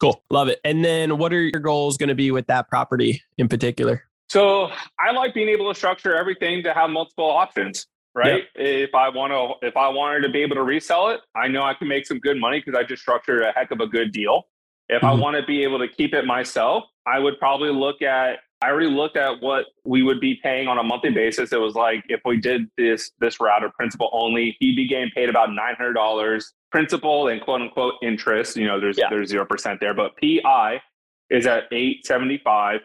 Cool. 0.01 0.23
Love 0.31 0.49
it. 0.49 0.59
And 0.65 0.85
then 0.85 1.19
what 1.19 1.33
are 1.33 1.41
your 1.41 1.61
goals 1.61 1.97
going 1.99 2.09
to 2.09 2.15
be 2.15 2.31
with 2.31 2.47
that 2.47 2.69
property 2.69 3.23
in 3.39 3.49
particular? 3.49 4.03
So 4.31 4.71
I 4.99 5.11
like 5.13 5.35
being 5.35 5.49
able 5.49 5.69
to 5.73 5.75
structure 5.79 6.17
everything 6.17 6.63
to 6.63 6.73
have 6.73 6.89
multiple 6.91 7.31
options, 7.31 7.87
right? 8.15 8.45
If 8.55 8.95
I 8.95 9.09
want 9.11 9.33
to, 9.33 9.67
if 9.67 9.77
I 9.77 9.89
wanted 9.89 10.21
to 10.23 10.31
be 10.31 10.41
able 10.43 10.57
to 10.57 10.63
resell 10.63 11.09
it, 11.11 11.21
I 11.37 11.49
know 11.49 11.63
I 11.63 11.75
can 11.75 11.89
make 11.89 12.07
some 12.07 12.19
good 12.19 12.39
money 12.39 12.63
because 12.65 12.79
I 12.79 12.85
just 12.85 13.03
structured 13.03 13.43
a 13.43 13.53
heck 13.53 13.71
of 13.73 13.81
a 13.81 13.87
good 13.87 14.13
deal. 14.13 14.47
If 14.93 15.05
I 15.05 15.13
Mhm. 15.13 15.21
want 15.21 15.37
to 15.37 15.43
be 15.45 15.63
able 15.63 15.79
to 15.79 15.89
keep 15.89 16.13
it 16.15 16.27
myself, 16.27 16.85
I 17.07 17.19
would 17.19 17.39
probably 17.39 17.71
look 17.71 18.03
at. 18.03 18.41
I 18.63 18.69
already 18.69 18.91
looked 18.91 19.17
at 19.17 19.41
what 19.41 19.67
we 19.87 20.03
would 20.03 20.21
be 20.21 20.35
paying 20.43 20.69
on 20.69 20.77
a 20.77 20.83
monthly 20.83 21.09
basis. 21.11 21.51
It 21.53 21.61
was 21.61 21.75
like 21.75 22.05
if 22.11 22.21
we 22.27 22.37
did 22.39 22.69
this 22.77 23.11
this 23.19 23.41
route 23.41 23.65
of 23.65 23.73
principal 23.73 24.11
only, 24.13 24.57
he'd 24.61 24.77
be 24.77 24.87
getting 24.87 25.09
paid 25.15 25.31
about 25.31 25.51
nine 25.53 25.77
hundred 25.77 25.95
dollars 25.95 26.53
principal 26.71 27.29
and 27.29 27.41
quote 27.41 27.63
unquote 27.63 27.95
interest. 28.03 28.57
You 28.59 28.67
know, 28.67 28.79
there's 28.79 28.99
Yeah. 28.99 29.09
there's 29.09 29.29
zero 29.31 29.47
percent 29.47 29.81
there, 29.81 29.95
but 29.95 30.13
PI 30.21 30.83
is 31.31 31.47
at 31.47 31.69
eight 31.73 32.05
seventy 32.05 32.37
five. 32.39 32.83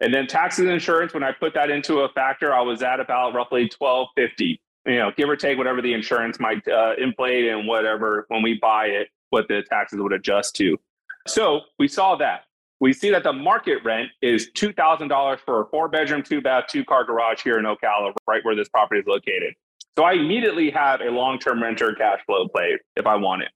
And 0.00 0.14
then 0.14 0.28
taxes 0.28 0.60
and 0.60 0.70
insurance, 0.70 1.12
when 1.12 1.24
I 1.24 1.32
put 1.32 1.52
that 1.54 1.70
into 1.70 2.00
a 2.02 2.08
factor, 2.10 2.54
I 2.54 2.60
was 2.62 2.82
at 2.82 3.00
about 3.00 3.34
roughly 3.34 3.68
twelve 3.68 4.08
fifty. 4.16 4.60
You 4.86 4.96
know, 4.96 5.10
give 5.14 5.28
or 5.28 5.36
take 5.36 5.58
whatever 5.58 5.82
the 5.82 5.92
insurance 5.92 6.40
might 6.40 6.66
uh, 6.68 6.94
inflate 6.96 7.48
and 7.48 7.66
whatever 7.66 8.24
when 8.28 8.42
we 8.42 8.54
buy 8.54 8.86
it, 8.86 9.08
what 9.30 9.46
the 9.48 9.62
taxes 9.68 9.98
would 10.00 10.12
adjust 10.14 10.56
to. 10.56 10.78
So 11.28 11.62
we 11.78 11.88
saw 11.88 12.16
that. 12.16 12.42
We 12.80 12.92
see 12.92 13.10
that 13.10 13.24
the 13.24 13.32
market 13.32 13.78
rent 13.84 14.10
is 14.22 14.50
two 14.54 14.72
thousand 14.72 15.08
dollars 15.08 15.40
for 15.44 15.62
a 15.62 15.66
four 15.66 15.88
bedroom, 15.88 16.22
two 16.22 16.40
bath, 16.40 16.64
two 16.68 16.84
car 16.84 17.04
garage 17.04 17.42
here 17.42 17.58
in 17.58 17.64
Ocala, 17.64 18.12
right 18.26 18.44
where 18.44 18.54
this 18.54 18.68
property 18.68 19.00
is 19.00 19.06
located. 19.06 19.54
So 19.96 20.04
I 20.04 20.12
immediately 20.12 20.70
have 20.70 21.00
a 21.00 21.10
long 21.10 21.38
term 21.38 21.62
renter 21.62 21.92
cash 21.94 22.20
flow 22.24 22.46
play 22.48 22.78
if 22.96 23.06
I 23.06 23.16
want 23.16 23.42
it. 23.42 23.48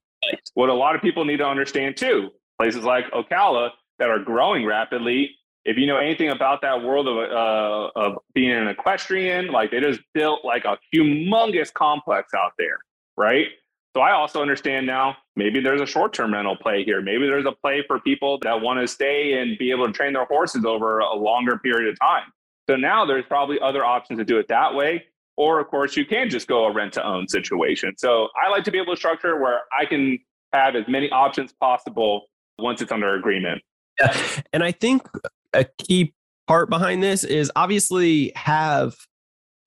What 0.55 0.69
a 0.69 0.73
lot 0.73 0.95
of 0.95 1.01
people 1.01 1.23
need 1.25 1.37
to 1.37 1.47
understand 1.47 1.95
too, 1.97 2.29
places 2.59 2.83
like 2.83 3.05
Ocala 3.11 3.71
that 3.99 4.09
are 4.09 4.19
growing 4.19 4.65
rapidly. 4.65 5.31
If 5.65 5.77
you 5.77 5.87
know 5.87 5.97
anything 5.97 6.29
about 6.29 6.61
that 6.63 6.83
world 6.83 7.07
of 7.07 7.17
uh, 7.17 7.91
of 7.95 8.17
being 8.33 8.51
an 8.51 8.67
equestrian, 8.67 9.47
like 9.47 9.71
they 9.71 9.79
just 9.79 10.01
built 10.13 10.43
like 10.43 10.65
a 10.65 10.77
humongous 10.93 11.71
complex 11.71 12.33
out 12.33 12.51
there, 12.57 12.79
right? 13.15 13.47
So 13.95 14.01
I 14.01 14.11
also 14.11 14.41
understand 14.41 14.87
now 14.87 15.17
maybe 15.35 15.59
there's 15.59 15.81
a 15.81 15.85
short 15.85 16.13
term 16.13 16.33
rental 16.33 16.55
play 16.55 16.83
here. 16.83 17.01
Maybe 17.01 17.27
there's 17.27 17.45
a 17.45 17.51
play 17.51 17.83
for 17.85 17.99
people 17.99 18.39
that 18.41 18.59
want 18.59 18.79
to 18.79 18.87
stay 18.87 19.39
and 19.39 19.57
be 19.57 19.69
able 19.71 19.85
to 19.85 19.93
train 19.93 20.13
their 20.13 20.25
horses 20.25 20.65
over 20.65 20.99
a 20.99 21.13
longer 21.13 21.59
period 21.59 21.91
of 21.91 21.99
time. 21.99 22.31
So 22.67 22.75
now 22.75 23.05
there's 23.05 23.25
probably 23.25 23.59
other 23.59 23.85
options 23.85 24.19
to 24.19 24.25
do 24.25 24.39
it 24.39 24.47
that 24.47 24.73
way. 24.73 25.03
Or 25.37 25.59
of 25.59 25.67
course 25.67 25.95
you 25.95 26.05
can 26.05 26.29
just 26.29 26.47
go 26.47 26.65
a 26.65 26.73
rent 26.73 26.93
to 26.93 27.05
own 27.05 27.27
situation. 27.27 27.93
So 27.97 28.29
I 28.43 28.49
like 28.49 28.63
to 28.63 28.71
be 28.71 28.79
able 28.79 28.93
to 28.93 28.97
structure 28.97 29.39
where 29.39 29.61
I 29.77 29.85
can 29.85 30.17
have 30.53 30.75
as 30.75 30.87
many 30.87 31.09
options 31.11 31.53
possible 31.53 32.29
once 32.57 32.81
it's 32.81 32.91
under 32.91 33.15
agreement. 33.15 33.61
Yeah. 33.99 34.17
And 34.53 34.63
I 34.63 34.71
think 34.71 35.07
a 35.53 35.65
key 35.77 36.13
part 36.47 36.69
behind 36.69 37.03
this 37.03 37.23
is 37.23 37.51
obviously 37.55 38.31
have 38.35 38.95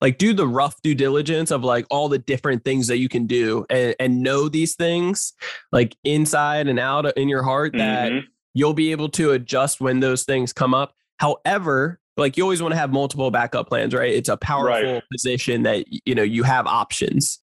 like 0.01 0.17
do 0.17 0.33
the 0.33 0.47
rough 0.47 0.81
due 0.81 0.93
diligence 0.95 1.49
of 1.51 1.63
like 1.63 1.85
all 1.89 2.07
the 2.09 2.19
different 2.19 2.63
things 2.63 2.87
that 2.87 2.97
you 2.99 3.09
can 3.09 3.25
do 3.25 3.65
and, 3.69 3.95
and 3.99 4.21
know 4.21 4.47
these 4.49 4.75
things 4.75 5.33
like 5.71 5.95
inside 6.03 6.67
and 6.67 6.79
out 6.79 7.17
in 7.17 7.27
your 7.29 7.43
heart 7.43 7.73
that 7.77 8.11
Mhm. 8.11 8.23
you'll 8.53 8.73
be 8.73 8.91
able 8.91 9.09
to 9.09 9.31
adjust 9.31 9.81
when 9.81 9.99
those 9.99 10.23
things 10.23 10.53
come 10.53 10.73
up. 10.73 10.93
However, 11.19 11.99
like 12.15 12.37
you 12.37 12.43
always 12.43 12.61
want 12.61 12.73
to 12.73 12.77
have 12.79 12.91
multiple 12.91 13.29
backup 13.31 13.67
plans, 13.67 13.93
right? 13.93 14.13
It's 14.13 14.29
a 14.29 14.37
powerful 14.37 14.93
Right. 14.93 15.03
position 15.11 15.63
that 15.63 15.85
you 16.05 16.13
know 16.15 16.23
you 16.23 16.43
have 16.43 16.67
options. 16.67 17.39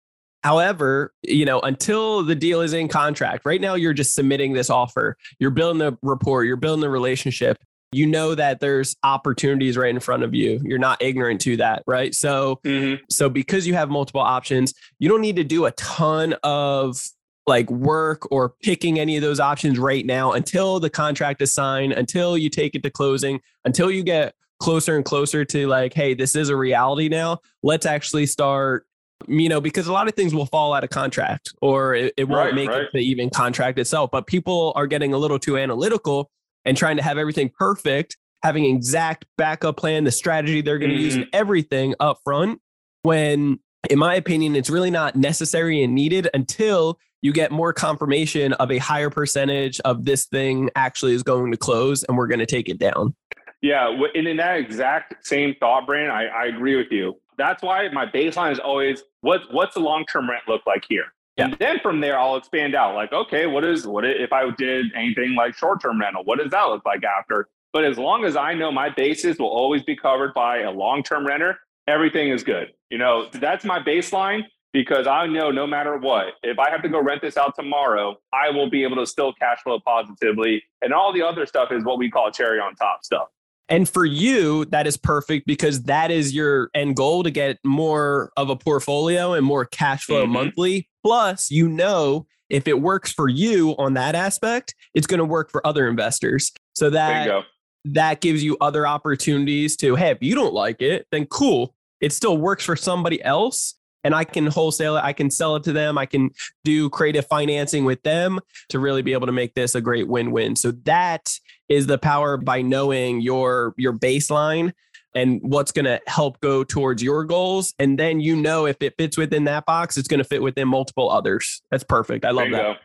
However, 0.44 1.14
you 1.22 1.44
know, 1.46 1.60
until 1.60 2.24
the 2.24 2.34
deal 2.36 2.62
is 2.62 2.72
in 2.74 2.88
contract, 2.88 3.46
right 3.46 3.60
now 3.60 3.74
you're 3.76 3.94
just 3.94 4.16
submitting 4.16 4.54
this 4.54 4.70
offer. 4.70 5.18
You're 5.38 5.52
building 5.52 5.80
the 5.80 5.98
rapport, 6.02 6.46
you're 6.46 6.56
building 6.56 6.82
the 6.82 6.90
relationship. 6.90 7.58
You 7.91 8.06
know 8.06 8.36
that 8.36 8.60
there's 8.60 8.95
opportunities 9.04 9.75
right 9.75 9.89
in 9.89 9.99
front 9.99 10.23
of 10.23 10.36
you. 10.36 10.62
You're 10.63 10.78
not 10.78 11.02
ignorant 11.02 11.41
to 11.41 11.58
that, 11.58 11.84
right? 11.88 12.13
So 12.13 12.60
Mhm. 12.63 12.99
so 13.10 13.30
because 13.30 13.65
you 13.65 13.73
have 13.73 13.89
multiple 13.89 14.21
options, 14.21 14.73
you 14.99 15.10
don't 15.10 15.21
need 15.21 15.38
to 15.38 15.43
do 15.43 15.65
a 15.65 15.71
ton 15.71 16.34
of 16.43 17.02
like 17.47 17.69
work 17.71 18.28
or 18.32 18.54
picking 18.62 18.99
any 18.99 19.15
of 19.15 19.23
those 19.23 19.39
options 19.39 19.80
right 19.80 20.06
now 20.06 20.34
until 20.34 20.80
the 20.80 20.89
contract 20.89 21.41
is 21.41 21.52
signed, 21.52 21.93
until 21.93 22.38
you 22.38 22.47
take 22.47 22.75
it 22.75 22.84
to 22.84 22.91
closing, 22.91 23.41
until 23.65 23.89
you 23.89 24.04
get 24.04 24.36
closer 24.60 24.95
and 24.95 25.04
closer 25.04 25.43
to 25.43 25.65
like, 25.67 25.93
hey, 25.93 26.13
this 26.13 26.36
is 26.36 26.49
a 26.49 26.56
reality 26.56 27.10
now. 27.10 27.39
Let's 27.63 27.88
actually 27.88 28.28
start, 28.28 28.86
you 29.28 29.49
know, 29.49 29.60
because 29.62 29.88
a 29.88 29.93
lot 29.93 30.08
of 30.08 30.13
things 30.13 30.36
will 30.36 30.45
fall 30.45 30.73
out 30.75 30.84
of 30.84 30.91
contract 30.91 31.54
or 31.60 31.95
it, 31.95 32.13
it 32.17 32.25
won't 32.25 32.45
Right, 32.47 32.54
make 32.54 32.69
right. 32.69 32.82
it 32.84 32.91
to 32.91 32.99
even 32.99 33.32
contract 33.32 33.80
itself. 33.80 34.12
But 34.12 34.28
people 34.28 34.73
are 34.75 34.86
getting 34.86 35.13
a 35.13 35.17
little 35.17 35.39
too 35.39 35.58
analytical 35.58 36.30
and 36.65 36.78
trying 36.78 36.98
to 36.98 37.04
have 37.04 37.17
everything 37.17 37.50
perfect, 37.58 38.17
having 38.43 38.65
exact 38.65 39.26
backup 39.38 39.78
plan, 39.78 40.04
the 40.04 40.12
strategy 40.12 40.62
they're 40.62 40.78
going 40.80 40.91
to 40.91 40.98
use, 40.98 41.15
Mhm. 41.15 41.22
and 41.24 41.30
everything 41.34 41.95
up 42.00 42.19
front. 42.24 42.62
When, 43.04 43.60
in 43.89 43.98
my 44.00 44.15
opinion, 44.15 44.56
it's 44.56 44.69
really 44.69 44.91
not 44.91 45.15
necessary 45.15 45.84
and 45.84 45.95
needed 45.95 46.30
until 46.34 47.00
you 47.22 47.34
get 47.34 47.52
more 47.52 47.74
confirmation 47.74 48.54
of 48.54 48.72
a 48.72 48.78
higher 48.78 49.10
percentage 49.10 49.80
of 49.82 50.06
this 50.06 50.26
thing 50.26 50.69
actually 50.76 51.13
is 51.13 51.24
going 51.24 51.52
to 51.52 51.58
close 51.58 52.04
and 52.04 52.17
we're 52.17 52.28
going 52.28 52.39
to 52.39 52.45
take 52.45 52.69
it 52.69 52.80
down. 52.80 53.13
Yeah, 53.62 53.89
and 54.15 54.26
in 54.28 54.38
that 54.38 54.58
exact 54.58 55.26
same 55.26 55.54
thought, 55.60 55.86
Brandon, 55.86 56.12
I, 56.12 56.28
I 56.28 56.45
agree 56.45 56.78
with 56.78 56.91
you. 56.91 57.19
That's 57.38 57.62
why 57.62 57.89
my 57.89 58.06
baseline 58.06 58.52
is 58.54 58.60
always 58.60 59.04
what 59.22 59.41
what's 59.52 59.74
the 59.74 59.82
long 59.82 60.06
term 60.06 60.30
rent 60.30 60.43
look 60.48 60.62
like 60.65 60.86
here, 60.88 61.06
and 61.45 61.58
then 61.60 61.80
from 61.82 61.99
there 62.02 62.19
I'll 62.19 62.36
expand 62.36 62.75
out. 62.75 62.95
Like, 62.95 63.12
okay, 63.13 63.45
what 63.47 63.63
is 63.63 63.88
what 63.88 64.06
if 64.06 64.32
I 64.34 64.49
did 64.58 64.88
anything 64.95 65.36
like 65.36 65.56
short 65.56 65.82
term 65.82 65.99
rental? 65.99 66.23
What 66.23 66.39
does 66.39 66.52
that 66.52 66.63
look 66.63 66.86
like 66.86 67.04
after? 67.04 67.47
But 67.71 67.86
as 67.86 67.97
long 67.97 68.25
as 68.25 68.36
I 68.36 68.54
know 68.54 68.71
my 68.71 68.89
basis 68.89 69.38
will 69.38 69.49
always 69.49 69.84
be 69.84 69.95
covered 69.95 70.34
by 70.34 70.62
a 70.62 70.71
long 70.71 71.04
term 71.04 71.25
renter, 71.25 71.60
everything 71.88 72.30
is 72.30 72.43
good. 72.43 72.73
You 72.89 72.97
know, 72.97 73.28
that's 73.32 73.63
my 73.63 73.80
baseline 73.80 74.43
because 74.73 75.08
I 75.08 75.28
know 75.28 75.52
no 75.52 75.65
matter 75.65 75.97
what, 75.97 76.34
if 76.43 76.60
I 76.60 76.69
have 76.69 76.82
to 76.84 76.89
go 76.89 77.02
rent 77.02 77.21
this 77.21 77.38
out 77.38 77.56
tomorrow, 77.56 78.17
I 78.34 78.49
will 78.49 78.69
be 78.69 78.84
able 78.84 78.97
to 78.97 79.06
still 79.06 79.34
cash 79.34 79.60
flow 79.63 79.80
positively, 79.80 80.63
and 80.82 80.93
all 80.93 81.12
the 81.13 81.21
other 81.23 81.45
stuff 81.45 81.71
is 81.71 81.84
what 81.84 81.97
we 81.97 82.10
call 82.10 82.32
cherry 82.32 82.60
on 82.60 82.75
top 82.75 83.04
stuff. 83.04 83.28
And 83.67 83.88
for 83.88 84.04
you, 84.04 84.65
that 84.65 84.88
is 84.88 84.97
perfect 84.97 85.45
because 85.45 85.84
that 85.84 86.10
is 86.10 86.34
your 86.34 86.71
end 86.73 86.95
goal 86.95 87.21
to 87.21 87.30
get 87.30 87.60
more 87.63 88.32
of 88.36 88.49
a 88.49 88.56
portfolio 88.56 89.34
and 89.34 89.45
more 89.45 89.63
cash 89.65 90.06
flow 90.06 90.25
Mhm. 90.25 90.30
monthly. 90.32 90.88
Plus, 91.04 91.50
you 91.52 91.68
know, 91.70 92.26
if 92.50 92.68
it 92.68 92.82
works 92.82 93.12
for 93.12 93.30
you 93.30 93.76
on 93.78 93.94
that 93.94 94.16
aspect, 94.16 94.76
it's 94.94 95.08
going 95.08 95.20
to 95.20 95.26
work 95.26 95.52
for 95.52 95.66
other 95.66 95.88
investors. 95.88 96.52
So 96.74 96.90
There 96.90 97.08
you 97.08 97.14
that 97.14 97.26
go. 97.28 97.42
that 97.86 98.22
gives 98.22 98.44
you 98.44 98.58
other 98.60 98.88
opportunities 98.88 99.76
to, 99.78 99.96
hey, 99.96 100.12
if 100.12 100.18
you 100.22 100.36
don't 100.36 100.54
like 100.54 100.82
it, 100.82 101.08
then 101.12 101.26
cool. 101.28 101.76
It 102.02 102.12
still 102.14 102.38
works 102.38 102.66
for 102.66 102.76
somebody 102.76 103.22
else. 103.24 103.76
And 104.06 104.16
I 104.16 104.24
can 104.24 104.48
wholesale 104.48 104.96
it. 104.96 105.04
I 105.04 105.12
can 105.12 105.30
sell 105.30 105.58
it 105.58 105.64
to 105.64 105.74
them. 105.74 105.98
I 105.98 106.06
can 106.06 106.30
do 106.64 106.90
creative 106.90 107.28
financing 107.28 107.84
with 107.84 108.02
them 108.04 108.40
to 108.70 108.80
really 108.80 109.02
be 109.02 109.12
able 109.12 109.28
to 109.28 109.34
make 109.34 109.56
this 109.56 109.76
a 109.76 109.82
great 109.82 110.08
win-win. 110.08 110.56
So 110.56 110.72
that 110.86 111.38
is 111.68 111.86
the 111.86 111.98
power 111.98 112.38
by 112.38 112.62
knowing 112.62 113.20
your 113.20 113.74
your 113.78 113.92
baseline 113.92 114.72
and 115.15 115.39
what's 115.41 115.72
going 115.72 115.86
to 115.86 116.00
help 116.08 116.39
go 116.39 116.63
towards 116.63 117.02
your 117.02 117.24
goals. 117.26 117.74
And 117.80 117.98
then 117.98 118.19
you 118.19 118.36
know 118.36 118.65
if 118.65 118.78
it 118.82 118.93
fits 118.98 119.17
within 119.17 119.45
that 119.45 119.65
box, 119.65 119.98
it's 119.98 120.08
going 120.08 120.19
to 120.19 120.24
fit 120.24 120.41
within 120.41 120.67
multiple 120.67 121.10
others. 121.10 121.62
That's 121.72 121.84
perfect. 121.84 122.26
I 122.26 122.32
love 122.32 122.50
There 122.52 122.63
that. 122.63 122.78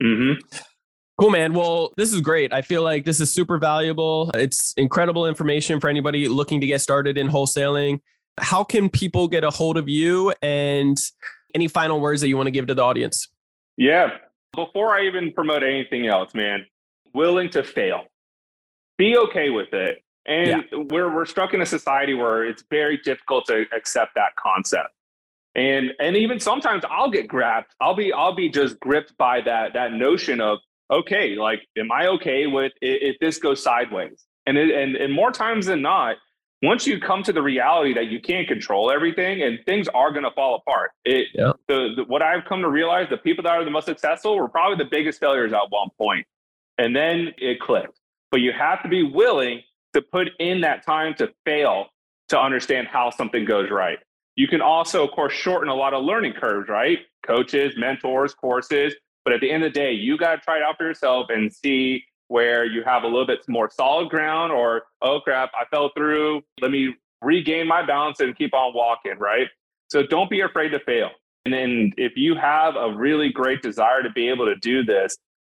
you 0.00 0.16
go. 0.16 0.34
hmm 0.38 0.58
Cool, 1.20 1.30
man. 1.30 1.54
Well, 1.54 1.92
this 1.96 2.12
is 2.12 2.20
great. 2.20 2.52
I 2.52 2.62
feel 2.62 2.82
like 2.82 3.04
this 3.04 3.20
is 3.20 3.32
super 3.32 3.56
valuable. 3.58 4.32
It's 4.34 4.72
incredible 4.76 5.26
information 5.28 5.78
for 5.78 5.88
anybody 5.88 6.26
looking 6.26 6.60
to 6.60 6.66
get 6.66 6.80
started 6.80 7.16
in 7.16 7.28
wholesaling. 7.28 8.00
How 8.38 8.64
can 8.64 8.88
people 8.90 9.28
get 9.28 9.44
a 9.44 9.50
hold 9.50 9.76
of 9.76 9.88
you 9.88 10.34
and 10.42 10.96
any 11.54 11.68
final 11.68 12.00
words 12.00 12.20
that 12.20 12.26
you 12.28 12.36
want 12.36 12.48
to 12.48 12.50
give 12.50 12.66
to 12.66 12.74
the 12.74 12.82
audience? 12.82 13.28
Yeah. 13.76 14.08
Before 14.56 14.92
I 14.96 15.02
even 15.06 15.32
promote 15.32 15.62
anything 15.62 16.08
else, 16.08 16.34
man, 16.34 16.66
willing 17.12 17.48
to 17.50 17.62
fail. 17.62 18.06
Be 18.98 19.16
okay 19.16 19.50
with 19.50 19.72
it. 19.72 20.02
And 20.26 20.64
we're 20.90 21.14
we're 21.14 21.26
struck 21.26 21.54
in 21.54 21.60
a 21.60 21.66
society 21.66 22.14
where 22.14 22.44
it's 22.44 22.64
very 22.70 22.96
difficult 22.98 23.44
to 23.46 23.66
accept 23.76 24.14
that 24.14 24.34
concept. 24.36 24.88
And 25.54 25.92
and 26.00 26.16
even 26.16 26.40
sometimes 26.40 26.82
I'll 26.90 27.10
get 27.10 27.28
grabbed. 27.28 27.68
I'll 27.80 27.94
be 27.94 28.12
I'll 28.12 28.34
be 28.34 28.48
just 28.48 28.80
gripped 28.80 29.16
by 29.18 29.40
that 29.42 29.74
that 29.74 29.92
notion 29.92 30.40
of 30.40 30.58
okay, 30.90 31.34
like 31.34 31.60
am 31.78 31.92
I 31.92 32.06
okay 32.08 32.46
with 32.46 32.72
if 32.80 33.16
this 33.20 33.38
goes 33.38 33.62
sideways? 33.62 34.24
And 34.46 34.56
it, 34.58 34.74
and 34.74 34.96
and 34.96 35.12
more 35.12 35.30
times 35.30 35.66
than 35.66 35.82
not, 35.82 36.16
once 36.62 36.86
you 36.86 36.98
come 36.98 37.22
to 37.22 37.32
the 37.32 37.42
reality 37.42 37.92
that 37.94 38.06
you 38.06 38.20
can't 38.20 38.48
control 38.48 38.90
everything 38.90 39.42
and 39.42 39.58
things 39.66 39.86
are 39.88 40.10
going 40.10 40.24
to 40.24 40.30
fall 40.30 40.56
apart, 40.56 40.92
it 41.04 41.28
Yeah. 41.34 41.52
the, 41.68 41.90
the 41.96 42.04
what 42.04 42.22
I've 42.22 42.44
come 42.46 42.62
to 42.62 42.70
realize, 42.70 43.08
the 43.10 43.18
people 43.18 43.44
that 43.44 43.52
are 43.52 43.64
the 43.64 43.70
most 43.70 43.84
successful 43.84 44.36
were 44.36 44.48
probably 44.48 44.82
the 44.82 44.88
biggest 44.90 45.20
failures 45.20 45.52
at 45.52 45.70
one 45.70 45.88
point. 45.98 46.26
And 46.78 46.96
then 46.96 47.34
it 47.38 47.60
clicked. 47.60 48.00
But 48.30 48.40
you 48.40 48.52
have 48.52 48.82
to 48.82 48.88
be 48.88 49.02
willing 49.02 49.62
to 49.94 50.02
put 50.02 50.28
in 50.38 50.60
that 50.60 50.84
time 50.84 51.14
to 51.14 51.32
fail 51.44 51.86
to 52.28 52.38
understand 52.38 52.88
how 52.88 53.10
something 53.10 53.44
goes 53.44 53.70
right. 53.70 53.98
You 54.36 54.48
can 54.48 54.60
also, 54.60 55.04
of 55.04 55.12
course, 55.12 55.32
shorten 55.32 55.68
a 55.68 55.74
lot 55.74 55.94
of 55.94 56.04
learning 56.04 56.34
curves, 56.34 56.68
right? 56.68 56.98
Coaches, 57.24 57.74
mentors, 57.76 58.34
courses. 58.34 58.94
But 59.24 59.32
at 59.32 59.40
the 59.40 59.50
end 59.50 59.64
of 59.64 59.72
the 59.72 59.78
day, 59.78 59.92
you 59.92 60.18
got 60.18 60.36
to 60.36 60.40
try 60.40 60.58
it 60.58 60.62
out 60.62 60.76
for 60.76 60.86
yourself 60.86 61.26
and 61.30 61.52
see 61.52 62.04
where 62.28 62.64
you 62.64 62.82
have 62.84 63.04
a 63.04 63.06
little 63.06 63.26
bit 63.26 63.40
more 63.48 63.70
solid 63.70 64.10
ground 64.10 64.52
or, 64.52 64.82
oh 65.02 65.20
crap, 65.20 65.50
I 65.58 65.64
fell 65.66 65.90
through. 65.96 66.42
Let 66.60 66.70
me 66.70 66.94
regain 67.22 67.66
my 67.66 67.84
balance 67.86 68.20
and 68.20 68.36
keep 68.36 68.54
on 68.54 68.74
walking, 68.74 69.18
right? 69.18 69.48
So 69.88 70.02
don't 70.06 70.28
be 70.28 70.40
afraid 70.40 70.70
to 70.70 70.80
fail. 70.80 71.10
And 71.44 71.54
then 71.54 71.92
if 71.96 72.12
you 72.16 72.34
have 72.34 72.76
a 72.76 72.92
really 72.94 73.30
great 73.30 73.62
desire 73.62 74.02
to 74.02 74.10
be 74.10 74.28
able 74.28 74.46
to 74.46 74.56
do 74.56 74.82
this, 74.82 75.16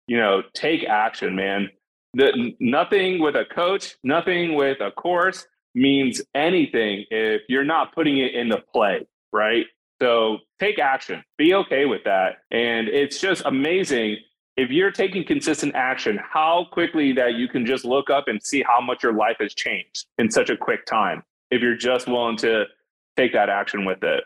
you 0.07 0.17
know, 0.17 0.43
take 0.55 0.85
action, 0.85 1.37
man. 1.37 1.69
The, 2.15 2.55
nothing 2.61 3.21
with 3.21 3.37
a 3.37 3.45
coach, 3.45 3.97
nothing 4.03 4.55
with 4.55 4.81
a 4.81 4.91
course 4.91 5.47
means 5.75 6.23
anything 6.35 7.05
if 7.11 7.43
you're 7.49 7.65
not 7.65 7.95
putting 7.95 8.19
it 8.19 8.35
into 8.35 8.59
play, 8.73 9.07
right? 9.33 9.67
So 10.01 10.39
take 10.61 10.79
action, 10.79 11.25
be 11.39 11.55
okay 11.55 11.87
with 11.87 12.05
that. 12.05 12.39
And 12.51 12.89
it's 12.89 13.21
just 13.21 13.43
amazing 13.45 14.19
if 14.57 14.71
you're 14.71 14.93
taking 14.93 15.25
consistent 15.25 15.75
action, 15.75 16.19
how 16.23 16.67
quickly 16.71 17.13
that 17.13 17.35
you 17.35 17.49
can 17.49 17.67
just 17.67 17.85
look 17.85 18.11
up 18.11 18.29
and 18.29 18.41
see 18.43 18.63
how 18.63 18.81
much 18.81 19.03
your 19.03 19.13
life 19.13 19.37
has 19.41 19.55
changed 19.55 20.07
in 20.19 20.31
such 20.31 20.51
a 20.51 20.57
quick 20.57 20.87
time 20.87 21.23
if 21.51 21.61
you're 21.61 21.77
just 21.77 22.07
willing 22.07 22.37
to 22.39 22.65
take 23.17 23.33
that 23.33 23.49
action 23.49 23.85
with 23.85 24.03
it. 24.03 24.25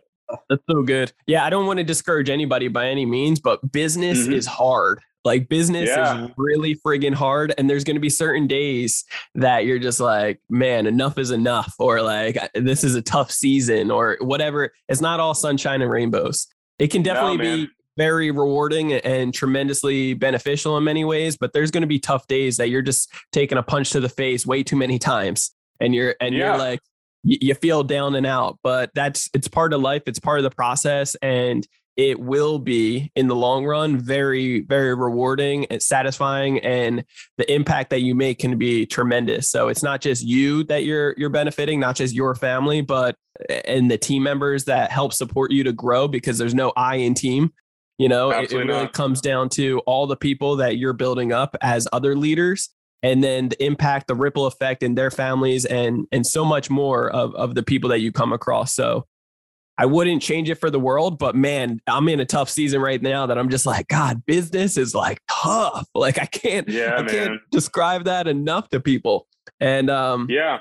That's 0.50 0.62
so 0.70 0.82
good. 0.82 1.12
Yeah, 1.26 1.44
I 1.44 1.50
don't 1.50 1.66
want 1.66 1.78
to 1.78 1.84
discourage 1.84 2.28
anybody 2.28 2.68
by 2.68 2.88
any 2.88 3.06
means, 3.06 3.40
but 3.40 3.72
business 3.72 4.18
mm-hmm. 4.18 4.34
is 4.34 4.46
hard. 4.46 5.00
Like 5.24 5.48
business 5.48 5.88
yeah. 5.88 6.24
is 6.24 6.30
really 6.36 6.74
friggin' 6.76 7.14
hard. 7.14 7.52
And 7.58 7.68
there's 7.68 7.84
going 7.84 7.96
to 7.96 8.00
be 8.00 8.08
certain 8.08 8.46
days 8.46 9.04
that 9.34 9.66
you're 9.66 9.78
just 9.78 10.00
like, 10.00 10.40
man, 10.48 10.86
enough 10.86 11.18
is 11.18 11.30
enough. 11.30 11.74
Or 11.78 12.00
like, 12.00 12.38
this 12.54 12.84
is 12.84 12.94
a 12.94 13.02
tough 13.02 13.30
season 13.30 13.90
or 13.90 14.16
whatever. 14.20 14.72
It's 14.88 15.00
not 15.00 15.20
all 15.20 15.34
sunshine 15.34 15.82
and 15.82 15.90
rainbows. 15.90 16.46
It 16.78 16.88
can 16.88 17.02
definitely 17.02 17.36
no, 17.38 17.56
be 17.56 17.68
very 17.96 18.30
rewarding 18.30 18.92
and 18.92 19.34
tremendously 19.34 20.14
beneficial 20.14 20.78
in 20.78 20.84
many 20.84 21.04
ways, 21.04 21.36
but 21.36 21.52
there's 21.52 21.72
going 21.72 21.80
to 21.82 21.88
be 21.88 21.98
tough 21.98 22.26
days 22.28 22.56
that 22.56 22.68
you're 22.68 22.80
just 22.80 23.12
taking 23.32 23.58
a 23.58 23.62
punch 23.62 23.90
to 23.90 24.00
the 24.00 24.08
face 24.08 24.46
way 24.46 24.62
too 24.62 24.76
many 24.76 25.00
times. 25.00 25.50
And 25.80 25.94
you're, 25.94 26.14
and 26.20 26.32
yeah. 26.32 26.50
you're 26.50 26.58
like, 26.58 26.80
you 27.24 27.52
feel 27.54 27.82
down 27.82 28.14
and 28.14 28.24
out, 28.24 28.60
but 28.62 28.90
that's, 28.94 29.28
it's 29.34 29.48
part 29.48 29.72
of 29.72 29.80
life. 29.80 30.04
It's 30.06 30.20
part 30.20 30.38
of 30.38 30.44
the 30.44 30.50
process. 30.50 31.16
And 31.16 31.66
it 31.98 32.20
will 32.20 32.60
be 32.60 33.10
in 33.16 33.26
the 33.26 33.34
long 33.34 33.66
run 33.66 33.98
very 33.98 34.60
very 34.60 34.94
rewarding 34.94 35.66
and 35.66 35.82
satisfying 35.82 36.60
and 36.60 37.04
the 37.38 37.52
impact 37.52 37.90
that 37.90 38.02
you 38.02 38.14
make 38.14 38.38
can 38.38 38.56
be 38.56 38.86
tremendous. 38.86 39.50
So 39.50 39.66
it's 39.66 39.82
not 39.82 40.00
just 40.00 40.24
you 40.24 40.62
that 40.64 40.84
you're 40.84 41.14
you're 41.18 41.28
benefiting 41.28 41.80
not 41.80 41.96
just 41.96 42.14
your 42.14 42.36
family 42.36 42.80
but 42.80 43.16
and 43.66 43.90
the 43.90 43.98
team 43.98 44.22
members 44.22 44.64
that 44.64 44.92
help 44.92 45.12
support 45.12 45.50
you 45.50 45.64
to 45.64 45.72
grow 45.72 46.08
because 46.08 46.38
there's 46.38 46.54
no 46.54 46.72
i 46.76 46.94
in 46.94 47.14
team. 47.14 47.52
You 47.98 48.08
know 48.08 48.30
it, 48.30 48.52
it, 48.52 48.56
really 48.56 48.68
not. 48.68 48.92
comes 48.92 49.20
down 49.20 49.48
to 49.50 49.80
all 49.80 50.06
the 50.06 50.16
people 50.16 50.56
that 50.56 50.76
you're 50.76 50.92
building 50.92 51.32
up 51.32 51.56
as 51.60 51.88
other 51.92 52.14
leaders 52.14 52.70
and 53.02 53.24
then 53.24 53.48
the 53.48 53.64
impact 53.64 54.06
the 54.06 54.14
ripple 54.14 54.46
effect 54.46 54.84
in 54.84 54.94
their 54.94 55.10
families 55.10 55.64
and 55.64 56.06
and 56.12 56.24
so 56.24 56.44
much 56.44 56.70
more 56.70 57.10
of, 57.10 57.34
of 57.34 57.56
the 57.56 57.64
people 57.64 57.90
that 57.90 57.98
you 57.98 58.12
come 58.12 58.32
across. 58.32 58.72
So 58.72 59.06
I 59.80 59.86
wouldn't 59.86 60.20
change 60.20 60.50
it 60.50 60.56
for 60.56 60.70
the 60.70 60.80
world, 60.80 61.18
but 61.18 61.36
man, 61.36 61.80
I'm 61.86 62.08
in 62.08 62.18
a 62.18 62.24
tough 62.24 62.50
season 62.50 62.80
right 62.80 63.00
now 63.00 63.26
that 63.26 63.38
I'm 63.38 63.48
just 63.48 63.64
like, 63.64 63.86
God, 63.86 64.26
business 64.26 64.76
is 64.76 64.94
like 64.94 65.20
tough. 65.30 65.86
Like 65.94 66.20
I 66.20 66.26
can't, 66.26 66.68
yeah, 66.68 66.94
I 66.94 67.02
man. 67.02 67.08
can't 67.08 67.40
describe 67.50 68.04
that 68.04 68.28
enough 68.28 68.68
to 68.70 68.80
people. 68.80 69.26
And 69.60 69.90
um, 69.90 70.26
yeah, 70.30 70.58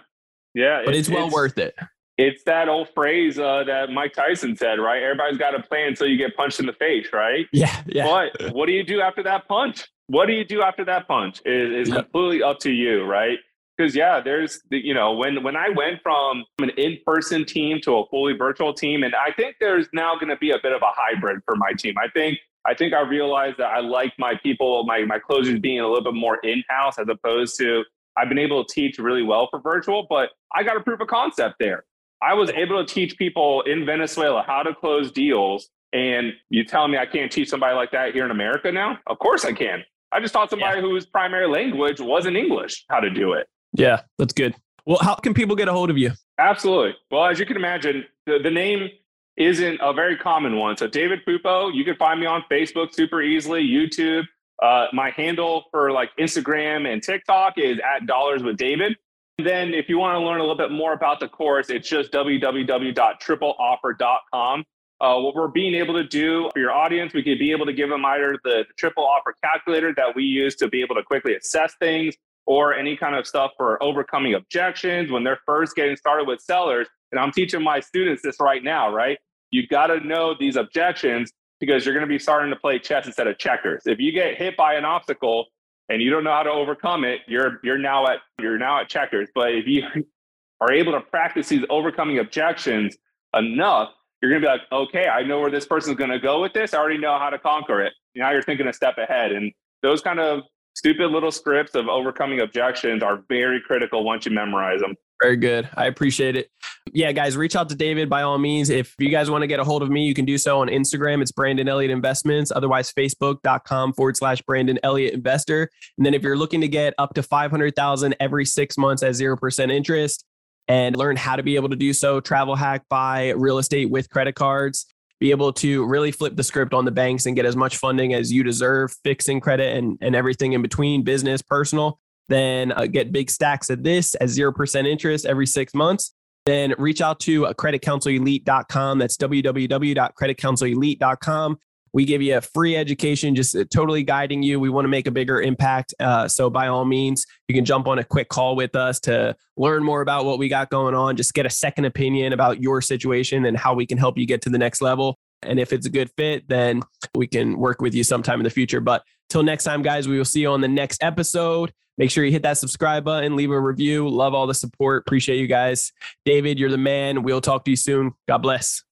yeah, 0.54 0.82
but 0.84 0.96
it's, 0.96 1.08
it's 1.08 1.16
well 1.16 1.28
it's, 1.28 1.34
worth 1.34 1.58
it. 1.58 1.76
It's 2.18 2.44
that 2.44 2.68
old 2.68 2.90
phrase 2.90 3.38
uh, 3.38 3.64
that 3.66 3.92
Mike 3.92 4.14
Tyson 4.14 4.56
said, 4.56 4.80
right? 4.80 5.02
Everybody's 5.04 5.38
got 5.38 5.54
a 5.54 5.62
plan 5.62 5.90
until 5.90 6.08
you 6.08 6.18
get 6.18 6.36
punched 6.36 6.60
in 6.60 6.66
the 6.66 6.74
face, 6.74 7.08
right? 7.14 7.46
Yeah, 7.54 7.84
yeah. 7.86 8.06
But 8.06 8.54
what 8.54 8.66
do 8.66 8.72
you 8.72 8.84
do 8.84 9.02
after 9.02 9.22
that 9.24 9.48
punch? 9.48 9.88
What 10.08 10.26
do 10.26 10.34
you 10.34 10.44
do 10.44 10.62
after 10.62 10.84
that 10.86 11.08
punch 11.08 11.42
is, 11.46 11.88
is 11.88 11.94
completely 11.94 12.42
up 12.44 12.60
to 12.60 12.72
you, 12.72 13.04
right? 13.04 13.38
Because 13.78 13.96
yeah 13.96 14.20
there's 14.20 14.62
the, 14.70 14.84
you 14.84 14.94
know 14.94 15.14
when 15.14 15.44
when 15.44 15.56
i 15.56 15.70
went 15.70 16.02
from 16.02 16.44
an 16.60 16.70
in-person 16.78 17.46
team 17.46 17.80
to 17.82 17.98
a 17.98 18.08
fully 18.08 18.34
virtual 18.34 18.74
team 18.74 19.04
and 19.04 19.14
i 19.16 19.32
think 19.32 19.56
there's 19.60 19.88
now 19.94 20.16
going 20.16 20.30
to 20.30 20.38
be 20.38 20.52
a 20.52 20.60
bit 20.62 20.74
of 20.74 20.82
a 20.82 20.92
hybrid 20.96 21.42
for 21.46 21.56
my 21.56 21.72
team. 21.78 21.96
I 21.98 22.08
think 22.10 22.38
i 22.66 22.74
think 22.74 22.94
i 22.94 23.02
realized 23.02 23.58
that 23.58 23.68
i 23.68 23.80
like 23.80 24.14
my 24.18 24.36
people 24.42 24.84
my 24.86 25.06
my 25.06 25.20
closers 25.20 25.60
being 25.60 25.80
a 25.80 25.88
little 25.88 26.04
bit 26.04 26.20
more 26.20 26.38
in-house 26.44 26.98
as 27.00 27.08
opposed 27.10 27.58
to 27.60 27.84
i've 28.18 28.30
been 28.30 28.40
able 28.40 28.64
to 28.64 28.74
teach 28.74 28.98
really 28.98 29.24
well 29.24 29.48
for 29.50 29.60
virtual 29.60 30.06
but 30.10 30.30
i 30.56 30.64
got 30.64 30.78
a 30.78 30.82
proof 30.82 31.00
of 31.00 31.08
concept 31.08 31.56
there. 31.60 31.84
I 32.20 32.34
was 32.34 32.50
able 32.50 32.84
to 32.84 32.94
teach 32.94 33.18
people 33.18 33.62
in 33.62 33.86
venezuela 33.86 34.44
how 34.46 34.64
to 34.64 34.74
close 34.74 35.12
deals 35.12 35.70
and 35.94 36.34
you 36.50 36.66
telling 36.66 36.92
me 36.92 36.98
i 36.98 37.06
can't 37.06 37.32
teach 37.32 37.50
somebody 37.50 37.76
like 37.76 37.92
that 37.92 38.14
here 38.14 38.26
in 38.26 38.32
america 38.32 38.72
now? 38.72 38.98
Of 39.08 39.20
course 39.20 39.46
i 39.46 39.54
can. 39.54 39.84
I 40.12 40.22
just 40.22 40.34
taught 40.34 40.50
somebody 40.50 40.78
yeah. 40.78 40.88
whose 40.88 41.06
primary 41.06 41.48
language 41.48 42.00
wasn't 42.00 42.38
English 42.38 42.86
how 42.90 43.02
to 43.02 43.10
do 43.10 43.34
it. 43.34 43.48
Yeah, 43.78 44.02
that's 44.18 44.34
good. 44.34 44.56
Well, 44.86 45.00
how 45.02 45.16
can 45.16 45.34
people 45.34 45.56
get 45.56 45.68
a 45.68 45.74
hold 45.74 45.90
of 45.90 45.98
you? 45.98 46.12
Absolutely. 46.40 46.96
Well, 47.12 47.26
as 47.26 47.40
you 47.40 47.46
can 47.46 47.58
imagine, 47.58 48.06
the, 48.26 48.40
the 48.42 48.52
name 48.52 48.90
isn't 49.38 49.80
a 49.82 49.94
very 49.94 50.18
common 50.18 50.58
one. 50.58 50.76
So, 50.78 50.88
David 50.88 51.20
Pupo, 51.28 51.74
you 51.74 51.84
can 51.84 51.96
find 51.96 52.20
me 52.20 52.26
on 52.26 52.44
Facebook 52.50 52.94
super 52.94 53.22
easily, 53.22 53.64
YouTube. 53.64 54.24
Uh, 54.62 54.88
my 54.94 55.12
handle 55.12 55.66
for 55.72 55.92
like 55.92 56.10
Instagram 56.20 56.92
and 56.92 57.04
TikTok 57.04 57.54
is 57.58 57.80
at 57.80 58.08
Dollars 58.08 58.44
with 58.44 58.58
David. 58.58 58.98
And 59.38 59.48
then, 59.48 59.74
if 59.74 59.90
you 59.90 60.00
want 60.00 60.16
to 60.16 60.20
learn 60.26 60.40
a 60.40 60.44
little 60.44 60.58
bit 60.58 60.72
more 60.72 60.94
about 60.94 61.20
the 61.20 61.28
course, 61.28 61.70
it's 61.70 61.88
just 61.88 62.12
www.tripleoffer.com. 62.12 64.66
Uh, 65.00 65.20
what 65.20 65.36
we're 65.36 65.48
being 65.48 65.76
able 65.76 65.94
to 65.94 66.04
do 66.04 66.50
for 66.54 66.60
your 66.60 66.72
audience, 66.72 67.14
we 67.14 67.22
could 67.22 67.38
be 67.38 67.52
able 67.52 67.68
to 67.68 67.74
give 67.74 67.90
them 67.90 68.04
either 68.04 68.36
the, 68.44 68.66
the 68.68 68.74
triple 68.78 69.06
offer 69.06 69.36
calculator 69.44 69.94
that 69.96 70.16
we 70.16 70.24
use 70.24 70.56
to 70.56 70.68
be 70.68 70.82
able 70.82 70.96
to 70.96 71.04
quickly 71.04 71.36
assess 71.36 71.76
things, 71.80 72.16
or 72.48 72.74
any 72.74 72.96
kind 72.96 73.14
of 73.16 73.28
stuff 73.28 73.52
for 73.58 73.82
overcoming 73.84 74.34
objections 74.34 75.12
when 75.12 75.24
they're 75.24 75.40
first 75.46 75.76
getting 75.76 75.98
started 75.98 76.28
with 76.28 76.40
sellers. 76.42 76.88
And 77.12 77.20
I'm 77.20 77.32
teaching 77.32 77.62
my 77.62 77.82
students 77.82 78.24
this 78.24 78.38
right 78.40 78.64
now, 78.64 78.92
right? 78.92 79.18
You 79.52 79.68
got 79.68 79.88
to 79.88 80.00
know 80.00 80.34
these 80.38 80.56
objections 80.56 81.32
because 81.60 81.86
you're 81.86 81.94
going 81.94 82.06
to 82.06 82.10
be 82.10 82.18
starting 82.18 82.50
to 82.50 82.56
play 82.56 82.80
chess 82.80 83.06
instead 83.06 83.28
of 83.28 83.38
checkers. 83.38 83.84
If 83.86 84.00
you 84.00 84.12
get 84.12 84.38
hit 84.38 84.56
by 84.56 84.76
an 84.76 84.86
obstacle 84.86 85.46
and 85.90 86.02
you 86.02 86.10
don't 86.10 86.24
know 86.24 86.32
how 86.32 86.44
to 86.44 86.52
overcome 86.52 87.04
it, 87.04 87.22
you're 87.28 87.60
you're 87.64 87.78
now 87.78 88.06
at 88.08 88.20
you're 88.40 88.58
now 88.58 88.80
at 88.80 88.90
checkers. 88.90 89.30
But 89.36 89.54
if 89.54 89.68
you 89.68 89.84
are 90.62 90.72
able 90.72 90.94
to 90.94 91.02
practice 91.02 91.50
these 91.50 91.66
overcoming 91.70 92.20
objections 92.20 92.98
enough, 93.36 93.90
you're 94.22 94.32
going 94.32 94.42
to 94.42 94.48
be 94.48 94.52
like, 94.52 94.62
okay, 94.72 95.08
I 95.08 95.24
know 95.24 95.40
where 95.40 95.52
this 95.52 95.66
person's 95.66 95.98
going 95.98 96.10
to 96.10 96.20
go 96.20 96.42
with 96.42 96.54
this. 96.54 96.74
I 96.74 96.78
already 96.78 96.98
know 96.98 97.20
how 97.20 97.30
to 97.30 97.38
conquer 97.38 97.82
it. 97.82 97.94
Now 98.16 98.32
you're 98.32 98.42
thinking 98.42 98.68
a 98.68 98.74
step 98.74 98.98
ahead. 98.98 99.32
And 99.32 99.52
those 99.84 100.02
kind 100.02 100.20
of 100.20 100.44
stupid 100.78 101.10
little 101.10 101.32
scripts 101.32 101.74
of 101.74 101.88
overcoming 101.88 102.42
objections 102.42 103.02
are 103.02 103.24
very 103.30 103.60
critical 103.60 104.04
once 104.04 104.26
you 104.26 104.32
memorize 104.32 104.80
them. 104.80 104.96
Very 105.20 105.36
good. 105.36 105.68
I 105.76 105.88
appreciate 105.88 106.36
it. 106.36 106.52
Yeah, 106.94 107.12
guys, 107.12 107.36
reach 107.36 107.56
out 107.56 107.68
to 107.70 107.76
David 107.76 108.08
by 108.10 108.22
all 108.22 108.38
means. 108.38 108.70
If 108.70 108.94
you 109.00 109.10
guys 109.10 109.32
want 109.32 109.42
to 109.42 109.48
get 109.48 109.60
a 109.60 109.64
hold 109.64 109.82
of 109.82 109.90
me, 109.90 110.06
you 110.06 110.14
can 110.14 110.26
do 110.26 110.38
so 110.38 110.62
on 110.62 110.68
Instagram. 110.68 111.24
It's 111.24 111.32
Brandon 111.32 111.68
Elliott 111.68 111.90
Investments. 111.90 112.52
Otherwise, 112.56 112.94
facebook.com 112.94 113.94
forward 113.94 114.16
slash 114.16 114.44
Brandon 114.44 114.78
Elliott 114.84 115.16
Investor. 115.16 115.72
And 115.98 116.06
then 116.06 116.14
if 116.14 116.22
you're 116.22 116.38
looking 116.38 116.62
to 116.62 116.68
get 116.68 116.94
up 117.00 117.16
to 117.16 117.24
500,000 117.24 118.16
every 118.20 118.46
six 118.46 118.78
months 118.78 119.02
at 119.02 119.14
0% 119.14 119.72
interest 119.72 120.26
and 120.68 120.96
learn 120.96 121.16
how 121.16 121.36
to 121.36 121.42
be 121.42 121.56
able 121.56 121.70
to 121.70 121.76
do 121.76 121.92
so, 121.92 122.20
travel 122.20 122.56
hack, 122.56 122.84
buy 122.88 123.30
real 123.30 123.58
estate 123.58 123.90
with 123.90 124.12
credit 124.12 124.36
cards 124.36 124.86
be 125.20 125.32
able 125.32 125.52
to 125.52 125.86
really 125.86 126.12
flip 126.12 126.36
the 126.36 126.44
script 126.44 126.74
on 126.74 126.86
the 126.86 126.92
banks 126.92 127.26
and 127.26 127.36
get 127.36 127.46
as 127.46 127.56
much 127.56 127.78
funding 127.78 128.14
as 128.14 128.32
you 128.32 128.44
deserve, 128.44 128.96
fixing 129.04 129.40
credit 129.40 129.76
and, 129.76 129.98
and 130.02 130.16
everything 130.16 130.54
in 130.54 130.62
between, 130.62 131.04
business, 131.04 131.42
personal, 131.42 132.00
then 132.30 132.72
uh, 132.72 132.86
get 132.86 133.12
big 133.12 133.30
stacks 133.30 133.70
of 133.70 133.84
this 133.84 134.16
at 134.16 134.28
0% 134.28 134.88
interest 134.88 135.26
every 135.26 135.48
six 135.48 135.74
months. 135.74 136.14
Then 136.46 136.76
reach 136.78 137.02
out 137.02 137.20
to 137.22 137.48
uh, 137.48 137.54
creditcounselelite.com. 137.54 139.00
That's 139.00 139.18
www.creditcounselelite.com. 139.18 141.58
We 141.94 142.06
give 142.06 142.22
you 142.22 142.38
a 142.38 142.42
free 142.42 142.76
education, 142.76 143.36
just 143.36 143.56
uh, 143.56 143.66
totally 143.74 144.04
guiding 144.04 144.44
you. 144.44 144.60
We 144.60 144.70
want 144.70 144.86
to 144.86 144.90
make 144.90 145.08
a 145.08 145.12
bigger 145.12 145.42
impact. 145.42 145.94
Uh, 146.00 146.28
so, 146.28 146.50
by 146.50 146.68
all 146.68 146.86
means, 146.86 147.26
you 147.48 147.56
can 147.56 147.66
jump 147.66 147.88
on 147.88 148.00
a 148.00 148.04
quick 148.04 148.30
call 148.30 148.56
with 148.56 148.76
us 148.76 149.00
to 149.02 149.36
learn 149.58 149.84
more 149.84 150.02
about 150.02 150.26
what 150.26 150.40
we 150.40 150.48
got 150.48 150.70
going 150.70 150.96
on, 150.96 151.16
just 151.16 151.34
get 151.34 151.46
a 151.46 151.50
second 151.50 151.86
opinion 151.86 152.34
about 152.34 152.62
your 152.62 152.82
situation 152.82 153.46
and 153.46 153.58
how 153.58 153.74
we 153.74 153.86
can 153.86 153.98
help 153.98 154.18
you 154.18 154.26
get 154.26 154.42
to 154.44 154.50
the 154.50 154.58
next 154.58 154.82
level. 154.82 155.18
And 155.44 155.60
if 155.60 155.72
it's 155.72 155.86
a 155.86 155.90
good 155.90 156.10
fit, 156.18 156.48
then 156.48 156.82
we 157.16 157.28
can 157.28 157.58
work 157.58 157.82
with 157.82 157.94
you 157.94 158.04
sometime 158.04 158.40
in 158.40 158.44
the 158.44 158.50
future. 158.50 158.82
But 158.82 159.04
till 159.30 159.44
next 159.44 159.64
time, 159.64 159.82
guys, 159.82 160.08
we 160.08 160.18
will 160.18 160.26
see 160.26 160.42
you 160.42 160.50
on 160.50 160.62
the 160.62 160.68
next 160.68 161.04
episode. 161.04 161.72
Make 161.98 162.12
sure 162.12 162.24
you 162.24 162.32
hit 162.32 162.44
that 162.44 162.58
subscribe 162.58 163.04
button, 163.04 163.36
leave 163.36 163.52
a 163.52 163.60
review. 163.60 164.08
Love 164.08 164.34
all 164.34 164.46
the 164.46 164.54
support. 164.54 165.04
Appreciate 165.08 165.40
you 165.40 165.48
guys. 165.48 165.92
David, 166.26 166.60
you're 166.60 166.70
the 166.70 166.78
man. 166.78 167.24
We'll 167.24 167.42
talk 167.42 167.66
to 167.66 167.72
you 167.72 167.78
soon. 167.78 168.14
God 168.28 168.40
bless. 168.40 168.84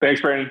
Thanks, 0.00 0.22
Brandon. 0.22 0.50